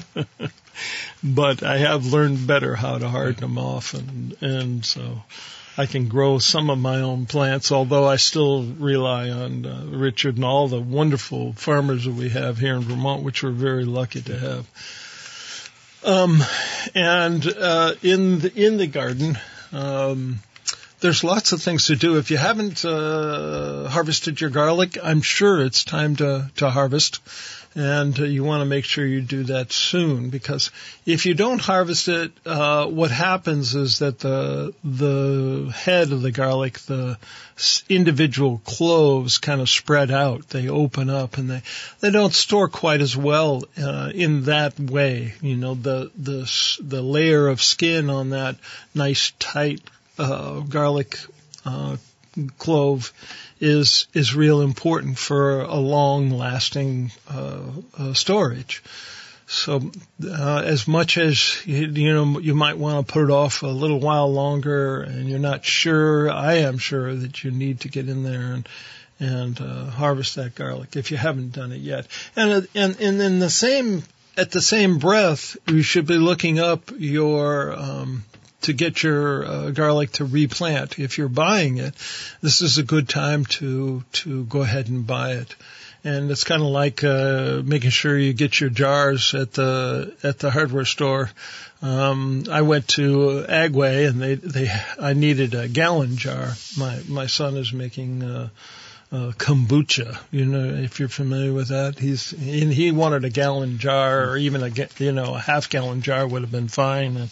but 1.22 1.62
I 1.62 1.76
have 1.76 2.06
learned 2.06 2.46
better 2.46 2.74
how 2.74 2.96
to 2.96 3.06
harden 3.10 3.40
them 3.40 3.58
off, 3.58 3.92
and 3.92 4.34
and 4.40 4.84
so 4.86 5.22
I 5.80 5.86
can 5.86 6.08
grow 6.08 6.38
some 6.38 6.68
of 6.68 6.78
my 6.78 7.00
own 7.00 7.24
plants. 7.24 7.72
Although 7.72 8.06
I 8.06 8.16
still 8.16 8.64
rely 8.64 9.30
on 9.30 9.64
uh, 9.64 9.86
Richard 9.86 10.36
and 10.36 10.44
all 10.44 10.68
the 10.68 10.78
wonderful 10.78 11.54
farmers 11.54 12.04
that 12.04 12.12
we 12.12 12.28
have 12.28 12.58
here 12.58 12.74
in 12.74 12.82
Vermont, 12.82 13.22
which 13.22 13.42
we're 13.42 13.50
very 13.50 13.86
lucky 13.86 14.20
to 14.20 14.38
have. 14.38 14.66
Um, 16.04 16.42
and 16.94 17.46
uh, 17.46 17.94
in 18.02 18.40
the 18.40 18.52
in 18.54 18.76
the 18.76 18.88
garden. 18.88 19.38
Um, 19.72 20.40
there's 21.00 21.24
lots 21.24 21.52
of 21.52 21.62
things 21.62 21.86
to 21.86 21.96
do. 21.96 22.18
If 22.18 22.30
you 22.30 22.36
haven't 22.36 22.84
uh, 22.84 23.88
harvested 23.88 24.38
your 24.38 24.50
garlic, 24.50 24.98
I'm 25.02 25.22
sure 25.22 25.64
it's 25.64 25.82
time 25.82 26.16
to, 26.16 26.50
to 26.56 26.68
harvest. 26.68 27.20
And 27.74 28.18
uh, 28.18 28.24
you 28.24 28.42
want 28.42 28.62
to 28.62 28.64
make 28.64 28.84
sure 28.84 29.06
you 29.06 29.20
do 29.20 29.44
that 29.44 29.70
soon 29.70 30.30
because 30.30 30.72
if 31.06 31.24
you 31.24 31.34
don't 31.34 31.60
harvest 31.60 32.08
it, 32.08 32.32
uh, 32.44 32.86
what 32.86 33.12
happens 33.12 33.76
is 33.76 34.00
that 34.00 34.18
the 34.18 34.74
the 34.82 35.72
head 35.72 36.10
of 36.10 36.20
the 36.20 36.32
garlic, 36.32 36.80
the 36.80 37.16
individual 37.88 38.60
cloves, 38.64 39.38
kind 39.38 39.60
of 39.60 39.70
spread 39.70 40.10
out. 40.10 40.48
They 40.48 40.68
open 40.68 41.10
up 41.10 41.38
and 41.38 41.48
they 41.48 41.62
they 42.00 42.10
don't 42.10 42.34
store 42.34 42.68
quite 42.68 43.02
as 43.02 43.16
well 43.16 43.62
uh, 43.80 44.10
in 44.12 44.44
that 44.44 44.78
way. 44.80 45.34
You 45.40 45.54
know, 45.54 45.74
the 45.74 46.10
the 46.16 46.76
the 46.82 47.02
layer 47.02 47.46
of 47.46 47.62
skin 47.62 48.10
on 48.10 48.30
that 48.30 48.56
nice 48.96 49.32
tight 49.38 49.80
uh, 50.18 50.58
garlic 50.60 51.20
uh, 51.64 51.98
clove 52.58 53.12
is 53.60 54.06
is 54.14 54.34
real 54.34 54.62
important 54.62 55.18
for 55.18 55.60
a 55.60 55.76
long 55.76 56.30
lasting 56.30 57.12
uh, 57.28 57.60
uh, 57.98 58.14
storage. 58.14 58.82
So 59.46 59.90
uh, 60.24 60.62
as 60.64 60.86
much 60.86 61.18
as 61.18 61.66
you, 61.66 61.88
you 61.88 62.14
know 62.14 62.38
you 62.38 62.54
might 62.54 62.78
want 62.78 63.06
to 63.06 63.12
put 63.12 63.24
it 63.24 63.30
off 63.30 63.62
a 63.62 63.66
little 63.66 63.98
while 63.98 64.32
longer, 64.32 65.02
and 65.02 65.28
you're 65.28 65.40
not 65.40 65.64
sure, 65.64 66.30
I 66.30 66.58
am 66.58 66.78
sure 66.78 67.14
that 67.14 67.42
you 67.42 67.50
need 67.50 67.80
to 67.80 67.88
get 67.88 68.08
in 68.08 68.22
there 68.22 68.52
and 68.52 68.68
and 69.18 69.60
uh, 69.60 69.84
harvest 69.86 70.36
that 70.36 70.54
garlic 70.54 70.96
if 70.96 71.10
you 71.10 71.16
haven't 71.16 71.52
done 71.52 71.72
it 71.72 71.80
yet. 71.80 72.06
And 72.36 72.52
uh, 72.52 72.66
and 72.74 73.00
and 73.00 73.20
in 73.20 73.38
the 73.40 73.50
same 73.50 74.04
at 74.36 74.52
the 74.52 74.62
same 74.62 74.98
breath, 74.98 75.56
you 75.66 75.82
should 75.82 76.06
be 76.06 76.16
looking 76.16 76.58
up 76.58 76.90
your 76.96 77.74
um, 77.74 78.24
to 78.62 78.72
get 78.72 79.02
your 79.02 79.44
uh, 79.44 79.70
garlic 79.70 80.12
to 80.12 80.24
replant. 80.24 80.98
If 80.98 81.18
you're 81.18 81.28
buying 81.28 81.78
it, 81.78 81.94
this 82.40 82.62
is 82.62 82.78
a 82.78 82.82
good 82.82 83.08
time 83.08 83.44
to 83.46 84.04
to 84.12 84.44
go 84.44 84.62
ahead 84.62 84.88
and 84.88 85.06
buy 85.06 85.32
it. 85.32 85.54
And 86.02 86.30
it's 86.30 86.44
kind 86.44 86.62
of 86.62 86.68
like 86.68 87.04
uh, 87.04 87.60
making 87.64 87.90
sure 87.90 88.16
you 88.16 88.32
get 88.32 88.58
your 88.58 88.70
jars 88.70 89.34
at 89.34 89.52
the 89.52 90.14
at 90.22 90.38
the 90.38 90.50
hardware 90.50 90.86
store. 90.86 91.30
Um, 91.82 92.44
I 92.50 92.62
went 92.62 92.88
to 92.88 93.44
Agway 93.48 94.08
and 94.08 94.20
they 94.20 94.34
they 94.34 94.70
I 94.98 95.12
needed 95.12 95.54
a 95.54 95.68
gallon 95.68 96.16
jar. 96.16 96.52
My 96.78 97.00
my 97.08 97.26
son 97.26 97.56
is 97.56 97.72
making. 97.72 98.22
Uh, 98.22 98.48
uh, 99.12 99.32
kombucha. 99.36 100.18
You 100.30 100.46
know, 100.46 100.64
if 100.64 101.00
you're 101.00 101.08
familiar 101.08 101.52
with 101.52 101.68
that, 101.68 101.98
he's 101.98 102.32
and 102.32 102.72
he 102.72 102.92
wanted 102.92 103.24
a 103.24 103.30
gallon 103.30 103.78
jar 103.78 104.30
or 104.30 104.36
even 104.36 104.62
a 104.62 104.70
you 104.98 105.12
know 105.12 105.34
a 105.34 105.40
half 105.40 105.68
gallon 105.68 106.02
jar 106.02 106.26
would 106.26 106.42
have 106.42 106.52
been 106.52 106.68
fine. 106.68 107.16
And 107.16 107.30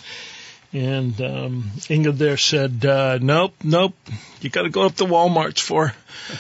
and 0.73 1.21
um, 1.21 1.71
Inga 1.89 2.13
there 2.13 2.37
said, 2.37 2.85
uh, 2.85 3.19
nope, 3.21 3.55
nope, 3.65 3.95
you 4.41 4.51
got 4.51 4.63
to 4.63 4.71
go 4.71 4.83
up 4.83 4.97
to 4.97 5.05
Walmart's 5.05 5.61
for 5.61 5.95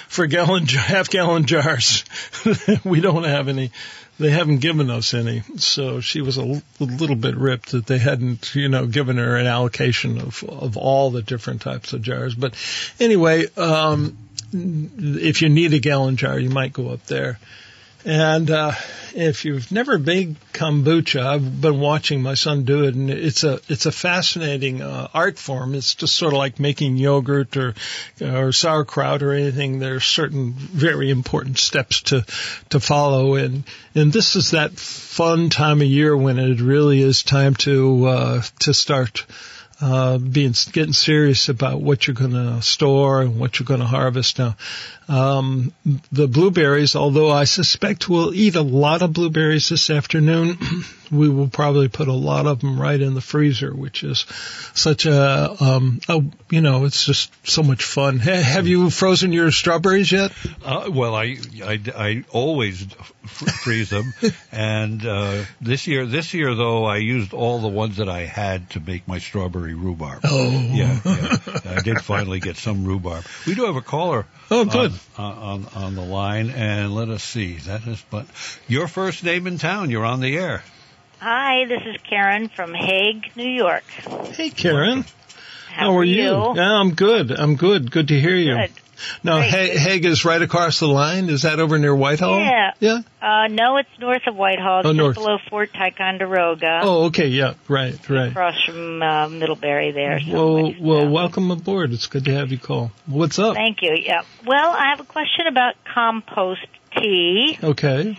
for 0.09 0.27
gallon 0.27 0.67
half 0.67 1.09
gallon 1.09 1.47
jars. 1.47 2.05
we 2.85 3.01
don't 3.01 3.25
have 3.25 3.49
any. 3.49 3.71
They 4.19 4.31
haven't 4.31 4.59
given 4.59 4.91
us 4.91 5.15
any, 5.15 5.43
so 5.59 6.01
she 6.01 6.21
was 6.23 6.39
a, 6.39 6.61
little 6.81 7.15
bit 7.15 7.37
ripped 7.37 7.71
that 7.71 7.87
they 7.87 7.99
hadn't, 7.99 8.53
you 8.57 8.69
know, 8.69 8.85
given 8.85 9.17
her 9.17 9.37
an 9.37 9.47
allocation 9.47 10.21
of 10.21 10.43
of 10.43 10.77
all 10.77 11.11
the 11.11 11.23
different 11.23 11.63
types 11.63 11.93
of 11.93 12.03
jars. 12.03 12.35
But 12.35 12.55
anyway, 12.99 13.47
um, 13.57 14.19
if 14.53 15.41
you 15.43 15.49
need 15.49 15.73
a 15.73 15.79
gallon 15.79 16.17
jar, 16.17 16.39
you 16.39 16.51
might 16.51 16.73
go 16.73 16.89
up 16.89 17.07
there. 17.07 17.39
And 18.05 18.51
uh, 18.51 18.73
if 19.19 19.45
you've 19.45 19.73
never 19.73 19.99
made 19.99 20.37
kombucha, 20.53 21.21
I've 21.21 21.61
been 21.61 21.81
watching 21.81 22.23
my 22.23 22.35
son 22.35 22.65
do 22.65 22.85
it, 22.85 22.95
and 22.95 23.11
it's 23.11 23.43
a 23.43 23.61
it's 23.69 23.87
a 23.87 23.93
fascinating 23.93 24.81
uh, 24.81 25.09
art 25.13 25.39
form. 25.39 25.75
It's 25.75 25.97
just 25.97 26.15
sort 26.15 26.33
of 26.33 26.39
like 26.39 26.61
making 26.61 26.97
yogurt 26.97 27.57
or 27.57 27.75
or 28.21 28.53
sauerkraut 28.53 29.25
or 29.25 29.33
anything. 29.33 29.81
There's 29.81 30.05
certain 30.05 30.53
very 30.53 31.11
important 31.11 31.59
steps 31.59 32.03
to 32.03 32.25
to 32.71 32.79
follow, 32.79 33.35
and 33.35 33.65
and 33.95 34.13
this 34.13 34.37
is 34.37 34.53
that 34.53 34.79
fun 34.79 35.51
time 35.51 35.81
of 35.81 35.89
year 35.89 36.17
when 36.17 36.39
it 36.39 36.61
really 36.61 37.03
is 37.03 37.25
time 37.25 37.55
to 37.57 38.07
uh, 38.07 38.43
to 38.61 38.73
start 38.73 39.27
uh, 39.81 40.19
being 40.19 40.55
getting 40.73 40.93
serious 40.93 41.49
about 41.49 41.81
what 41.81 42.07
you're 42.07 42.15
going 42.15 42.33
to 42.33 42.61
store 42.63 43.23
and 43.23 43.39
what 43.39 43.59
you're 43.59 43.67
going 43.67 43.81
to 43.81 43.87
harvest. 43.87 44.39
Now, 44.39 44.57
um, 45.09 45.73
the 46.13 46.29
blueberries, 46.29 46.95
although 46.95 47.31
I 47.31 47.45
suspect 47.45 48.09
we'll 48.09 48.35
eat 48.35 48.57
a 48.57 48.63
lot 48.63 49.01
of 49.01 49.15
blueberries 49.15 49.71
this 49.71 49.89
afternoon, 49.89 50.59
we 51.11 51.31
will 51.31 51.49
probably 51.49 51.89
put 51.89 52.09
a 52.09 52.13
lot 52.13 52.47
of 52.47 52.61
them 52.61 52.79
right 52.79 53.01
in 53.01 53.15
the 53.15 53.23
freezer, 53.23 53.75
which 53.75 54.05
is 54.05 54.27
such 54.75 55.07
a, 55.07 55.57
um, 55.63 56.01
a 56.09 56.23
you 56.51 56.61
know, 56.61 56.85
it's 56.85 57.07
just 57.07 57.33
so 57.49 57.63
much 57.63 57.85
fun. 57.85 58.19
Ha- 58.19 58.43
have 58.43 58.67
you 58.67 58.91
frozen 58.91 59.33
your 59.33 59.51
strawberries 59.51 60.13
yet? 60.13 60.33
Uh, 60.63 60.91
well, 60.93 61.15
I, 61.15 61.39
I, 61.65 61.81
I 61.97 62.25
always 62.31 62.83
f- 62.83 63.13
freeze 63.63 63.89
them, 63.89 64.13
and 64.53 65.07
uh, 65.07 65.45
this 65.61 65.87
year, 65.87 66.05
this 66.05 66.35
year 66.35 66.55
though, 66.55 66.85
I 66.85 66.99
used 66.99 67.33
all 67.33 67.61
the 67.61 67.69
ones 67.69 67.97
that 67.97 68.11
I 68.11 68.27
had 68.27 68.69
to 68.71 68.81
make 68.81 69.09
my 69.09 69.19
strawberry 69.19 69.68
rhubarb. 69.75 70.21
Oh, 70.25 70.51
yeah, 70.51 70.99
yeah. 71.05 71.37
I 71.65 71.81
did 71.83 72.01
finally 72.01 72.41
get 72.41 72.57
some 72.57 72.85
rhubarb. 72.85 73.25
We 73.47 73.55
do 73.55 73.65
have 73.67 73.77
a 73.77 73.83
caller. 73.83 74.27
Oh, 74.51 74.65
good. 74.65 74.93
On, 75.17 75.33
on 75.33 75.67
on 75.75 75.95
the 75.95 76.05
line, 76.05 76.51
and 76.51 76.95
let 76.95 77.09
us 77.09 77.23
see. 77.23 77.55
That 77.55 77.87
is, 77.87 78.05
but 78.11 78.27
your 78.67 78.89
first 78.89 79.25
name 79.25 79.47
in 79.47 79.59
town. 79.59 79.91
You're 79.91 80.05
on 80.05 80.21
the 80.21 80.37
air. 80.37 80.63
Hi, 81.21 81.65
this 81.67 81.83
is 81.85 81.97
Karen 82.09 82.49
from 82.49 82.75
Hague, 82.75 83.33
New 83.35 83.49
York. 83.49 83.83
Hey, 84.35 84.51
Karen. 84.51 85.05
How, 85.69 85.97
are 85.97 86.05
you? 86.05 86.55
Yeah, 86.55 86.73
I'm 86.73 86.95
good. 86.95 87.31
I'm 87.31 87.57
good. 87.57 87.91
Good 87.91 88.09
to 88.09 88.21
hear 88.21 88.37
you. 88.37 88.55
Good. 88.55 88.71
Now, 89.23 89.39
Great. 89.39 89.51
Hague, 89.51 89.77
Hague 89.79 90.05
is 90.05 90.25
right 90.25 90.41
across 90.43 90.81
the 90.81 90.87
line. 90.89 91.29
Is 91.29 91.43
that 91.43 91.61
over 91.61 91.79
near 91.79 91.95
Whitehall? 91.95 92.39
Yeah. 92.39 92.73
Yeah. 92.81 92.99
Uh, 93.23 93.47
no, 93.49 93.77
it's 93.79 93.89
north 94.01 94.23
of 94.27 94.37
Whitehall, 94.37 94.81
Oh, 94.81 94.83
just 94.91 94.97
north. 94.97 95.15
below 95.17 95.39
Fort 95.51 95.73
Ticonderoga, 95.73 96.81
Oh, 96.83 97.05
okay. 97.07 97.27
Yeah. 97.29 97.55
Right. 97.69 97.97
Right. 98.09 98.31
across 98.31 98.63
from 98.65 99.03
uh, 99.03 99.29
Middlebury 99.29 99.93
there. 99.93 100.21
Well, 100.31 100.63
much, 100.63 100.77
well, 100.81 101.09
welcome 101.09 101.51
aboard. 101.51 101.93
It's 101.93 102.07
good 102.07 102.25
to 102.27 102.33
have 102.35 102.51
you 102.53 102.59
call. 102.59 102.93
What's 103.07 103.39
up? 103.39 103.55
Thank 103.55 103.83
you. 103.83 103.97
Yeah. 104.01 104.23
Well, 104.47 104.71
I 104.71 104.91
have 104.91 105.01
a 105.01 105.05
question 105.05 105.47
about 105.49 105.75
compost 105.85 106.67
tea 106.97 107.59
Okay. 107.63 108.19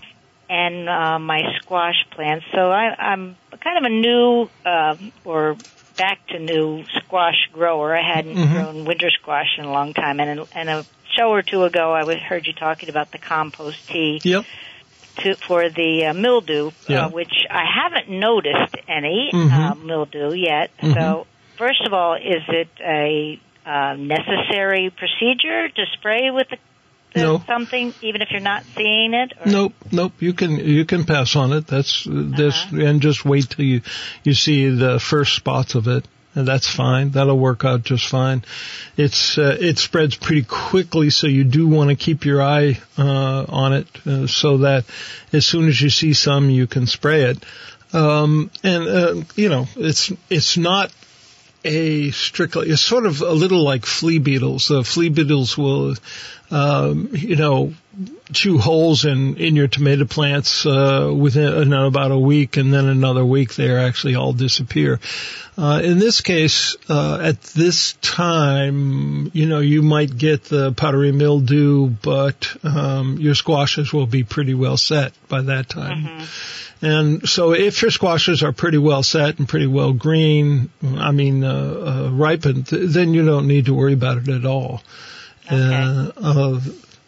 and 0.49 0.89
uh, 0.89 1.19
my 1.19 1.41
squash 1.61 2.05
plants. 2.11 2.45
So 2.53 2.69
I, 2.71 2.93
I'm 2.97 3.36
kind 3.63 3.77
of 3.77 3.84
a 3.84 3.93
new 3.93 4.49
uh, 4.65 4.95
or 5.25 5.55
back 6.00 6.26
to 6.30 6.39
new 6.39 6.84
squash 6.97 7.36
grower. 7.54 7.95
I 7.95 8.02
hadn't 8.02 8.36
Mhm. 8.36 8.52
grown 8.54 8.86
winter 8.86 9.12
squash 9.12 9.58
in 9.60 9.66
a 9.66 9.72
long 9.72 9.93
time, 9.93 10.20
and 10.20 10.47
and 10.56 10.70
a 10.70 10.86
show 11.18 11.30
or 11.30 11.41
two 11.43 11.64
ago, 11.64 11.93
I 11.93 12.16
heard 12.16 12.47
you 12.47 12.54
talking 12.54 12.89
about 12.89 13.12
the 13.12 13.18
compost 13.18 13.78
tea 13.89 14.22
Yep. 14.24 14.45
to, 15.18 15.36
for 15.47 15.70
the 15.70 16.06
uh, 16.06 16.14
mildew, 16.14 16.72
Yeah. 16.88 17.06
uh, 17.06 17.10
which 17.10 17.34
I 17.52 17.66
haven't 17.66 18.10
noticed 18.10 18.76
any 18.88 19.30
Mhm. 19.34 19.52
uh, 19.72 19.76
mildew 19.76 20.34
yet. 20.34 20.72
Mhm. 20.82 20.93
So, 20.93 21.28
first 21.58 21.82
of 21.86 21.93
all, 21.93 22.14
is 22.14 22.43
it 22.47 22.70
a 22.82 23.39
uh, 23.66 23.93
necessary 24.00 24.89
procedure 24.89 25.68
to 25.70 25.86
spray 25.93 26.32
with 26.32 26.50
the 26.50 26.58
No. 27.16 27.43
something, 27.47 27.93
even 28.01 28.22
if 28.22 28.30
you're 28.32 28.39
not 28.39 28.64
seeing 28.76 29.14
it? 29.14 29.34
Or? 29.43 29.51
Nope, 29.51 29.74
nope. 29.91 30.14
You 30.20 30.34
can 30.34 30.57
you 30.57 30.86
can 30.86 31.05
pass 31.05 31.36
on 31.36 31.51
it. 31.53 31.66
That's 31.68 32.05
this, 32.07 32.66
Uh-huh. 32.66 32.86
and 32.86 33.01
just 33.01 33.26
wait 33.26 33.49
till 33.49 33.66
you 33.66 33.82
you 34.24 34.34
see 34.34 34.70
the 34.70 34.99
first 34.99 35.36
spots 35.36 35.76
of 35.76 35.88
it, 35.88 36.05
and 36.36 36.47
that's 36.47 36.68
fine. 36.68 37.10
That'll 37.12 37.38
work 37.39 37.66
out 37.66 37.84
just 37.84 38.05
fine. 38.07 38.43
It's 38.95 39.38
uh, 39.38 39.57
it 39.60 39.80
spreads 39.80 40.18
pretty 40.18 40.43
quickly, 40.43 41.10
so 41.10 41.26
you 41.28 41.43
do 41.43 41.68
want 41.68 41.89
to 41.89 41.95
keep 41.95 42.26
your 42.26 42.41
eye 42.43 42.80
uh, 42.97 43.45
on 43.49 43.74
it, 43.74 43.88
uh, 44.05 44.28
so 44.28 44.57
that 44.60 44.86
as 45.34 45.47
soon 45.47 45.68
as 45.68 45.82
you 45.82 45.89
see 45.89 46.14
some, 46.14 46.49
you 46.51 46.68
can 46.68 46.86
spray 46.86 47.24
it. 47.24 47.43
Um, 47.91 48.51
and 48.64 48.88
uh, 48.88 49.16
you 49.36 49.49
know, 49.49 49.68
it's 49.76 50.12
it's 50.30 50.57
not 50.57 50.91
a 51.66 52.12
strictly, 52.12 52.70
it's 52.70 52.82
sort 52.82 53.05
of 53.05 53.20
a 53.22 53.34
little 53.34 53.64
like 53.64 53.86
flea 53.86 54.20
beetles. 54.20 54.72
Flea 54.86 55.10
beetles 55.10 55.57
will, 55.57 55.95
um, 56.52 57.10
you 57.14 57.36
know, 57.36 57.74
chew 58.32 58.58
holes 58.58 59.06
in, 59.06 59.38
in 59.38 59.56
your 59.56 59.68
tomato 59.68 60.06
plants, 60.06 60.66
uh, 60.66 61.14
within 61.16 61.74
uh, 61.74 61.88
about 61.88 62.12
a 62.12 62.18
week 62.18 62.58
and 62.58 62.74
then 62.74 62.86
another 62.86 63.26
week 63.26 63.56
they 63.56 63.76
actually 63.76 64.16
all 64.16 64.34
disappear. 64.34 65.00
Uh, 65.58 65.82
in 65.84 66.00
this 66.00 66.22
case, 66.22 66.78
uh, 66.88 67.20
at 67.22 67.41
this 67.41 67.93
time, 68.02 69.30
you 69.34 69.45
know, 69.45 69.60
you 69.60 69.82
might 69.82 70.16
get 70.18 70.45
the 70.45 70.72
powdery 70.72 71.12
mildew, 71.12 71.88
but, 71.88 72.56
um, 72.64 73.18
your 73.20 73.36
squashes 73.36 73.91
will 73.91 74.08
be 74.08 74.24
pretty 74.24 74.54
well 74.54 74.78
set 74.78 75.12
by 75.28 75.41
that 75.41 75.68
time. 75.68 76.06
And 76.82 77.28
so 77.28 77.52
if 77.52 77.82
your 77.82 77.91
squashes 77.91 78.41
are 78.41 78.54
pretty 78.54 78.78
well 78.78 79.04
set 79.04 79.38
and 79.38 79.50
pretty 79.50 79.68
well 79.68 79.91
green, 79.91 80.70
I 80.82 81.12
mean, 81.12 81.43
uh, 81.43 81.50
uh, 82.08 82.10
ripened, 82.14 82.68
th- 82.68 82.89
then 82.91 83.14
you 83.14 83.26
don't 83.26 83.47
need 83.47 83.66
to 83.66 83.74
worry 83.74 83.93
about 83.93 84.20
it 84.20 84.30
at 84.30 84.45
all. 84.45 84.82
Uh, 85.50 86.12
uh, 86.18 86.60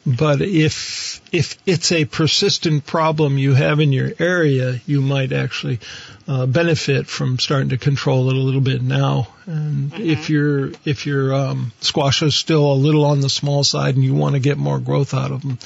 but 0.06 0.42
if, 0.42 1.22
if 1.32 1.58
it's 1.68 1.92
a 1.92 2.06
persistent 2.06 2.86
problem 2.88 3.38
you 3.38 3.54
have 3.54 3.80
in 3.80 3.92
your 3.92 4.12
area, 4.18 4.82
you 4.88 5.00
might 5.02 5.32
actually, 5.32 5.80
uh, 6.28 6.48
benefit 6.48 7.06
from 7.08 7.38
starting 7.38 7.70
to 7.70 7.78
control 7.78 8.30
it 8.30 8.36
a 8.36 8.40
little 8.40 8.62
bit 8.62 8.82
now. 8.82 9.28
And 9.46 9.94
if 9.94 10.30
your, 10.30 10.72
if 10.86 11.06
your, 11.06 11.34
um, 11.34 11.72
squash 11.82 12.24
is 12.24 12.36
still 12.36 12.72
a 12.72 12.74
little 12.74 13.06
on 13.06 13.22
the 13.22 13.30
small 13.30 13.64
side 13.64 13.96
and 13.96 14.04
you 14.04 14.16
want 14.16 14.34
to 14.34 14.40
get 14.40 14.58
more 14.58 14.80
growth 14.80 15.14
out 15.14 15.32
of 15.32 15.42
them, 15.44 15.60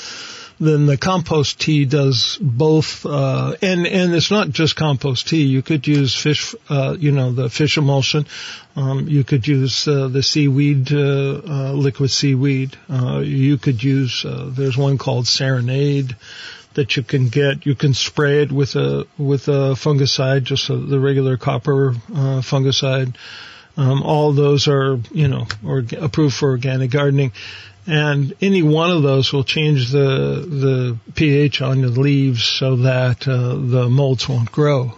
then 0.59 0.85
the 0.85 0.97
compost 0.97 1.59
tea 1.59 1.85
does 1.85 2.37
both 2.41 3.05
uh 3.05 3.55
and 3.61 3.85
and 3.85 4.13
it's 4.15 4.31
not 4.31 4.49
just 4.49 4.75
compost 4.75 5.27
tea. 5.27 5.43
You 5.43 5.61
could 5.61 5.87
use 5.87 6.15
fish 6.15 6.55
uh 6.69 6.95
you 6.97 7.11
know 7.11 7.31
the 7.31 7.49
fish 7.49 7.77
emulsion. 7.77 8.25
Um 8.75 9.07
you 9.07 9.23
could 9.23 9.47
use 9.47 9.87
uh, 9.87 10.07
the 10.07 10.23
seaweed 10.23 10.91
uh, 10.91 11.41
uh 11.47 11.71
liquid 11.73 12.11
seaweed. 12.11 12.77
Uh 12.89 13.19
you 13.19 13.57
could 13.57 13.83
use 13.83 14.25
there's 14.25 14.77
one 14.77 14.97
called 14.97 15.27
serenade 15.27 16.15
that 16.75 16.97
you 16.97 17.03
can 17.03 17.29
get. 17.29 17.65
You 17.65 17.75
can 17.75 17.93
spray 17.93 18.43
it 18.43 18.51
with 18.51 18.75
a 18.75 19.07
with 19.17 19.47
a 19.47 19.75
fungicide 19.75 20.43
just 20.43 20.69
a, 20.69 20.75
the 20.75 20.99
regular 20.99 21.37
copper 21.37 21.89
uh 21.89 22.41
fungicide 22.41 23.15
um, 23.77 24.03
all 24.03 24.33
those 24.33 24.67
are, 24.67 24.97
you 25.11 25.27
know, 25.27 25.45
orga- 25.63 26.01
approved 26.01 26.35
for 26.35 26.49
organic 26.49 26.91
gardening. 26.91 27.31
And 27.87 28.33
any 28.41 28.63
one 28.63 28.89
of 28.89 29.03
those 29.03 29.31
will 29.31 29.43
change 29.43 29.91
the, 29.91 30.45
the 30.47 30.97
pH 31.13 31.61
on 31.61 31.81
the 31.81 31.89
leaves 31.89 32.43
so 32.43 32.77
that, 32.77 33.27
uh, 33.27 33.55
the 33.55 33.87
molds 33.89 34.27
won't 34.27 34.51
grow. 34.51 34.93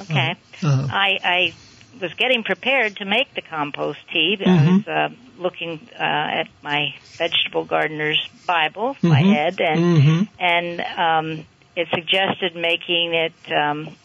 Okay. 0.00 0.36
Uh, 0.62 0.86
I, 0.90 1.18
I 1.22 1.54
was 2.00 2.12
getting 2.14 2.42
prepared 2.44 2.96
to 2.98 3.04
make 3.04 3.34
the 3.34 3.40
compost 3.42 3.98
tea. 4.12 4.36
I 4.40 4.44
Mhm. 4.44 4.76
was 4.78 4.88
uh, 4.88 5.08
looking 5.42 5.80
uh, 5.98 6.02
at 6.02 6.48
my 6.62 6.94
vegetable 7.16 7.64
gardener's 7.64 8.20
Bible, 8.46 8.96
my 9.02 9.22
Mhm. 9.22 9.32
head, 9.34 9.60
and 9.60 9.80
Mhm. 9.80 10.28
and 10.38 10.80
um, 10.80 11.46
it 11.74 11.88
suggested 11.94 12.54
making 12.54 13.14
it 13.14 13.32
um, 13.52 13.96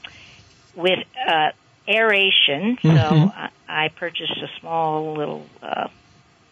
with 0.76 1.00
uh, 1.28 1.50
aeration. 1.88 2.78
So 2.82 2.88
Mhm. 2.90 3.50
I, 3.74 3.90
purchased 3.90 4.38
a 4.42 4.60
small 4.60 5.14
little 5.16 5.46
uh, 5.62 5.88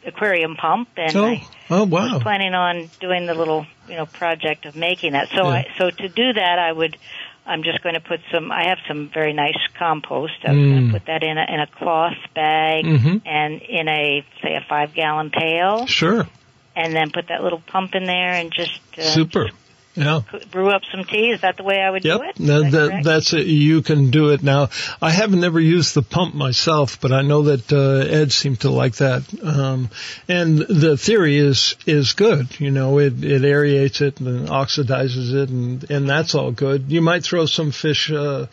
aquarium 0.06 0.56
pump, 0.56 0.90
and 0.98 1.18
oh, 1.18 1.26
I 1.26 1.48
oh 1.70 1.84
wow. 1.86 2.14
was 2.14 2.24
planning 2.24 2.54
on 2.54 2.90
doing 3.00 3.28
the 3.28 3.34
little 3.34 3.66
you 3.88 3.96
know 3.96 4.06
project 4.06 4.66
of 4.66 4.76
making 4.76 5.14
that. 5.14 5.30
So 5.36 5.44
Yeah. 5.44 5.50
I 5.50 5.68
so 5.78 5.90
to 5.92 6.10
do 6.10 6.34
that, 6.34 6.60
I 6.60 6.72
would. 6.72 6.98
I'm 7.44 7.64
just 7.64 7.82
going 7.82 7.96
to 7.96 8.02
put 8.02 8.20
some. 8.32 8.52
I 8.52 8.68
have 8.70 8.78
some 8.88 9.10
very 9.12 9.34
nice 9.34 9.58
compost. 9.78 10.34
I'm 10.44 10.56
Mm. 10.56 10.70
going 10.72 10.86
to 10.88 10.94
put 10.94 11.06
that 11.08 11.24
in 11.24 11.38
a 11.38 11.46
in 11.54 11.60
a 11.60 11.68
cloth 11.68 12.18
bag 12.36 12.86
Mhm. 12.86 13.22
and 13.26 13.62
in 13.62 13.88
a 13.88 14.24
say 14.44 14.56
a 14.56 14.62
five 14.70 14.94
gallon 14.94 15.32
pail, 15.32 15.88
Sure. 15.88 16.28
and 16.76 16.96
then 16.96 17.12
put 17.12 17.28
that 17.30 17.42
little 17.44 17.62
pump 17.66 17.96
in 17.96 18.06
there 18.06 18.36
and 18.36 18.52
just 18.54 18.80
uh, 18.98 19.02
Super. 19.02 19.50
Yeah. 19.96 20.22
brew 20.52 20.70
up 20.70 20.84
some 20.90 21.04
tea. 21.04 21.32
Is 21.32 21.42
that 21.42 21.58
the 21.58 21.64
way 21.64 21.82
I 21.82 21.90
would 21.90 22.06
Yep, 22.06 22.18
do 22.20 22.24
it? 22.24 22.36
that 22.48 22.72
that, 22.72 23.04
that's 23.04 23.34
it. 23.34 23.46
You 23.46 23.82
can 23.82 24.10
do 24.10 24.30
it 24.30 24.42
now. 24.42 24.70
I 25.02 25.10
have 25.12 25.32
never 25.34 25.60
used 25.60 25.94
the 25.96 26.02
pump 26.02 26.34
myself, 26.34 27.00
but 27.02 27.12
I 27.12 27.22
know 27.24 27.44
that 27.44 27.72
uh, 27.74 28.08
Ed 28.10 28.32
seemed 28.32 28.62
to 28.62 28.70
like 28.70 28.96
that. 28.98 29.24
Um, 29.44 29.90
and 30.30 30.60
the 30.60 30.96
theory 30.98 31.38
is 31.38 31.76
is 31.86 32.14
good. 32.14 32.60
You 32.60 32.72
know, 32.72 33.00
it 33.00 33.22
it 33.24 33.42
aerates 33.42 34.02
it 34.02 34.20
and 34.22 34.48
oxidizes 34.48 35.34
it, 35.34 35.50
and 35.50 35.90
and 35.92 36.10
that's 36.10 36.36
all 36.36 36.52
good. 36.52 36.86
You 36.92 37.02
might 37.02 37.24
throw 37.24 37.46
some 37.46 37.72
fish. 37.72 38.12
Uh, 38.12 38.48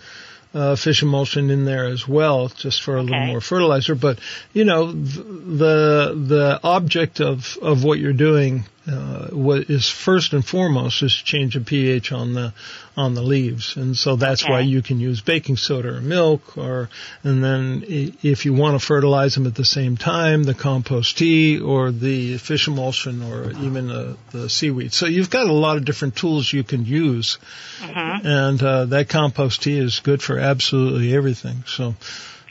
uh, 0.55 0.75
fish 0.77 1.03
emulsion 1.03 1.51
in 1.51 1.67
there 1.67 1.85
as 1.85 2.09
well, 2.09 2.49
just 2.49 2.81
for 2.83 2.97
a 2.97 3.03
little 3.03 3.27
more 3.27 3.41
fertilizer. 3.41 3.95
But 3.95 4.19
you 4.55 4.65
know, 4.65 4.91
th- 4.91 5.05
the 5.05 6.15
the 6.27 6.61
object 6.65 7.21
of 7.21 7.59
of 7.61 7.85
what 7.85 7.99
you're 7.99 8.15
doing 8.15 8.65
uh, 8.89 9.29
what 9.29 9.69
is 9.71 9.89
first 9.89 10.33
and 10.33 10.45
foremost 10.45 11.03
is 11.03 11.13
change 11.13 11.55
the 11.55 11.61
pH 11.61 12.13
on 12.13 12.33
the 12.35 12.53
on 12.97 13.15
the 13.15 13.23
leaves, 13.23 13.77
and 13.77 13.97
so 13.97 14.17
that's 14.17 14.49
why 14.49 14.59
you 14.61 14.83
can 14.83 14.99
use 14.99 15.21
baking 15.21 15.57
soda 15.57 15.95
or 15.97 16.01
milk, 16.01 16.57
or 16.59 16.89
and 17.23 17.45
then 17.45 17.85
if 17.87 18.45
you 18.45 18.53
want 18.55 18.81
to 18.81 18.85
fertilize 18.85 19.35
them 19.35 19.47
at 19.47 19.55
the 19.55 19.65
same 19.65 19.97
time, 19.97 20.43
the 20.43 20.55
compost 20.55 21.19
tea 21.19 21.61
or 21.61 21.93
the 21.93 22.39
fish 22.39 22.67
emulsion 22.67 23.23
or 23.23 23.51
even 23.63 23.87
the, 23.89 24.17
the 24.33 24.51
seaweed. 24.51 24.93
So 24.93 25.07
you've 25.07 25.31
got 25.31 25.47
a 25.47 25.53
lot 25.53 25.77
of 25.77 25.85
different 25.85 26.17
tools 26.17 26.53
you 26.53 26.65
can 26.65 26.85
use, 26.87 27.39
Mhm. 27.81 28.25
and 28.25 28.63
uh, 28.63 28.85
that 28.87 29.09
compost 29.09 29.63
tea 29.63 29.79
is 29.79 30.01
good 30.01 30.23
for 30.23 30.39
absolutely 30.39 31.15
everything. 31.15 31.63
So. 31.67 31.95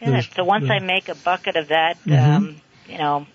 Yeah, 0.01 0.21
so 0.35 0.43
once 0.43 0.67
the- 0.67 0.73
I 0.75 0.79
make 0.79 1.09
a 1.09 1.15
bucket 1.15 1.55
of 1.55 1.69
that, 1.69 1.97
Mhm. 2.05 2.35
um, 2.35 2.55
you 2.87 2.99
know, 2.99 3.25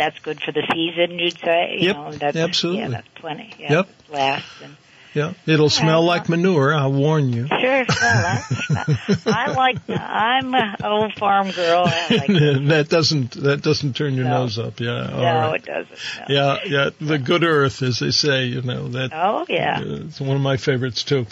that's 0.00 0.18
good 0.20 0.40
for 0.42 0.50
the 0.50 0.62
season. 0.72 1.18
You'd 1.18 1.38
say, 1.38 1.76
you 1.78 1.86
Yep, 1.88 1.96
know, 1.96 2.12
that's 2.12 2.36
absolutely. 2.36 2.82
Yeah, 2.82 2.88
that's 2.88 3.08
plenty. 3.14 3.54
Yeah, 3.58 3.72
Yep. 3.72 3.88
lasts 4.08 4.62
and 4.64 4.76
Yeah, 5.14 5.32
it'll 5.46 5.70
smell 5.70 6.00
right, 6.02 6.06
like 6.20 6.28
manure. 6.28 6.72
I'll 6.74 6.92
warn 6.92 7.32
you. 7.32 7.46
sure. 7.48 7.84
Well, 7.88 8.44
I 9.26 9.52
like. 9.56 9.78
I'm 9.88 10.54
an 10.54 10.76
old 10.84 11.12
farm 11.14 11.50
girl. 11.50 11.84
I 11.86 12.08
like 12.14 12.26
that 12.68 12.86
doesn't 12.88 13.32
that 13.42 13.60
doesn't 13.62 13.94
turn 13.96 14.14
your 14.14 14.24
No. 14.26 14.42
nose 14.42 14.58
up. 14.58 14.78
Yeah. 14.80 15.08
No, 15.10 15.22
right. 15.22 15.54
it 15.60 15.64
doesn't. 15.66 15.98
No. 16.28 16.34
Yeah, 16.34 16.58
yeah. 16.64 16.90
The 17.00 17.18
good 17.18 17.42
earth, 17.44 17.82
as 17.82 17.98
they 17.98 18.10
say, 18.12 18.44
you 18.46 18.62
know 18.62 18.88
that. 18.88 19.10
Oh 19.12 19.44
yeah. 19.48 19.80
uh, 19.80 20.06
it's 20.06 20.20
one 20.20 20.36
of 20.36 20.42
my 20.42 20.56
favorites 20.56 21.02
too. 21.04 21.26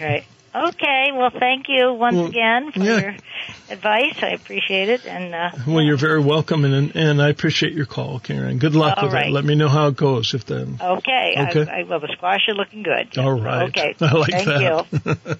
Right. 0.00 0.24
Okay. 0.54 1.10
Well, 1.14 1.30
thank 1.30 1.66
you 1.68 1.94
once 1.94 2.16
Well, 2.16 2.26
again 2.26 2.72
for 2.72 2.80
yeah. 2.80 3.00
your 3.00 3.16
advice. 3.70 4.22
I 4.22 4.28
appreciate 4.28 4.90
it. 4.90 5.06
And 5.06 5.34
uh, 5.34 5.50
Well, 5.66 5.82
you're 5.82 5.96
very 5.96 6.20
welcome, 6.20 6.64
and 6.66 6.94
and 6.94 7.22
I 7.22 7.28
appreciate 7.30 7.72
your 7.72 7.86
call, 7.86 8.18
Karen. 8.18 8.58
Good 8.58 8.74
luck 8.74 9.00
with 9.00 9.12
right. 9.12 9.28
it. 9.28 9.32
Let 9.32 9.44
me 9.44 9.54
know 9.54 9.68
how 9.68 9.86
it 9.88 9.96
goes. 9.96 10.34
If 10.34 10.44
then. 10.46 10.78
okay. 10.80 11.34
Okay. 11.38 11.70
I, 11.70 11.80
I, 11.80 11.82
well, 11.84 12.00
the 12.00 12.08
squash 12.12 12.46
are 12.48 12.54
looking 12.54 12.82
good. 12.82 13.16
All 13.18 13.32
right. 13.32 13.68
Okay. 13.70 13.94
I 14.00 14.12
like 14.12 14.30
thank 14.30 14.46
that. 14.46 14.86
you. 15.26 15.36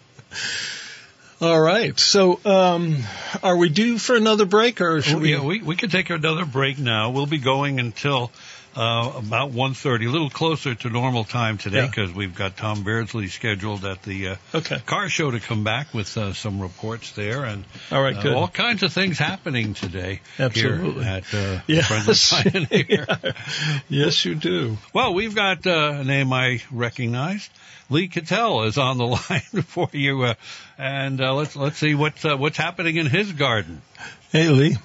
All 1.46 1.60
right. 1.60 1.98
So, 1.98 2.38
um, 2.44 2.98
are 3.42 3.56
we 3.56 3.68
due 3.68 3.98
for 3.98 4.14
another 4.14 4.44
break, 4.46 4.80
or 4.80 5.02
should 5.02 5.16
Oh, 5.16 5.18
we? 5.18 5.32
yeah, 5.32 5.44
we 5.44 5.60
we 5.60 5.74
can 5.76 5.90
take 5.90 6.08
another 6.08 6.44
break 6.46 6.78
now. 6.78 7.10
We'll 7.10 7.26
be 7.26 7.38
going 7.38 7.80
until 7.80 8.30
uh, 8.74 9.12
about 9.16 9.52
1.30, 9.52 10.06
a 10.06 10.10
little 10.10 10.30
closer 10.30 10.74
to 10.74 10.88
normal 10.90 11.24
time 11.24 11.58
today 11.58 11.78
Yeah. 11.82 11.86
because 11.86 12.12
we've 12.12 12.34
got 12.34 12.56
Tom 12.56 12.84
Beardsley 12.84 13.28
scheduled 13.28 13.84
at 13.84 14.02
the 14.02 14.28
uh, 14.28 14.36
Okay. 14.54 14.78
car 14.86 15.08
show 15.08 15.30
to 15.30 15.40
come 15.40 15.62
back 15.64 15.92
with 15.92 16.16
uh, 16.16 16.32
some 16.32 16.60
reports 16.60 17.12
there 17.12 17.44
and 17.44 17.64
All 17.90 18.02
right, 18.02 18.16
uh, 18.16 18.22
good. 18.22 18.32
all 18.34 18.48
kinds 18.48 18.82
of 18.82 18.92
things 18.92 19.18
happening 19.18 19.74
today 19.74 20.20
Absolutely. 20.38 21.04
here 21.04 21.12
at 21.12 21.34
uh, 21.34 21.60
Yes. 21.66 22.30
Friendly 22.32 22.84
Pioneer. 22.86 23.34
yes, 23.88 24.24
you 24.24 24.34
do. 24.34 24.78
Well, 24.92 25.14
we've 25.14 25.34
got 25.34 25.66
uh, 25.66 25.96
a 26.00 26.04
name 26.04 26.32
I 26.32 26.62
recognize. 26.70 27.48
Lee 27.90 28.08
Cattell 28.08 28.62
is 28.64 28.78
on 28.78 28.96
the 28.96 29.04
line 29.06 29.62
for 29.66 29.88
you, 29.92 30.22
uh, 30.22 30.34
and 30.78 31.20
uh, 31.20 31.34
let's 31.34 31.54
let's 31.54 31.76
see 31.76 31.94
what's 31.94 32.24
uh, 32.24 32.36
what's 32.38 32.56
happening 32.56 32.96
in 32.96 33.04
his 33.06 33.30
garden. 33.32 33.82
Hey, 34.30 34.48
Lee. 34.48 34.76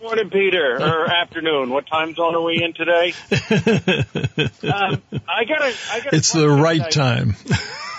Morning, 0.00 0.30
Peter, 0.30 0.76
or 0.80 1.10
afternoon. 1.22 1.70
What 1.70 1.86
time 1.86 2.14
zone 2.14 2.34
are 2.34 2.42
we 2.42 2.62
in 2.62 2.72
today? 2.72 3.14
Um, 4.62 5.02
I 5.28 5.44
gotta, 5.44 5.74
I 5.90 6.00
gotta. 6.00 6.16
It's 6.16 6.32
the 6.32 6.48
right 6.48 6.80
I, 6.80 6.88
time. 6.90 7.34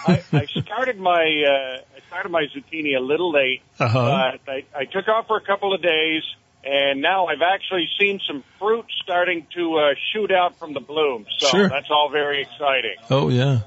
I, 0.08 0.24
I 0.32 0.46
started 0.46 0.98
my, 1.00 1.22
uh, 1.22 1.82
I 1.96 2.00
started 2.08 2.30
my 2.30 2.44
zucchini 2.44 2.96
a 2.98 3.02
little 3.02 3.32
late. 3.32 3.62
Uh-huh. 3.80 4.32
But 4.46 4.52
I, 4.52 4.66
I 4.76 4.86
took 4.86 5.08
off 5.08 5.28
for 5.28 5.38
a 5.38 5.42
couple 5.42 5.74
of 5.74 5.82
days, 5.82 6.24
and 6.64 7.02
now 7.02 7.26
I've 7.28 7.42
actually 7.42 7.88
seen 8.00 8.20
some 8.26 8.44
fruit 8.60 8.86
starting 9.04 9.48
to 9.56 9.76
uh, 9.78 9.94
shoot 10.14 10.32
out 10.32 10.58
from 10.60 10.74
the 10.74 10.80
blooms. 10.80 11.28
So 11.40 11.48
Sure. 11.48 11.70
that's 11.70 11.90
all 11.90 12.10
very 12.10 12.42
exciting. 12.42 12.96
Oh 13.10 13.30
yeah. 13.30 13.62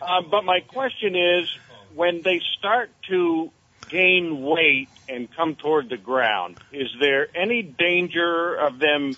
Um, 0.00 0.28
but 0.30 0.44
my 0.44 0.60
question 0.60 1.14
is, 1.16 1.48
when 1.94 2.22
they 2.22 2.40
start 2.58 2.90
to 3.08 3.50
gain 3.88 4.42
weight 4.42 4.88
and 5.08 5.28
come 5.34 5.54
toward 5.54 5.88
the 5.88 5.96
ground, 5.96 6.58
is 6.72 6.88
there 7.00 7.28
any 7.34 7.62
danger 7.62 8.54
of 8.54 8.78
them 8.78 9.16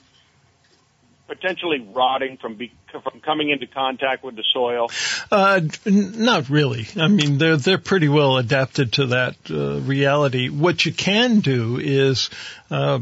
potentially 1.27 1.81
rotting 1.95 2.37
from 2.37 2.55
be, 2.57 2.73
from 2.91 3.21
coming 3.21 3.51
into 3.51 3.67
contact 3.67 4.25
with 4.25 4.37
the 4.37 4.45
soil? 4.53 4.91
Uh, 5.31 5.61
not 5.87 6.51
really. 6.51 6.89
I 6.97 7.09
mean, 7.09 7.39
they're 7.39 7.57
they're 7.57 7.79
pretty 7.79 8.09
well 8.09 8.37
adapted 8.37 8.95
to 8.95 9.07
that 9.07 9.37
uh, 9.49 9.81
reality. 9.81 10.49
What 10.49 10.85
you 10.85 10.93
can 10.93 11.41
do 11.41 11.79
is 11.79 12.31
uh, 12.71 13.01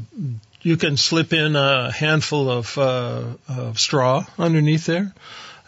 you 0.61 0.77
can 0.77 0.97
slip 0.97 1.33
in 1.33 1.57
a 1.57 1.91
handful 1.91 2.51
of, 2.51 2.77
uh, 2.77 3.25
of 3.49 3.79
straw 3.79 4.25
underneath 4.39 4.87
there. 4.87 5.13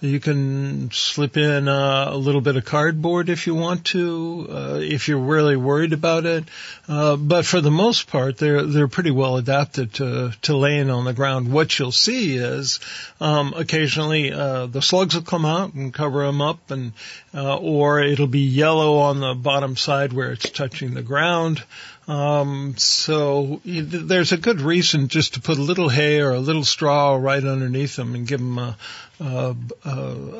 You 0.03 0.19
can 0.19 0.91
slip 0.93 1.37
in 1.37 1.69
uh, 1.69 2.07
a 2.09 2.17
little 2.17 2.41
bit 2.41 2.57
of 2.57 2.65
cardboard 2.65 3.29
if 3.29 3.47
you 3.47 3.55
want 3.55 3.85
to, 3.87 4.47
uh, 4.51 4.79
if 4.81 5.09
you're 5.09 5.19
really 5.19 5.57
worried 5.57 5.93
about 5.93 6.25
it. 6.25 6.45
Uh, 6.89 7.17
but 7.17 7.45
for 7.45 7.61
the 7.61 7.71
most 7.71 8.07
part, 8.07 8.39
they're 8.39 8.63
they're 8.63 8.89
pretty 8.89 9.11
well 9.11 9.37
adapted 9.37 9.93
to 9.95 10.33
to 10.43 10.57
laying 10.57 10.89
on 10.89 11.05
the 11.05 11.13
ground. 11.13 11.53
What 11.53 11.79
you'll 11.79 11.93
see 11.93 12.37
is 12.37 12.81
um, 13.21 13.53
occasionally 13.55 14.33
uh, 14.33 14.67
the 14.67 14.81
slugs 14.81 15.15
will 15.15 15.23
come 15.23 15.45
out 15.45 15.75
and 15.75 15.93
cover 15.93 16.25
them 16.25 16.41
up, 16.41 16.71
and 16.71 16.93
uh, 17.35 17.59
or 17.59 18.01
it'll 18.01 18.27
be 18.27 18.41
yellow 18.41 18.99
on 18.99 19.21
the 19.21 19.35
bottom 19.35 19.77
side 19.77 20.15
where 20.15 20.33
it's 20.33 20.49
touching 20.49 20.95
the 20.95 21.03
ground. 21.03 21.63
Um, 22.11 22.75
so 22.77 23.61
there's 23.65 24.33
a 24.33 24.37
good 24.37 24.61
reason 24.61 25.07
just 25.07 25.35
to 25.35 25.41
put 25.41 25.59
a 25.59 25.63
little 25.63 25.89
hay 25.89 26.21
or 26.21 26.33
a 26.33 26.41
little 26.41 26.65
straw 26.65 27.15
right 27.15 27.43
underneath 27.43 27.95
them 27.95 28.17
and 28.17 28.27
give 28.27 28.41
them 28.41 28.59
a, 28.59 28.77
a, 29.21 29.55
a, 29.85 29.91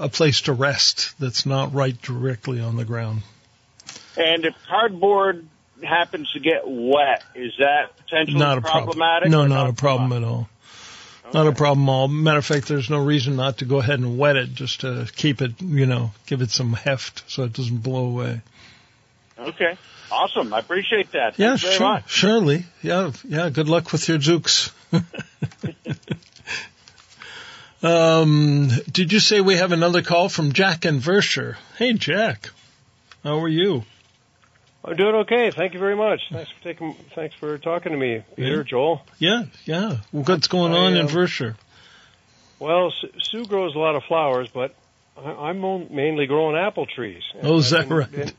a 0.01 0.09
place 0.09 0.41
to 0.43 0.53
rest 0.53 1.15
that's 1.21 1.47
not 1.47 1.73
right 1.73 2.01
directly 2.03 2.59
on 2.59 2.77
the 2.77 2.85
ground. 2.85 3.23
And 4.17 4.45
if 4.47 4.55
cardboard 4.67 5.47
happens 5.81 6.33
to 6.33 6.41
get 6.41 6.63
wet, 6.67 7.23
is 7.37 7.53
that 7.61 7.97
potentially 7.99 8.37
Not 8.37 8.59
a 8.59 8.63
problem. 8.63 8.99
No, 9.31 9.43
or 9.43 9.49
not 9.49 9.71
a 9.71 9.73
problem 9.73 10.13
at 10.13 10.29
all. 10.29 10.49
Not 11.33 11.47
a 11.47 11.53
problem 11.53 11.89
at 11.89 11.93
all. 11.93 12.09
Matter 12.09 12.39
of 12.39 12.47
fact, 12.47 12.67
there's 12.67 12.91
no 12.91 12.99
reason 12.99 13.37
not 13.37 13.59
to 13.59 13.65
go 13.65 13.79
ahead 13.79 14.01
and 14.01 14.19
wet 14.19 14.35
it 14.35 14.55
just 14.55 14.81
to 14.81 15.09
keep 15.15 15.41
it, 15.41 15.63
you 15.63 15.87
know, 15.87 16.11
give 16.27 16.43
it 16.43 16.51
some 16.51 16.73
heft 16.73 17.23
so 17.31 17.45
it 17.45 17.53
doesn't 17.53 17.79
blow 17.79 18.07
away. 18.07 18.41
Okay, 19.39 19.79
awesome. 20.11 20.53
I 20.53 20.59
appreciate 20.61 21.13
that. 21.13 21.39
Yeah, 21.39 21.51
Thanks 21.51 21.63
very 21.63 21.75
sure, 21.77 21.89
much. 21.89 22.11
surely. 22.11 22.65
Yeah, 22.83 23.13
yeah. 23.25 23.51
Good 23.51 23.69
luck 23.69 23.93
with 23.93 24.09
your 24.09 24.19
jukes. 24.19 24.71
um, 27.83 28.69
did 28.91 29.13
you 29.13 29.21
say 29.21 29.41
we 29.41 29.57
have 29.57 29.73
another 29.73 30.03
call 30.03 30.29
from 30.29 30.53
Jack 30.53 30.85
and 30.85 31.01
Vershire? 31.01 31.57
Hey, 31.77 31.93
Jack. 31.95 32.51
How 33.25 33.41
are 33.43 33.49
you? 33.49 33.85
I'm 34.85 34.97
doing 34.97 35.15
okay. 35.17 35.51
Thank 35.51 35.75
you 35.75 35.79
very 35.81 35.97
much. 35.97 36.21
Thanks 36.33 36.51
for 36.51 36.63
taking. 36.65 36.95
Thanks 37.15 37.35
for 37.35 37.59
talking 37.59 37.93
to 37.93 37.99
me, 37.99 38.23
Peter, 38.37 38.59
Yeah. 38.59 38.63
Joel. 38.63 39.03
Yeah, 39.19 39.45
yeah. 39.65 39.99
What's 40.11 40.49
going 40.49 40.73
I, 40.73 40.79
on 40.79 40.95
in 40.95 41.03
um, 41.03 41.09
Vershire? 41.09 41.57
Well, 42.59 42.93
Sue 43.19 43.45
grows 43.47 43.75
a 43.75 43.79
lot 43.79 43.95
of 43.97 44.05
flowers, 44.05 44.49
but 44.53 44.71
I- 44.71 44.75
I'm 45.25 45.61
mainly 45.95 46.27
growing 46.27 46.57
apple 46.57 46.87
trees. 46.87 47.23
Oh, 47.43 47.59
is 47.59 47.73
I've 47.73 47.81
that 47.81 47.89
been- 47.89 47.97
right? 47.99 48.11
been- 48.13 48.33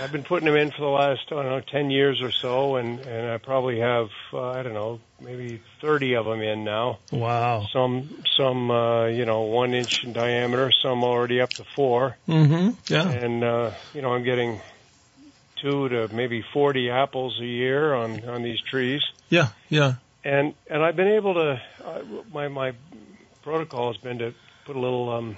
I've 0.00 0.10
been 0.10 0.24
putting 0.24 0.46
them 0.46 0.56
in 0.56 0.70
for 0.72 0.80
the 0.80 0.86
last 0.88 1.20
I 1.30 1.34
don't 1.36 1.44
know 1.46 1.60
ten 1.60 1.90
years 1.90 2.20
or 2.22 2.30
so, 2.32 2.76
and 2.76 2.98
and 3.00 3.30
I 3.30 3.38
probably 3.38 3.78
have 3.80 4.08
uh, 4.32 4.50
I 4.50 4.62
don't 4.62 4.74
know 4.74 4.98
maybe 5.20 5.60
thirty 5.80 6.14
of 6.14 6.24
them 6.24 6.40
in 6.42 6.64
now. 6.64 6.98
Wow. 7.12 7.66
Some 7.72 8.22
some 8.36 8.70
uh, 8.70 9.06
you 9.06 9.26
know 9.26 9.42
one 9.42 9.74
inch 9.74 10.02
in 10.04 10.12
diameter, 10.12 10.72
some 10.82 11.04
already 11.04 11.40
up 11.40 11.50
to 11.50 11.64
four. 11.76 12.16
Mm-hmm. 12.28 12.70
Yeah. 12.92 13.08
and 13.10 13.44
uh, 13.44 13.70
you 13.94 14.02
know 14.02 14.12
I'm 14.12 14.24
getting 14.24 14.60
two 15.60 15.88
to 15.88 16.08
maybe 16.12 16.42
forty 16.52 16.90
apples 16.90 17.38
a 17.40 17.44
year 17.46 17.94
on 17.94 18.28
on 18.28 18.42
these 18.42 18.60
trees, 18.60 19.02
Yeah, 19.28 19.48
yeah. 19.68 19.94
and 20.24 20.54
and 20.68 20.82
I've 20.82 20.96
been 20.96 21.12
able 21.12 21.34
to 21.34 21.60
uh, 21.84 22.02
my 22.32 22.48
my 22.48 22.72
protocol 23.42 23.92
has 23.92 24.00
been 24.02 24.18
to 24.18 24.34
put 24.64 24.74
a 24.76 24.80
little 24.80 25.10
um 25.10 25.36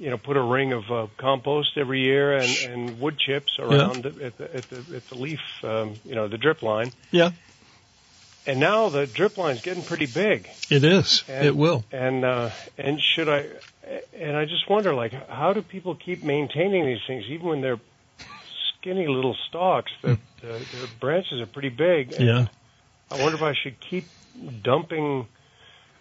you 0.00 0.08
know 0.10 0.16
put 0.16 0.36
a 0.36 0.42
ring 0.42 0.72
of 0.72 0.90
uh, 0.90 1.06
compost 1.18 1.76
every 1.76 2.00
year 2.00 2.32
and 2.38 2.48
and 2.66 3.00
wood 3.00 3.18
chips 3.18 3.52
around 3.58 4.06
it 4.06 4.20
at 4.20 4.38
the 4.38 4.56
at 4.56 4.68
the 4.70 4.96
at 4.96 5.08
the 5.10 5.14
leaf 5.14 5.40
um, 5.62 6.00
you 6.04 6.14
know 6.16 6.26
the 6.26 6.38
drip 6.38 6.62
line, 6.62 6.90
Yeah, 7.12 7.30
and 8.46 8.58
now 8.58 8.88
the 8.88 9.06
drip 9.06 9.36
line's 9.36 9.60
getting 9.60 9.84
pretty 9.84 10.06
big. 10.06 10.48
it 10.70 10.82
is. 10.82 11.22
And, 11.28 11.46
it 11.46 11.54
will. 11.54 11.84
And 11.92 12.24
uh, 12.24 12.50
and 12.78 12.98
should 13.00 13.28
I? 13.28 13.46
And 14.14 14.36
I 14.36 14.44
just 14.44 14.68
wonder, 14.70 14.94
like, 14.94 15.12
how 15.28 15.52
do 15.52 15.62
people 15.62 15.94
keep 15.96 16.22
maintaining 16.22 16.86
these 16.86 17.00
things, 17.06 17.24
even 17.28 17.46
when 17.48 17.60
they're 17.60 17.80
skinny 18.78 19.06
little 19.08 19.36
stalks? 19.48 19.90
The, 20.02 20.18
the, 20.40 20.48
the 20.48 20.88
branches 21.00 21.40
are 21.40 21.46
pretty 21.46 21.70
big. 21.70 22.12
and 22.12 22.24
Yeah. 22.26 22.46
I 23.10 23.20
wonder 23.20 23.34
if 23.36 23.42
I 23.42 23.54
should 23.60 23.76
keep 23.80 24.06
dumping 24.62 25.26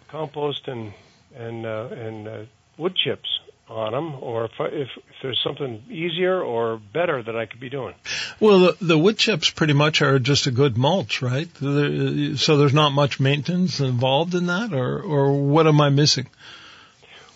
compost 0.09 0.67
and 0.67 0.93
and 1.35 1.65
uh, 1.65 1.87
and 1.91 2.27
uh, 2.27 2.37
wood 2.77 2.95
chips 2.95 3.27
on 3.69 3.91
them, 3.91 4.15
or 4.21 4.45
if, 4.45 4.51
I, 4.59 4.65
if 4.65 4.87
if 4.97 5.15
there's 5.21 5.39
something 5.43 5.83
easier 5.89 6.41
or 6.41 6.77
better 6.77 7.21
that 7.21 7.35
I 7.35 7.45
could 7.45 7.59
be 7.59 7.69
doing. 7.69 7.93
Well, 8.39 8.59
the, 8.59 8.77
the 8.81 8.97
wood 8.97 9.17
chips 9.17 9.49
pretty 9.49 9.73
much 9.73 10.01
are 10.01 10.17
just 10.19 10.47
a 10.47 10.51
good 10.51 10.77
mulch, 10.77 11.21
right? 11.21 11.47
So 11.57 12.57
there's 12.57 12.73
not 12.73 12.89
much 12.89 13.19
maintenance 13.19 13.79
involved 13.79 14.33
in 14.35 14.47
that, 14.47 14.73
or 14.73 15.01
or 15.01 15.31
what 15.33 15.67
am 15.67 15.79
I 15.81 15.89
missing? 15.89 16.27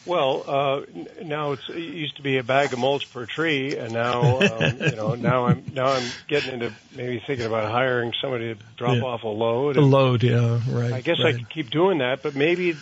Well, 0.05 0.43
uh, 0.45 0.81
now 1.23 1.53
it's, 1.53 1.63
it 1.69 1.77
used 1.77 2.17
to 2.17 2.23
be 2.23 2.37
a 2.37 2.43
bag 2.43 2.73
of 2.73 2.79
mulch 2.79 3.09
per 3.13 3.25
tree, 3.25 3.77
and 3.77 3.93
now 3.93 4.39
um, 4.41 4.77
you 4.79 4.95
know 4.97 5.15
now 5.29 5.45
I'm 5.45 5.63
now 5.73 5.93
I'm 5.93 6.11
getting 6.27 6.51
into 6.51 6.73
maybe 6.95 7.23
thinking 7.25 7.45
about 7.45 7.71
hiring 7.71 8.11
somebody 8.21 8.53
to 8.53 8.59
drop 8.75 8.97
Yeah. 8.97 9.03
off 9.03 9.23
a 9.23 9.27
load. 9.29 9.77
A 9.77 9.81
load, 9.81 10.23
yeah, 10.23 10.59
right. 10.69 10.91
I 10.91 11.01
guess 11.01 11.17
I 11.19 11.23
right. 11.23 11.35
could 11.37 11.49
keep 11.49 11.69
doing 11.69 11.99
that, 11.99 12.21
but 12.21 12.35
maybe 12.35 12.75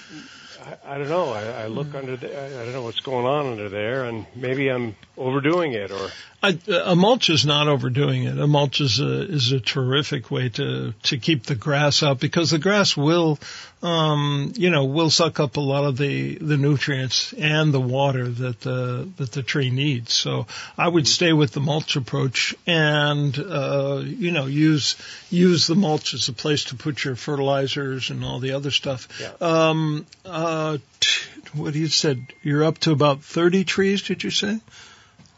I, 0.61 0.95
I 0.95 0.97
don't 0.97 1.09
know. 1.09 1.31
I, 1.31 1.63
I 1.63 1.67
look 1.67 1.95
under 1.95 2.17
the, 2.17 2.39
I 2.39 2.61
I 2.61 2.63
don't 2.65 2.73
know 2.73 2.83
what's 2.83 2.99
going 2.99 3.25
on 3.25 3.47
under 3.47 3.69
there, 3.69 4.05
and 4.05 4.25
maybe 4.35 4.69
I'm 4.69 4.95
overdoing 5.17 5.73
it, 5.73 5.91
or 5.91 6.09
I, 6.43 6.57
a 6.67 6.95
mulch 6.95 7.29
is 7.29 7.45
not 7.45 7.67
overdoing 7.67 8.23
it. 8.23 8.39
A 8.39 8.47
mulch 8.47 8.81
is 8.81 8.99
a, 8.99 9.21
is 9.21 9.51
a 9.51 9.59
terrific 9.59 10.31
way 10.31 10.49
to, 10.49 10.93
to 11.03 11.17
keep 11.19 11.45
the 11.45 11.53
grass 11.53 12.01
up 12.01 12.19
because 12.19 12.49
the 12.49 12.57
grass 12.57 12.97
will, 12.97 13.37
um, 13.83 14.51
you 14.55 14.71
know, 14.71 14.85
will 14.85 15.11
suck 15.11 15.39
up 15.39 15.57
a 15.57 15.61
lot 15.61 15.83
of 15.83 15.97
the, 15.97 16.35
the 16.35 16.57
nutrients 16.57 17.33
and 17.33 17.71
the 17.71 17.79
water 17.79 18.27
that 18.27 18.59
the, 18.61 19.07
that 19.17 19.31
the 19.33 19.43
tree 19.43 19.69
needs. 19.69 20.15
So 20.15 20.47
I 20.79 20.87
would 20.87 21.07
stay 21.07 21.31
with 21.31 21.51
the 21.51 21.59
mulch 21.59 21.95
approach 21.95 22.55
and, 22.65 23.37
uh, 23.37 24.01
you 24.03 24.31
know, 24.31 24.47
use, 24.47 24.95
use 25.29 25.67
the 25.67 25.75
mulch 25.75 26.15
as 26.15 26.27
a 26.27 26.33
place 26.33 26.63
to 26.65 26.75
put 26.75 27.03
your 27.03 27.15
fertilizers 27.15 28.09
and 28.09 28.23
all 28.23 28.39
the 28.39 28.53
other 28.53 28.71
stuff. 28.71 29.07
Yeah. 29.21 29.33
Um, 29.41 30.07
uh, 30.25 30.79
t- 30.99 31.29
what 31.53 31.73
do 31.73 31.79
you 31.79 31.87
said, 31.87 32.25
you're 32.41 32.63
up 32.63 32.79
to 32.79 32.91
about 32.91 33.21
30 33.21 33.63
trees, 33.63 34.01
did 34.01 34.23
you 34.23 34.31
say? 34.31 34.59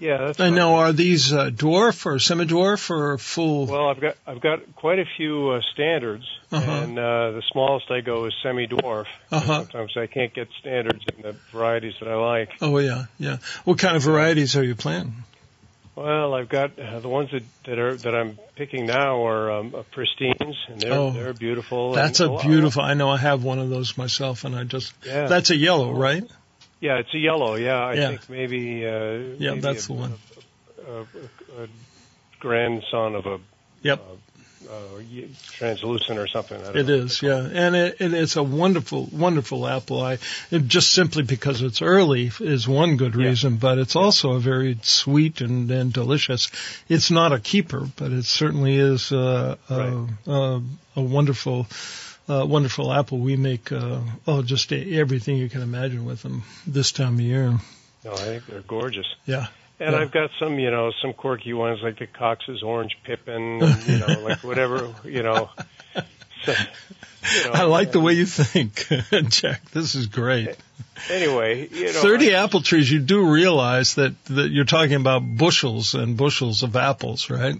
Yeah, 0.03 0.17
that's 0.25 0.39
I 0.39 0.45
right. 0.49 0.53
know. 0.53 0.75
Are 0.75 0.91
these 0.91 1.31
uh, 1.31 1.49
dwarf 1.49 2.05
or 2.05 2.19
semi-dwarf 2.19 2.89
or 2.89 3.17
full? 3.17 3.67
Well, 3.67 3.87
I've 3.87 4.01
got 4.01 4.15
I've 4.27 4.41
got 4.41 4.75
quite 4.75 4.99
a 4.99 5.05
few 5.17 5.51
uh, 5.51 5.61
standards, 5.73 6.25
Uh-huh. 6.51 6.69
and 6.71 6.99
uh, 6.99 7.31
the 7.31 7.41
smallest 7.51 7.89
I 7.89 8.01
go 8.01 8.25
is 8.25 8.33
semi-dwarf. 8.43 9.05
Uh-huh. 9.31 9.63
Sometimes 9.63 9.93
I 9.95 10.07
can't 10.07 10.33
get 10.33 10.49
standards 10.59 11.03
in 11.15 11.21
the 11.23 11.35
varieties 11.51 11.93
that 12.01 12.09
I 12.09 12.15
like. 12.15 12.49
Oh 12.61 12.77
yeah, 12.79 13.05
yeah. 13.17 13.37
What 13.63 13.79
kind 13.79 13.95
of 13.95 14.03
varieties 14.03 14.57
are 14.57 14.63
you 14.63 14.75
planting? 14.75 15.23
Well, 15.95 16.33
I've 16.33 16.49
got 16.49 16.77
uh, 16.79 16.99
the 16.99 17.07
ones 17.09 17.29
that 17.31 17.43
that 17.65 17.79
are 17.79 17.95
that 17.95 18.13
I'm 18.15 18.37
picking 18.55 18.87
now 18.87 19.25
are 19.25 19.51
um, 19.51 19.73
uh, 19.75 19.83
pristines, 19.91 20.57
and 20.67 20.81
they're 20.81 20.91
Oh, 20.93 21.11
they're 21.11 21.33
beautiful. 21.33 21.93
That's 21.93 22.19
and 22.19 22.33
a 22.33 22.41
beautiful. 22.41 22.81
I 22.81 22.93
know 22.95 23.09
I 23.09 23.17
have 23.17 23.43
one 23.43 23.59
of 23.59 23.69
those 23.69 23.95
myself, 23.97 24.43
and 24.43 24.55
I 24.55 24.63
just. 24.65 24.91
Yeah. 25.05 25.27
That's 25.27 25.49
a 25.51 25.55
yellow, 25.55 25.91
right? 25.93 26.23
Yeah, 26.83 26.97
it's 26.97 27.13
a 27.13 27.17
yellow. 27.17 27.55
Yeah, 27.55 27.79
I 27.79 27.93
Yeah. 27.93 28.07
think 28.09 28.29
maybe. 28.29 28.85
Uh, 28.85 28.91
Yeah, 29.39 29.51
maybe 29.51 29.61
that's 29.61 29.85
a, 29.85 29.87
the 29.87 29.93
one. 29.93 30.13
A, 30.85 30.91
a, 30.91 31.63
a 31.63 31.67
grandson 32.39 33.15
of 33.15 33.25
a 33.25 33.39
Yep. 33.83 33.99
uh, 34.69 34.73
y- 34.99 35.29
translucent 35.57 36.19
or 36.19 36.27
something. 36.27 36.57
I 36.59 36.63
don't 36.65 36.77
It 36.77 36.89
is, 36.89 37.21
yeah, 37.21 37.37
and 37.39 37.75
it, 37.75 37.97
and 38.01 38.13
it's 38.13 38.35
a 38.35 38.43
wonderful, 38.43 39.07
wonderful 39.13 39.65
apple. 39.65 40.01
I 40.01 40.17
it 40.51 40.67
just 40.67 40.91
simply 40.91 41.23
because 41.23 41.61
it's 41.61 41.81
early 41.81 42.31
is 42.41 42.67
one 42.67 42.97
good 42.97 43.15
reason, 43.15 43.55
but 43.57 43.77
it's 43.77 43.95
also 43.95 44.33
a 44.33 44.39
very 44.39 44.77
sweet 44.81 45.39
and, 45.41 45.71
and 45.71 45.93
delicious. 45.93 46.49
It's 46.89 47.11
not 47.11 47.31
a 47.31 47.39
keeper, 47.39 47.87
but 47.95 48.11
it 48.11 48.25
certainly 48.25 48.75
is 48.75 49.11
uh, 49.13 49.55
uh, 49.69 50.07
uh, 50.27 50.59
a 50.97 51.01
wonderful, 51.01 51.67
uh, 52.29 52.45
wonderful 52.47 52.91
apple. 52.91 53.19
We 53.19 53.35
make 53.35 53.71
uh, 53.71 53.99
oh 54.27 54.41
just 54.41 54.71
everything 54.71 55.37
you 55.37 55.49
can 55.49 55.61
imagine 55.61 56.05
with 56.05 56.21
them 56.21 56.43
this 56.65 56.91
time 56.91 57.15
of 57.15 57.21
year. 57.21 57.59
No, 58.05 58.11
I 58.11 58.15
think 58.15 58.45
they're 58.47 58.61
gorgeous. 58.61 59.07
Yeah. 59.25 59.47
And 59.79 59.93
Yeah. 59.93 59.99
I've 59.99 60.11
got 60.11 60.29
some, 60.39 60.59
you 60.59 60.71
know, 60.71 60.91
some 61.01 61.13
quirky 61.13 61.53
ones 61.53 61.79
like 61.81 61.99
the 61.99 62.07
Cox's 62.07 62.61
Orange 62.63 62.97
Pippin, 63.03 63.61
and, 63.63 63.87
you 63.87 63.97
know, 63.97 64.19
like 64.23 64.43
whatever, 64.43 64.93
you 65.03 65.23
know. 65.23 65.49
So, 66.45 66.51
you 66.51 67.43
know, 67.45 67.51
I 67.53 67.63
like 67.63 67.91
the 67.91 67.99
way 67.99 68.13
you 68.13 68.25
think, 68.25 68.87
Jack. 69.29 69.71
This 69.71 69.95
is 69.95 70.07
great. 70.07 70.55
Anyway, 71.09 71.67
you 71.69 71.85
know, 71.85 72.01
30 72.01 72.35
apple 72.35 72.61
trees, 72.61 72.91
you 72.91 72.99
do 72.99 73.31
realize 73.31 73.95
that, 73.95 74.13
that 74.25 74.49
you're 74.49 74.65
talking 74.65 74.95
about 74.95 75.19
bushels 75.19 75.95
and 75.95 76.15
bushels 76.15 76.63
of 76.63 76.75
apples, 76.75 77.29
right? 77.29 77.55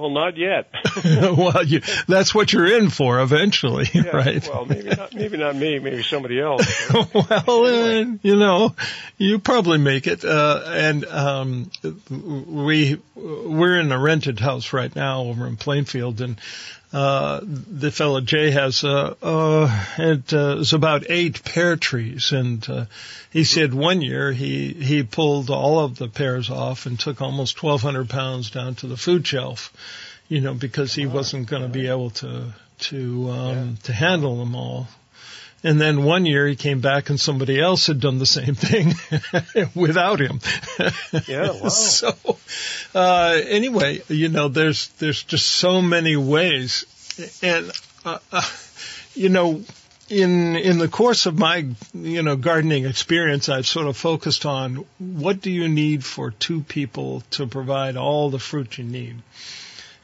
Well, 0.00 0.10
not 0.10 0.36
yet. 0.36 0.70
well, 1.04 1.64
you, 1.64 1.80
that's 2.06 2.34
what 2.34 2.52
you're 2.52 2.78
in 2.78 2.90
for 2.90 3.20
eventually, 3.20 3.86
Yeah, 3.94 4.16
right? 4.16 4.48
Well, 4.48 4.66
maybe 4.66 4.90
not. 4.90 5.14
Maybe 5.14 5.36
not 5.36 5.56
me. 5.56 5.78
Maybe 5.78 6.02
somebody 6.02 6.40
else. 6.40 6.66
well, 6.92 7.64
uh, 7.64 8.04
you 8.22 8.36
know, 8.36 8.74
you 9.16 9.38
probably 9.38 9.78
make 9.78 10.06
it. 10.06 10.24
Uh, 10.24 10.62
and 10.66 11.04
um, 11.06 11.70
we 12.10 13.00
we're 13.14 13.80
in 13.80 13.92
a 13.92 13.98
rented 13.98 14.40
house 14.40 14.72
right 14.72 14.94
now 14.94 15.22
over 15.22 15.46
in 15.46 15.56
Plainfield, 15.56 16.20
and 16.20 16.40
uh, 16.92 17.40
the 17.42 17.90
fellow 17.90 18.20
Jay 18.20 18.50
has 18.50 18.82
uh, 18.82 19.14
uh, 19.22 19.86
it 19.98 20.32
uh, 20.32 20.56
was 20.58 20.72
about 20.72 21.10
eight 21.10 21.44
pear 21.44 21.76
trees, 21.76 22.32
and 22.32 22.66
uh, 22.68 22.86
he 23.30 23.44
said 23.44 23.74
one 23.74 24.00
year 24.00 24.32
he 24.32 24.72
he 24.72 25.02
pulled 25.02 25.50
all 25.50 25.80
of 25.80 25.98
the 25.98 26.08
pears 26.08 26.48
off 26.48 26.86
and 26.86 26.98
took 26.98 27.20
almost 27.20 27.62
1,200 27.62 28.08
pounds 28.08 28.50
down 28.50 28.74
to 28.76 28.86
the 28.86 28.96
food 28.96 29.26
shelf, 29.26 29.70
you 30.28 30.40
know, 30.40 30.54
because 30.54 30.94
he 30.94 31.04
wasn't 31.04 31.48
going 31.48 31.62
to 31.62 31.68
be 31.68 31.88
able 31.88 32.10
to 32.10 32.54
to 32.78 33.30
um, 33.30 33.76
to 33.82 33.92
handle 33.92 34.38
them 34.38 34.54
all. 34.54 34.88
And 35.68 35.78
then 35.78 36.02
one 36.02 36.24
year 36.24 36.46
he 36.46 36.56
came 36.56 36.80
back 36.80 37.10
and 37.10 37.20
somebody 37.20 37.60
else 37.60 37.88
had 37.88 38.00
done 38.00 38.18
the 38.18 38.24
same 38.24 38.54
thing 38.54 38.94
without 39.74 40.18
him. 40.18 40.40
Yeah, 41.26 41.50
wow. 41.50 41.68
so, 41.68 42.16
uh, 42.94 43.38
anyway, 43.46 44.00
you 44.08 44.30
know, 44.30 44.48
there's, 44.48 44.88
there's 44.98 45.22
just 45.22 45.44
so 45.44 45.82
many 45.82 46.16
ways. 46.16 46.86
And, 47.42 47.70
uh, 48.02 48.18
uh, 48.32 48.48
you 49.14 49.28
know, 49.28 49.62
in, 50.08 50.56
in 50.56 50.78
the 50.78 50.88
course 50.88 51.26
of 51.26 51.38
my, 51.38 51.66
you 51.92 52.22
know, 52.22 52.36
gardening 52.36 52.86
experience, 52.86 53.50
I've 53.50 53.66
sort 53.66 53.88
of 53.88 53.96
focused 53.98 54.46
on 54.46 54.86
what 54.96 55.42
do 55.42 55.50
you 55.50 55.68
need 55.68 56.02
for 56.02 56.30
two 56.30 56.62
people 56.62 57.20
to 57.32 57.46
provide 57.46 57.98
all 57.98 58.30
the 58.30 58.38
fruit 58.38 58.78
you 58.78 58.84
need. 58.84 59.16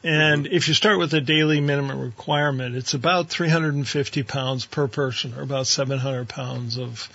And 0.05 0.45
if 0.45 0.67
you 0.67 0.75
start 0.75 0.99
with 0.99 1.15
a 1.15 1.19
daily 1.19 1.59
minimum 1.61 1.99
requirement, 1.99 2.75
it's 2.75 2.93
about 2.93 3.29
350 3.29 4.21
pounds 4.21 4.63
per 4.63 4.87
person, 4.87 5.33
or 5.33 5.41
about 5.41 5.65
700 5.65 6.29
pounds 6.29 6.77
of 6.77 7.09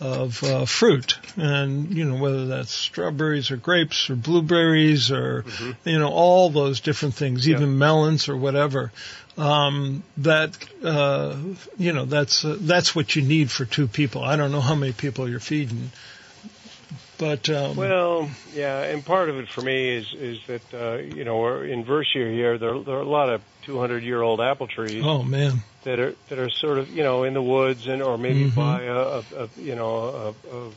of 0.00 0.44
uh, 0.44 0.64
fruit, 0.64 1.18
and 1.36 1.90
you 1.90 2.04
know 2.04 2.22
whether 2.22 2.46
that's 2.46 2.72
strawberries 2.72 3.50
or 3.50 3.56
grapes 3.56 4.08
or 4.08 4.14
blueberries 4.14 5.10
or 5.10 5.44
you 5.84 5.98
know 5.98 6.10
all 6.10 6.50
those 6.50 6.78
different 6.78 7.16
things, 7.16 7.48
even 7.48 7.78
melons 7.78 8.28
or 8.28 8.36
whatever. 8.36 8.92
Um, 9.36 10.04
that 10.18 10.56
uh, 10.84 11.36
you 11.76 11.92
know 11.92 12.04
that's 12.04 12.44
uh, 12.44 12.56
that's 12.60 12.94
what 12.94 13.16
you 13.16 13.22
need 13.22 13.50
for 13.50 13.64
two 13.64 13.88
people. 13.88 14.22
I 14.22 14.36
don't 14.36 14.52
know 14.52 14.60
how 14.60 14.76
many 14.76 14.92
people 14.92 15.28
you're 15.28 15.40
feeding, 15.40 15.90
but 17.18 17.48
um, 17.50 17.76
Well, 17.76 18.30
yeah, 18.54 18.82
and 18.82 19.04
part 19.04 19.28
of 19.28 19.36
it 19.36 19.46
for 19.54 19.62
me 19.62 19.96
is 19.98 20.06
is 20.18 20.38
that 20.48 20.60
uh, 20.72 20.96
you 20.98 21.24
know 21.24 21.60
in 21.62 21.84
Vershire 21.84 22.30
here. 22.30 22.58
There, 22.58 22.78
there 22.82 22.96
are 22.96 23.02
a 23.02 23.08
lot 23.08 23.28
of 23.28 23.40
200 23.66 24.02
year 24.04 24.22
old 24.22 24.40
apple 24.40 24.66
trees 24.68 25.04
oh 25.04 25.22
man, 25.22 25.62
that 25.84 25.98
are 25.98 26.14
that 26.30 26.38
are 26.38 26.48
sort 26.50 26.78
of 26.78 26.88
you 26.90 27.02
know 27.02 27.24
in 27.24 27.34
the 27.34 27.42
woods 27.42 27.86
and 27.86 28.00
or 28.02 28.16
maybe 28.18 28.50
Mhm. 28.50 28.54
by 28.54 28.82
a, 28.84 28.94
a, 28.94 29.44
a 29.44 29.48
you 29.56 29.74
know 29.74 29.96
a, 29.98 30.56
a 30.56 30.70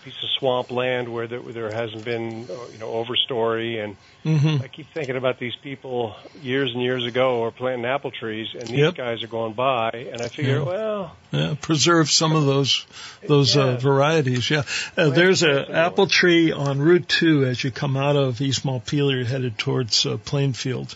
a 0.00 0.04
piece 0.04 0.14
of 0.22 0.28
swamp 0.38 0.70
land 0.70 1.12
where 1.12 1.26
there, 1.26 1.40
there 1.40 1.70
hasn't 1.72 2.04
been 2.04 2.46
uh, 2.50 2.54
you 2.72 2.78
know 2.78 2.88
overstory 2.92 3.82
and 3.82 3.96
Mhm. 4.24 4.62
I 4.62 4.68
keep 4.68 4.86
thinking 4.94 5.16
about 5.16 5.38
these 5.38 5.54
people 5.62 6.16
years 6.40 6.72
and 6.72 6.82
years 6.82 7.04
ago 7.04 7.40
were 7.40 7.50
planting 7.50 7.84
apple 7.84 8.10
trees 8.10 8.48
and 8.58 8.66
these 8.68 8.78
Yep. 8.78 8.94
guys 8.94 9.22
are 9.22 9.26
going 9.26 9.52
by 9.52 9.90
and 10.12 10.22
I 10.22 10.28
figure 10.28 10.58
Yeah. 10.58 10.62
well 10.62 11.16
Yeah, 11.30 11.54
preserve 11.60 12.10
some 12.10 12.32
of 12.34 12.44
those 12.46 12.86
those 13.26 13.56
uh, 13.56 13.76
varieties. 13.76 14.48
Yeah, 14.50 14.62
uh, 14.96 15.10
there's 15.10 15.42
a 15.42 15.70
apple 15.70 16.06
tree 16.06 16.52
on 16.52 16.78
Route 16.78 17.08
Two 17.08 17.44
as 17.44 17.62
you 17.64 17.70
come 17.70 17.96
out 17.96 18.16
of 18.16 18.40
East 18.40 18.64
Montpelier 18.64 19.24
headed 19.24 19.58
towards 19.58 20.06
uh, 20.06 20.16
Plainfield, 20.24 20.94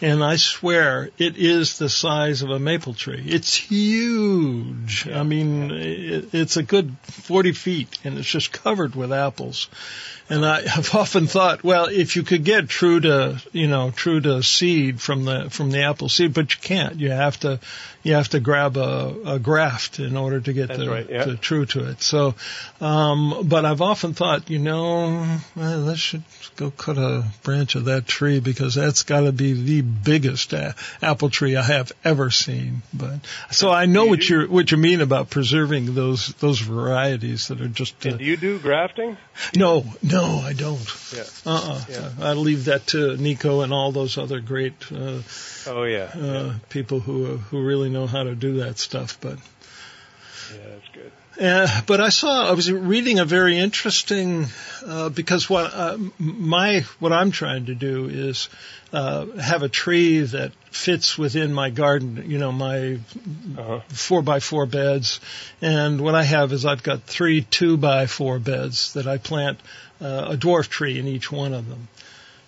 and 0.00 0.22
I 0.22 0.36
swear 0.36 1.10
it 1.18 1.36
is 1.36 1.78
the 1.78 1.88
size 1.88 2.42
of 2.42 2.50
a 2.50 2.58
maple 2.58 2.94
tree. 2.94 3.24
It's 3.26 3.54
huge. 3.54 5.08
I 5.08 5.22
mean, 5.22 5.70
it, 5.70 6.34
it's 6.34 6.56
a 6.56 6.62
good 6.62 6.96
40 7.02 7.52
feet, 7.52 7.98
and 8.04 8.18
it's 8.18 8.28
just 8.28 8.52
covered 8.52 8.94
with 8.94 9.12
apples. 9.12 9.68
And 10.28 10.44
I 10.44 10.66
have 10.66 10.94
often 10.94 11.26
thought, 11.26 11.62
well, 11.62 11.86
if 11.86 12.16
you 12.16 12.22
could 12.22 12.44
get 12.44 12.68
true 12.68 13.00
to, 13.00 13.42
you 13.52 13.68
know, 13.68 13.90
true 13.90 14.20
to 14.20 14.42
seed 14.42 15.00
from 15.00 15.24
the 15.24 15.50
from 15.50 15.70
the 15.70 15.82
apple 15.82 16.08
seed, 16.08 16.32
but 16.34 16.54
you 16.54 16.60
can't. 16.60 16.96
You 16.96 17.10
have 17.10 17.38
to, 17.40 17.60
you 18.02 18.14
have 18.14 18.28
to 18.30 18.40
grab 18.40 18.76
a, 18.76 19.14
a 19.26 19.38
graft 19.38 19.98
in 19.98 20.16
order 20.16 20.40
to 20.40 20.52
get 20.52 20.68
the, 20.68 20.88
right, 20.88 21.08
yeah. 21.08 21.24
the 21.24 21.36
true 21.36 21.66
to 21.66 21.90
it. 21.90 22.02
So, 22.02 22.34
um, 22.80 23.46
but 23.48 23.64
I've 23.64 23.82
often 23.82 24.14
thought, 24.14 24.50
you 24.50 24.58
know, 24.58 25.38
well, 25.54 25.78
let's 25.80 26.00
should 26.00 26.22
go 26.56 26.70
cut 26.70 26.98
a 26.98 27.24
branch 27.42 27.74
of 27.74 27.86
that 27.86 28.06
tree 28.06 28.40
because 28.40 28.74
that's 28.74 29.02
got 29.02 29.20
to 29.20 29.32
be 29.32 29.52
the 29.52 29.82
biggest 29.84 30.54
uh, 30.54 30.72
apple 31.02 31.30
tree 31.30 31.56
I 31.56 31.62
have 31.62 31.92
ever 32.04 32.30
seen. 32.30 32.82
But 32.92 33.20
so 33.50 33.70
I 33.70 33.86
know 33.86 34.06
what 34.06 34.28
you 34.28 34.46
what 34.46 34.70
you 34.70 34.78
mean 34.78 35.00
about 35.00 35.30
preserving 35.30 35.94
those 35.94 36.28
those 36.34 36.60
varieties 36.60 37.48
that 37.48 37.60
are 37.60 37.68
just. 37.68 38.06
Uh, 38.06 38.16
do 38.16 38.24
you 38.24 38.36
do 38.36 38.58
grafting 38.58 39.16
no, 39.56 39.84
no, 40.02 40.38
I 40.38 40.52
don't. 40.52 40.80
yeah 41.14 41.24
Uh-uh. 41.44 41.84
Yeah. 41.88 42.10
I 42.20 42.32
leave 42.34 42.66
that 42.66 42.86
to 42.88 43.16
Nico 43.16 43.62
and 43.62 43.72
all 43.72 43.92
those 43.92 44.16
other 44.16 44.40
great 44.40 44.74
uh, 44.92 45.20
oh 45.66 45.84
yeah 45.84 46.10
uh, 46.14 46.54
people 46.68 47.00
who 47.00 47.34
uh, 47.34 47.36
who 47.36 47.62
really 47.62 47.90
know 47.90 48.06
how 48.06 48.22
to 48.22 48.34
do 48.34 48.58
that 48.58 48.78
stuff. 48.78 49.18
But 49.20 49.38
Yeah, 50.52 50.58
that's 50.68 50.88
good. 50.92 51.12
Uh, 51.40 51.80
but 51.86 52.00
I 52.00 52.10
saw 52.10 52.48
I 52.48 52.52
was 52.52 52.70
reading 52.70 53.18
a 53.18 53.24
very 53.24 53.58
interesting 53.58 54.46
uh, 54.86 55.08
because 55.08 55.50
what 55.50 55.74
uh, 55.74 55.98
my 56.18 56.84
what 57.00 57.12
I'm 57.12 57.32
trying 57.32 57.66
to 57.66 57.74
do 57.74 58.08
is 58.08 58.48
uh, 58.94 59.26
have 59.40 59.62
a 59.64 59.68
tree 59.68 60.20
that 60.20 60.52
fits 60.70 61.18
within 61.18 61.52
my 61.52 61.70
garden. 61.70 62.24
You 62.26 62.38
know 62.38 62.52
my 62.52 62.98
Uh-huh. 63.58 63.80
four 63.88 64.22
by 64.22 64.40
four 64.40 64.66
beds, 64.66 65.20
and 65.60 66.00
what 66.00 66.14
I 66.14 66.22
have 66.24 66.52
is 66.52 66.64
I've 66.64 66.82
got 66.82 67.02
three 67.02 67.42
two 67.42 67.76
by 67.76 68.06
four 68.06 68.38
beds 68.38 68.92
that 68.94 69.06
I 69.06 69.18
plant 69.18 69.58
uh, 70.00 70.32
a 70.34 70.36
dwarf 70.36 70.68
tree 70.68 70.98
in 70.98 71.06
each 71.08 71.30
one 71.32 71.52
of 71.54 71.68
them. 71.68 71.88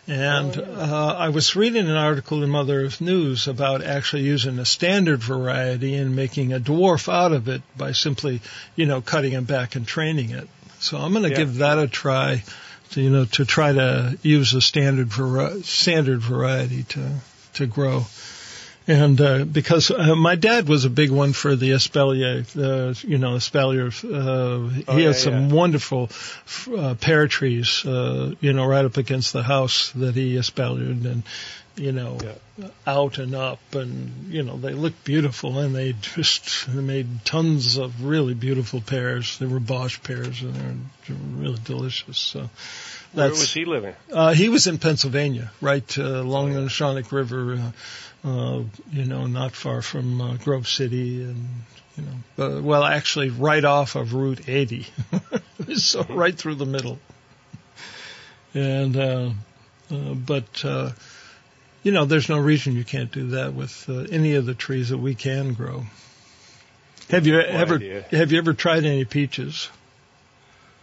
And 0.09 0.57
uh, 0.57 1.15
I 1.19 1.31
was 1.31 1.57
reading 1.57 1.89
an 1.89 1.97
article 1.97 2.45
in 2.45 2.51
Mother 2.51 2.85
Earth 2.85 3.01
News 3.01 3.49
about 3.49 3.83
actually 3.83 4.23
using 4.23 4.61
a 4.61 4.65
standard 4.65 5.21
variety 5.21 5.95
and 5.97 6.15
making 6.15 6.53
a 6.53 6.61
dwarf 6.61 7.09
out 7.13 7.33
of 7.33 7.49
it 7.49 7.63
by 7.77 7.91
simply, 7.93 8.41
you 8.77 8.87
know, 8.87 9.01
cutting 9.01 9.33
it 9.33 9.47
back 9.49 9.75
and 9.75 9.85
training 9.85 10.31
it. 10.31 10.49
So 10.79 10.97
I'm 10.99 11.11
going 11.13 11.25
to 11.25 11.31
Yeah. 11.31 11.39
give 11.39 11.57
that 11.57 11.79
a 11.79 11.89
try, 11.89 12.45
to, 12.91 13.01
you 13.01 13.11
know, 13.11 13.25
to 13.25 13.45
try 13.45 13.73
to 13.73 14.19
use 14.23 14.55
a 14.55 14.61
standard 14.61 15.09
vari- 15.09 15.63
standard 15.63 16.21
variety 16.21 16.85
to 16.85 17.11
to 17.55 17.67
grow. 17.67 18.05
And 18.89 19.21
uh, 19.21 19.45
because 19.45 19.91
uh, 19.91 20.15
my 20.15 20.37
dad 20.37 20.69
was 20.69 20.85
a 20.85 20.91
big 20.91 21.11
one 21.11 21.33
for 21.33 21.57
the 21.57 21.71
espalier, 21.71 22.47
the 22.53 22.97
you 23.07 23.19
know 23.19 23.33
espalier. 23.33 23.89
Uh, 24.05 24.69
he 24.69 24.85
Oh, 24.87 24.97
yeah, 24.97 25.07
had 25.09 25.17
some 25.17 25.49
yeah. 25.49 25.55
wonderful 25.55 26.09
uh, 26.77 26.95
pear 26.95 27.27
trees, 27.27 27.85
uh, 27.85 28.33
you 28.41 28.53
know, 28.53 28.65
right 28.65 28.85
up 28.85 28.97
against 28.97 29.33
the 29.33 29.43
house 29.43 29.91
that 29.97 30.15
he 30.15 30.37
espaliered, 30.37 31.05
and 31.05 31.25
you 31.77 31.93
know, 31.93 32.19
out 32.87 33.19
and 33.19 33.35
up, 33.35 33.61
and 33.73 34.33
you 34.33 34.43
know, 34.43 34.57
they 34.57 34.73
looked 34.73 35.05
beautiful, 35.05 35.59
and 35.59 35.75
they 35.75 35.93
just 35.93 36.67
they 36.67 36.81
made 36.81 37.25
tons 37.25 37.77
of 37.77 38.05
really 38.05 38.35
beautiful 38.35 38.81
pears. 38.81 39.39
They 39.39 39.47
were 39.47 39.61
Bosc 39.61 40.03
pears, 40.03 40.43
and 40.43 40.89
they're 41.07 41.17
really 41.37 41.61
delicious. 41.65 42.19
So. 42.19 42.51
Where 43.13 43.31
was 43.31 43.53
he 43.53 43.65
living? 43.65 43.95
Uh, 44.13 44.35
he 44.35 44.51
was 44.51 44.67
in 44.67 44.77
Pennsylvania, 44.77 45.51
right 45.63 45.99
uh, 45.99 46.03
along 46.03 46.53
the 46.53 46.61
Neshannock 46.61 47.13
River, 47.13 47.55
uh, 48.25 48.29
uh, 48.29 48.63
you 48.93 49.05
know, 49.05 49.27
not 49.27 49.53
far 49.53 49.81
from 49.81 50.21
uh, 50.21 50.35
Grove 50.37 50.69
City, 50.69 51.23
and 51.23 51.49
you 51.97 52.05
know, 52.05 52.61
well, 52.61 52.85
actually, 52.85 53.31
right 53.31 53.65
off 53.65 53.97
of 53.97 54.13
Route 54.13 54.49
80, 54.49 54.87
so 55.77 56.05
right 56.11 56.37
through 56.37 56.57
the 56.57 56.67
middle. 56.67 56.99
And 58.53 58.97
uh, 58.97 59.31
uh, 59.91 60.15
but 60.15 60.65
uh, 60.65 60.91
you 61.87 61.93
know, 61.93 62.05
there's 62.05 62.29
no 62.29 62.37
reason 62.39 62.75
you 62.75 62.83
can't 62.83 63.13
do 63.13 63.29
that 63.29 63.55
with 63.55 63.89
uh, 63.89 64.07
any 64.11 64.35
of 64.35 64.45
the 64.45 64.55
trees 64.55 64.89
that 64.89 64.99
we 64.99 65.15
can 65.15 65.53
grow. 65.55 65.85
Have 67.11 67.29
you 67.29 67.39
ever 67.41 67.77
idea. 67.77 68.05
have 68.11 68.33
you 68.33 68.39
ever 68.39 68.55
tried 68.55 68.85
any 68.85 69.05
peaches? 69.05 69.71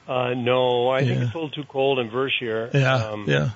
Uh, 0.08 0.34
no, 0.34 0.88
I 0.88 1.02
think 1.04 1.22
it's 1.24 1.32
a 1.34 1.38
little 1.38 1.50
too 1.50 1.66
cold 1.68 2.00
in 2.00 2.10
Vershire. 2.10 2.70
Yeah, 2.74 2.96
Um, 2.96 3.26
yeah. 3.28 3.50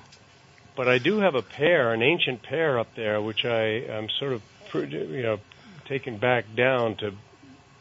But 0.76 0.88
I 0.88 0.98
do 0.98 1.20
have 1.20 1.34
a 1.36 1.40
pear, 1.42 1.94
an 1.94 2.02
ancient 2.02 2.42
pear 2.42 2.78
up 2.78 2.94
there, 2.94 3.18
which 3.22 3.46
I 3.46 3.82
am 3.96 4.08
sort 4.18 4.34
of, 4.34 4.42
you 4.74 5.22
know, 5.22 5.38
taking 5.86 6.18
back 6.18 6.44
down 6.54 6.96
to 6.96 7.14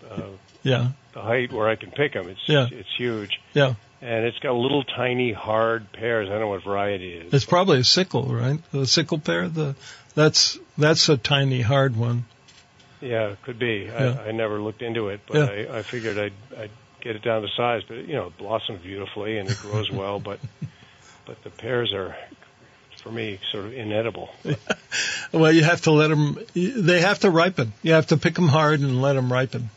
uh, 0.09 0.21
Yeah. 0.63 0.91
the 1.13 1.21
height 1.21 1.51
where 1.51 1.67
I 1.67 1.75
can 1.75 1.91
pick 1.91 2.13
them. 2.13 2.29
It's 2.29 2.47
Yeah. 2.47 2.67
it's 2.71 2.95
huge, 2.97 3.41
Yeah. 3.53 3.73
And 4.01 4.25
it's 4.25 4.39
got 4.39 4.53
little 4.53 4.83
tiny 4.83 5.31
hard 5.33 5.91
pears. 5.91 6.27
I 6.29 6.33
don't 6.33 6.41
know 6.41 6.47
what 6.49 6.63
variety 6.63 7.13
it 7.17 7.25
is. 7.27 7.33
It's 7.33 7.45
probably 7.45 7.79
a 7.79 7.83
sickle, 7.83 8.25
right? 8.33 8.59
The 8.71 8.85
sickle 8.85 9.19
pear. 9.19 9.47
The 9.49 9.75
that's 10.15 10.57
that's 10.77 11.09
a 11.09 11.17
tiny 11.17 11.61
hard 11.61 11.95
one. 11.95 12.25
Yeah, 13.01 13.27
it 13.29 13.41
could 13.43 13.59
be. 13.59 13.85
Yeah. 13.85 14.17
I, 14.19 14.29
I 14.29 14.31
never 14.31 14.59
looked 14.59 14.81
into 14.81 15.09
it, 15.09 15.21
but 15.27 15.37
Yeah. 15.37 15.73
I, 15.73 15.77
I 15.79 15.81
figured 15.83 16.17
I'd, 16.17 16.33
I'd 16.57 16.71
get 17.01 17.15
it 17.15 17.21
down 17.21 17.43
to 17.43 17.47
size. 17.55 17.83
But 17.87 18.07
you 18.07 18.13
know, 18.15 18.27
it 18.27 18.37
blossoms 18.37 18.81
beautifully 18.81 19.37
and 19.37 19.49
it 19.49 19.57
grows 19.59 19.91
well. 19.91 20.19
But 20.19 20.39
but 21.25 21.43
the 21.43 21.49
pears 21.49 21.93
are, 21.93 22.15
for 23.03 23.11
me, 23.11 23.39
sort 23.51 23.65
of 23.65 23.73
inedible. 23.73 24.29
Well, 25.33 25.51
you 25.51 25.61
have 25.63 25.81
to 25.81 25.91
let 25.91 26.07
them. 26.07 26.39
They 26.53 27.01
have 27.01 27.19
to 27.19 27.29
ripen. 27.29 27.73
You 27.83 27.91
have 27.93 28.07
to 28.07 28.17
pick 28.17 28.33
them 28.35 28.47
hard 28.47 28.79
and 28.79 29.01
let 29.01 29.13
them 29.13 29.31
ripen. 29.31 29.69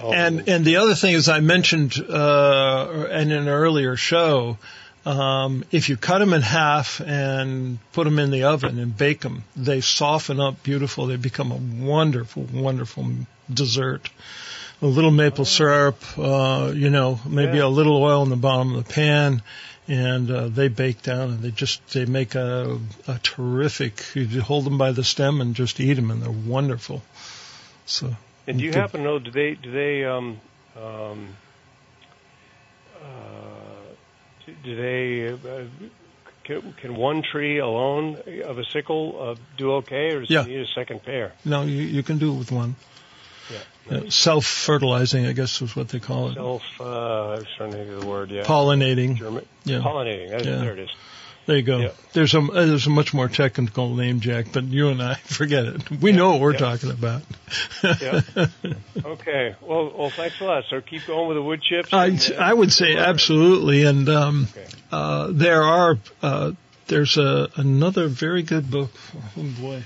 Oh, 0.00 0.12
And 0.12 0.48
and 0.48 0.64
the 0.64 0.76
other 0.76 0.94
thing 0.94 1.14
is, 1.14 1.28
I 1.28 1.40
mentioned 1.40 1.94
uh, 1.98 3.08
in 3.10 3.30
an 3.32 3.48
earlier 3.48 3.96
show, 3.96 4.58
um, 5.04 5.64
if 5.70 5.88
you 5.88 5.96
cut 5.96 6.18
them 6.20 6.32
in 6.32 6.42
half 6.42 7.00
and 7.00 7.78
put 7.92 8.04
them 8.04 8.18
in 8.18 8.30
the 8.30 8.44
oven 8.44 8.78
and 8.78 8.96
bake 8.96 9.20
them, 9.20 9.44
they 9.56 9.80
soften 9.80 10.40
up 10.40 10.62
beautiful. 10.62 11.06
They 11.06 11.16
become 11.16 11.52
a 11.52 11.84
wonderful, 11.84 12.44
wonderful 12.52 13.06
dessert. 13.52 14.08
A 14.80 14.86
little 14.86 15.10
maple 15.12 15.44
syrup, 15.44 16.02
uh, 16.18 16.72
you 16.74 16.90
know, 16.90 17.20
maybe 17.26 17.58
Yeah. 17.58 17.66
a 17.66 17.68
little 17.68 17.96
oil 18.02 18.22
in 18.24 18.30
the 18.30 18.36
bottom 18.36 18.74
of 18.74 18.84
the 18.84 18.92
pan, 18.92 19.42
and 19.86 20.28
uh, 20.30 20.48
they 20.48 20.66
bake 20.68 21.02
down 21.02 21.30
and 21.30 21.40
they 21.42 21.50
just 21.52 21.86
they 21.92 22.04
make 22.04 22.34
a, 22.34 22.78
a 23.06 23.18
terrific. 23.22 24.02
You 24.14 24.40
hold 24.40 24.64
them 24.64 24.78
by 24.78 24.90
the 24.92 25.04
stem 25.04 25.40
and 25.40 25.54
just 25.54 25.78
eat 25.80 25.94
them, 25.94 26.10
and 26.10 26.22
they're 26.22 26.30
wonderful. 26.30 27.02
So. 27.86 28.16
And 28.46 28.58
do 28.58 28.64
you 28.64 28.72
happen 28.72 29.00
to 29.00 29.04
know? 29.04 29.18
Do 29.18 29.30
they 29.30 29.54
do 29.54 29.70
they 29.70 30.04
um 30.04 30.40
um 30.76 31.36
uh 33.02 33.06
do- 34.64 34.76
they 34.76 35.28
uh, 35.32 35.64
can, 36.44 36.72
can 36.80 36.96
one 36.96 37.22
tree 37.22 37.58
alone 37.58 38.16
of 38.44 38.58
a 38.58 38.64
sickle 38.64 39.16
uh, 39.20 39.34
do 39.56 39.72
okay, 39.74 40.12
or 40.14 40.20
does 40.20 40.30
Yeah. 40.30 40.42
it 40.42 40.48
need 40.48 40.60
a 40.60 40.66
second 40.66 41.04
pair? 41.04 41.32
No, 41.44 41.62
you, 41.62 41.82
you 41.82 42.02
can 42.02 42.18
do 42.18 42.34
it 42.34 42.38
with 42.38 42.50
one. 42.50 42.74
Yeah. 43.88 43.96
Uh, 43.98 44.10
self-fertilizing, 44.10 45.26
I 45.26 45.32
guess 45.32 45.60
is 45.62 45.76
what 45.76 45.88
they 45.88 46.00
call 46.00 46.30
it. 46.30 46.34
Self. 46.34 46.62
Uh, 46.80 46.84
I 46.84 47.34
was 47.36 47.46
trying 47.56 47.70
to 47.72 47.76
think 47.76 47.90
of 47.90 48.00
the 48.00 48.06
word. 48.06 48.30
Yeah. 48.30 48.42
Pollinating. 48.44 49.16
German, 49.16 49.46
Yeah. 49.64 49.78
Pollinating. 49.80 50.30
Yeah. 50.30 50.38
There 50.56 50.72
it 50.72 50.78
is. 50.80 50.90
There 51.46 51.56
you 51.56 51.62
go. 51.62 51.78
Yeah. 51.78 51.88
There's 52.12 52.34
a 52.34 52.38
uh, 52.40 52.66
there's 52.66 52.86
a 52.86 52.90
much 52.90 53.12
more 53.12 53.28
technical 53.28 53.94
name, 53.96 54.20
Jack, 54.20 54.46
but 54.52 54.64
you 54.64 54.88
and 54.88 55.02
I 55.02 55.14
forget 55.24 55.64
it. 55.64 55.90
We 55.90 56.12
know 56.12 56.32
what 56.32 56.40
we're 56.40 56.52
yeah. 56.52 56.58
talking 56.58 56.90
about. 56.90 57.22
Okay. 59.04 59.54
Well, 59.60 59.92
well, 59.96 60.10
thanks 60.10 60.40
a 60.40 60.44
lot. 60.44 60.64
So 60.70 60.80
keep 60.80 61.06
going 61.06 61.28
with 61.28 61.36
the 61.36 61.42
wood 61.42 61.60
chips. 61.62 61.92
I 61.92 62.06
and, 62.06 62.32
uh, 62.32 62.40
I 62.40 62.52
would 62.52 62.72
say 62.72 62.96
absolutely, 62.96 63.84
and 63.84 64.08
um, 64.08 64.48
Okay. 64.56 64.66
uh, 64.90 65.28
there 65.32 65.62
are 65.62 65.98
uh, 66.22 66.52
there's 66.86 67.16
a 67.16 67.48
another 67.56 68.08
very 68.08 68.42
good 68.42 68.70
book. 68.70 68.90
Oh 69.36 69.42
boy. 69.60 69.82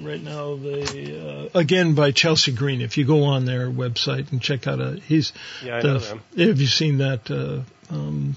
Right 0.00 0.22
now, 0.22 0.56
they 0.56 1.48
uh, 1.54 1.58
again 1.58 1.94
by 1.94 2.10
Chelsea 2.12 2.52
Green. 2.52 2.80
If 2.80 2.96
you 2.98 3.04
go 3.04 3.24
on 3.24 3.44
their 3.44 3.68
website 3.68 4.32
and 4.32 4.40
check 4.40 4.66
out 4.66 4.80
a, 4.80 5.00
he's 5.06 5.32
Yeah, 5.64 5.76
I 5.76 5.80
the, 5.82 5.88
know 5.88 5.98
them. 5.98 6.20
Have 6.36 6.60
you 6.60 6.66
seen 6.66 6.98
that? 6.98 7.30
Uh, 7.30 7.62
um, 7.94 8.36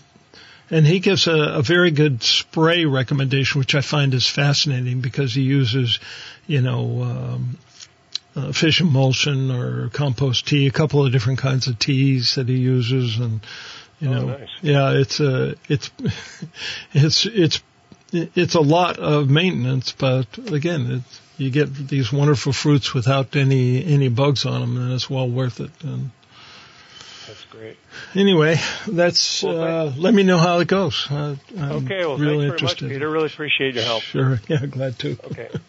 and 0.71 0.87
he 0.87 0.99
gives 0.99 1.27
a, 1.27 1.35
a 1.35 1.61
very 1.61 1.91
good 1.91 2.23
spray 2.23 2.85
recommendation, 2.85 3.59
which 3.59 3.75
I 3.75 3.81
find 3.81 4.13
is 4.13 4.25
fascinating 4.25 5.01
because 5.01 5.33
he 5.35 5.41
uses, 5.41 5.99
you 6.47 6.61
know, 6.61 7.03
um, 7.03 7.57
uh, 8.35 8.51
fish 8.53 8.79
emulsion 8.81 9.51
or 9.51 9.89
compost 9.89 10.47
tea, 10.47 10.65
a 10.67 10.71
couple 10.71 11.05
of 11.05 11.11
different 11.11 11.39
kinds 11.39 11.67
of 11.67 11.77
teas 11.77 12.35
that 12.35 12.47
he 12.47 12.55
uses, 12.57 13.19
and 13.19 13.41
you 13.99 14.09
Oh, 14.09 14.13
know, 14.13 14.25
nice. 14.27 14.47
yeah, 14.61 14.91
it's 14.91 15.19
a, 15.19 15.55
it's, 15.67 15.91
it's, 16.93 17.25
it's, 17.25 17.61
it's 18.13 18.55
a 18.55 18.61
lot 18.61 18.97
of 18.97 19.29
maintenance, 19.29 19.91
but 19.91 20.25
again, 20.51 21.03
you 21.37 21.49
get 21.49 21.73
these 21.73 22.11
wonderful 22.11 22.53
fruits 22.53 22.93
without 22.93 23.35
any 23.35 23.83
any 23.85 24.09
bugs 24.09 24.45
on 24.45 24.61
them, 24.61 24.77
and 24.77 24.93
it's 24.93 25.09
well 25.09 25.29
worth 25.29 25.59
it. 25.59 25.71
And 25.83 26.11
That's 27.31 27.45
great. 27.45 27.77
anyway, 28.13 28.59
that's. 28.85 29.41
uh, 29.41 29.93
let 29.95 30.13
me 30.13 30.23
know 30.23 30.37
how 30.37 30.59
it 30.59 30.67
goes. 30.67 31.07
Uh, 31.09 31.37
I'm 31.57 31.85
Okay. 31.85 32.03
Well, 32.05 32.17
really 32.17 32.49
thanks 32.49 32.61
interested. 32.61 32.79
very 32.81 32.89
much, 32.89 32.95
Peter. 32.99 33.09
Really 33.09 33.25
appreciate 33.27 33.75
your 33.75 33.85
help. 33.85 34.03
Sure. 34.03 34.41
Yeah, 34.49 34.65
glad 34.65 34.99
to. 34.99 35.11
Okay. 35.31 35.47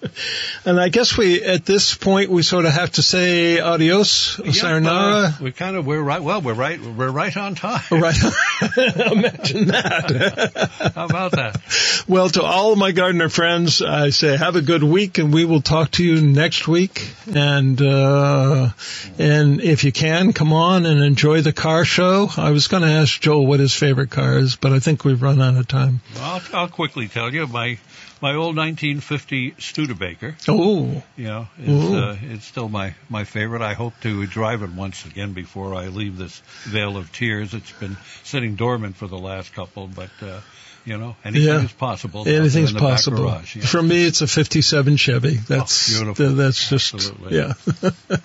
And 0.65 0.79
I 0.79 0.89
guess 0.91 1.17
we, 1.17 1.43
at 1.43 1.65
this 1.65 1.95
point, 1.95 2.31
we 2.31 2.43
sort 2.43 2.65
of 2.67 2.73
have 2.73 2.93
to 2.93 3.03
say 3.03 3.59
adios, 3.61 4.41
sayonara. 4.53 5.15
Uh, 5.15 5.33
we 5.41 5.51
kind 5.53 5.77
of 5.77 5.87
we're 5.87 6.01
right. 6.03 6.23
Well, 6.23 6.41
we're 6.43 6.53
right. 6.55 6.81
We're 6.81 7.11
right 7.11 7.35
on 7.37 7.55
time. 7.55 7.81
Right. 7.91 8.17
Imagine 8.77 9.69
that. 9.69 10.93
How 10.95 11.07
about 11.07 11.33
that? 11.33 12.05
Well, 12.07 12.29
to 12.31 12.43
all 12.43 12.73
of 12.73 12.79
my 12.79 12.93
gardener 12.93 13.29
friends, 13.29 13.81
I 13.83 14.11
say 14.11 14.37
have 14.37 14.55
a 14.57 14.63
good 14.63 14.83
week, 14.83 15.19
and 15.19 15.33
we 15.33 15.45
will 15.45 15.63
talk 15.63 15.93
to 15.93 16.05
you 16.05 16.21
next 16.21 16.69
week. 16.69 17.09
And 17.33 17.81
uh, 17.81 18.71
and 19.19 19.61
if 19.61 19.85
you 19.85 19.93
can, 19.93 20.33
come 20.33 20.53
on 20.53 20.87
and 20.87 21.03
enjoy 21.03 21.41
the 21.41 21.52
car 21.53 21.85
show. 21.85 22.29
I 22.37 22.51
was 22.51 22.69
going 22.69 22.83
to 22.83 22.89
ask 22.89 23.21
Joel 23.21 23.47
what 23.47 23.61
his 23.61 23.75
favorite 23.75 24.11
car 24.11 24.39
is, 24.39 24.57
but 24.57 24.73
I 24.73 24.79
think 24.81 25.05
we've 25.05 25.21
run 25.23 25.41
out 25.41 25.57
of 25.57 25.67
time. 25.69 26.01
Well, 26.15 26.25
I'll, 26.25 26.61
I'll 26.61 26.69
quickly 26.69 27.09
tell 27.09 27.33
you 27.33 27.47
my 27.47 27.79
my 28.21 28.35
old 28.35 28.57
1950 28.57 29.55
Studebaker. 29.59 30.37
Oh, 30.49 31.03
You 31.17 31.25
know, 31.25 31.49
uh, 31.67 32.17
it's 32.23 32.45
still 32.47 32.69
my 32.69 32.95
my 33.09 33.25
favorite. 33.25 33.63
I 33.63 33.75
hope 33.75 33.95
to 34.03 34.27
drive 34.27 34.63
it 34.63 34.71
once 34.71 35.05
again 35.07 35.33
before 35.33 35.75
I 35.75 35.89
leave 35.89 36.17
this 36.19 36.41
vale 36.65 36.97
of 36.97 37.13
tears. 37.13 37.53
It's 37.55 37.73
been 37.73 37.97
sitting 38.23 38.55
dormant 38.55 38.97
for 38.97 39.09
the 39.09 39.19
last 39.19 39.53
couple, 39.55 39.89
but 39.89 40.11
uh, 40.23 40.41
you 40.85 40.99
know, 40.99 41.17
anything 41.25 41.49
Yeah. 41.49 41.63
is 41.65 41.73
possible. 41.73 42.27
anything's 42.29 42.73
the 42.73 42.79
possible. 42.81 43.19
garage, 43.19 43.57
yeah. 43.57 43.65
For 43.65 43.83
me, 43.83 44.05
it's 44.05 44.21
a 44.21 44.27
'57 44.27 44.97
Chevy. 44.97 45.35
That's 45.37 45.91
beautiful. 45.91 46.31
that's 46.31 46.69
just 46.69 46.95
Absolutely. 46.95 47.37
yeah. 47.39 47.55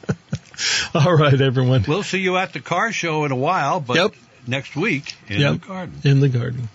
All 0.96 1.14
right, 1.14 1.40
everyone. 1.40 1.86
We'll 1.88 2.04
see 2.04 2.20
you 2.20 2.38
at 2.38 2.54
the 2.54 2.60
car 2.60 2.92
show 2.92 3.26
in 3.26 3.32
a 3.32 3.36
while, 3.36 3.80
but 3.80 3.96
Yep. 3.98 4.16
next 4.48 4.76
week 4.76 5.16
in 5.28 5.42
Yep. 5.42 5.52
the 5.62 5.68
garden. 5.68 6.02
In 6.04 6.20
the 6.20 6.30
garden. 6.30 6.70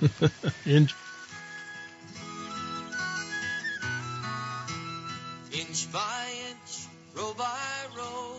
In- 0.66 0.88
Inch 5.52 5.92
by 5.92 6.26
inch, 6.50 6.86
row 7.16 7.34
by 7.36 7.58
row, 7.96 8.34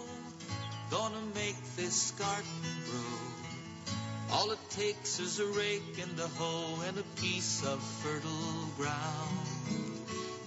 gonna 0.91 1.21
make 1.35 1.55
this 1.75 2.11
garden 2.11 2.45
grow. 2.85 4.35
All 4.37 4.51
it 4.51 4.59
takes 4.69 5.19
is 5.19 5.39
a 5.39 5.45
rake 5.45 5.97
and 6.01 6.19
a 6.19 6.27
hoe 6.27 6.81
and 6.87 6.97
a 6.97 7.03
piece 7.19 7.63
of 7.65 7.81
fertile 7.81 8.69
ground. 8.77 9.47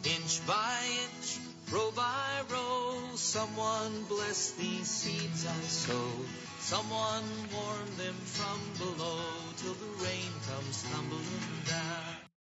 Inch 0.05 0.47
by 0.47 0.79
inch, 1.05 1.39
row 1.73 1.91
by 1.97 2.43
row, 2.51 2.99
someone 3.15 4.05
bless 4.09 4.53
these 4.53 4.89
seeds 4.89 5.47
I 5.47 5.61
sowed. 5.63 6.29
Someone 6.61 7.25
warn 7.55 7.97
them 7.97 8.15
from 8.25 8.61
below 8.79 9.21
till 9.57 9.75
the 9.75 10.05
rain 10.05 10.33
comes 10.49 10.85
tumbling 10.93 11.25
down. 11.67 12.22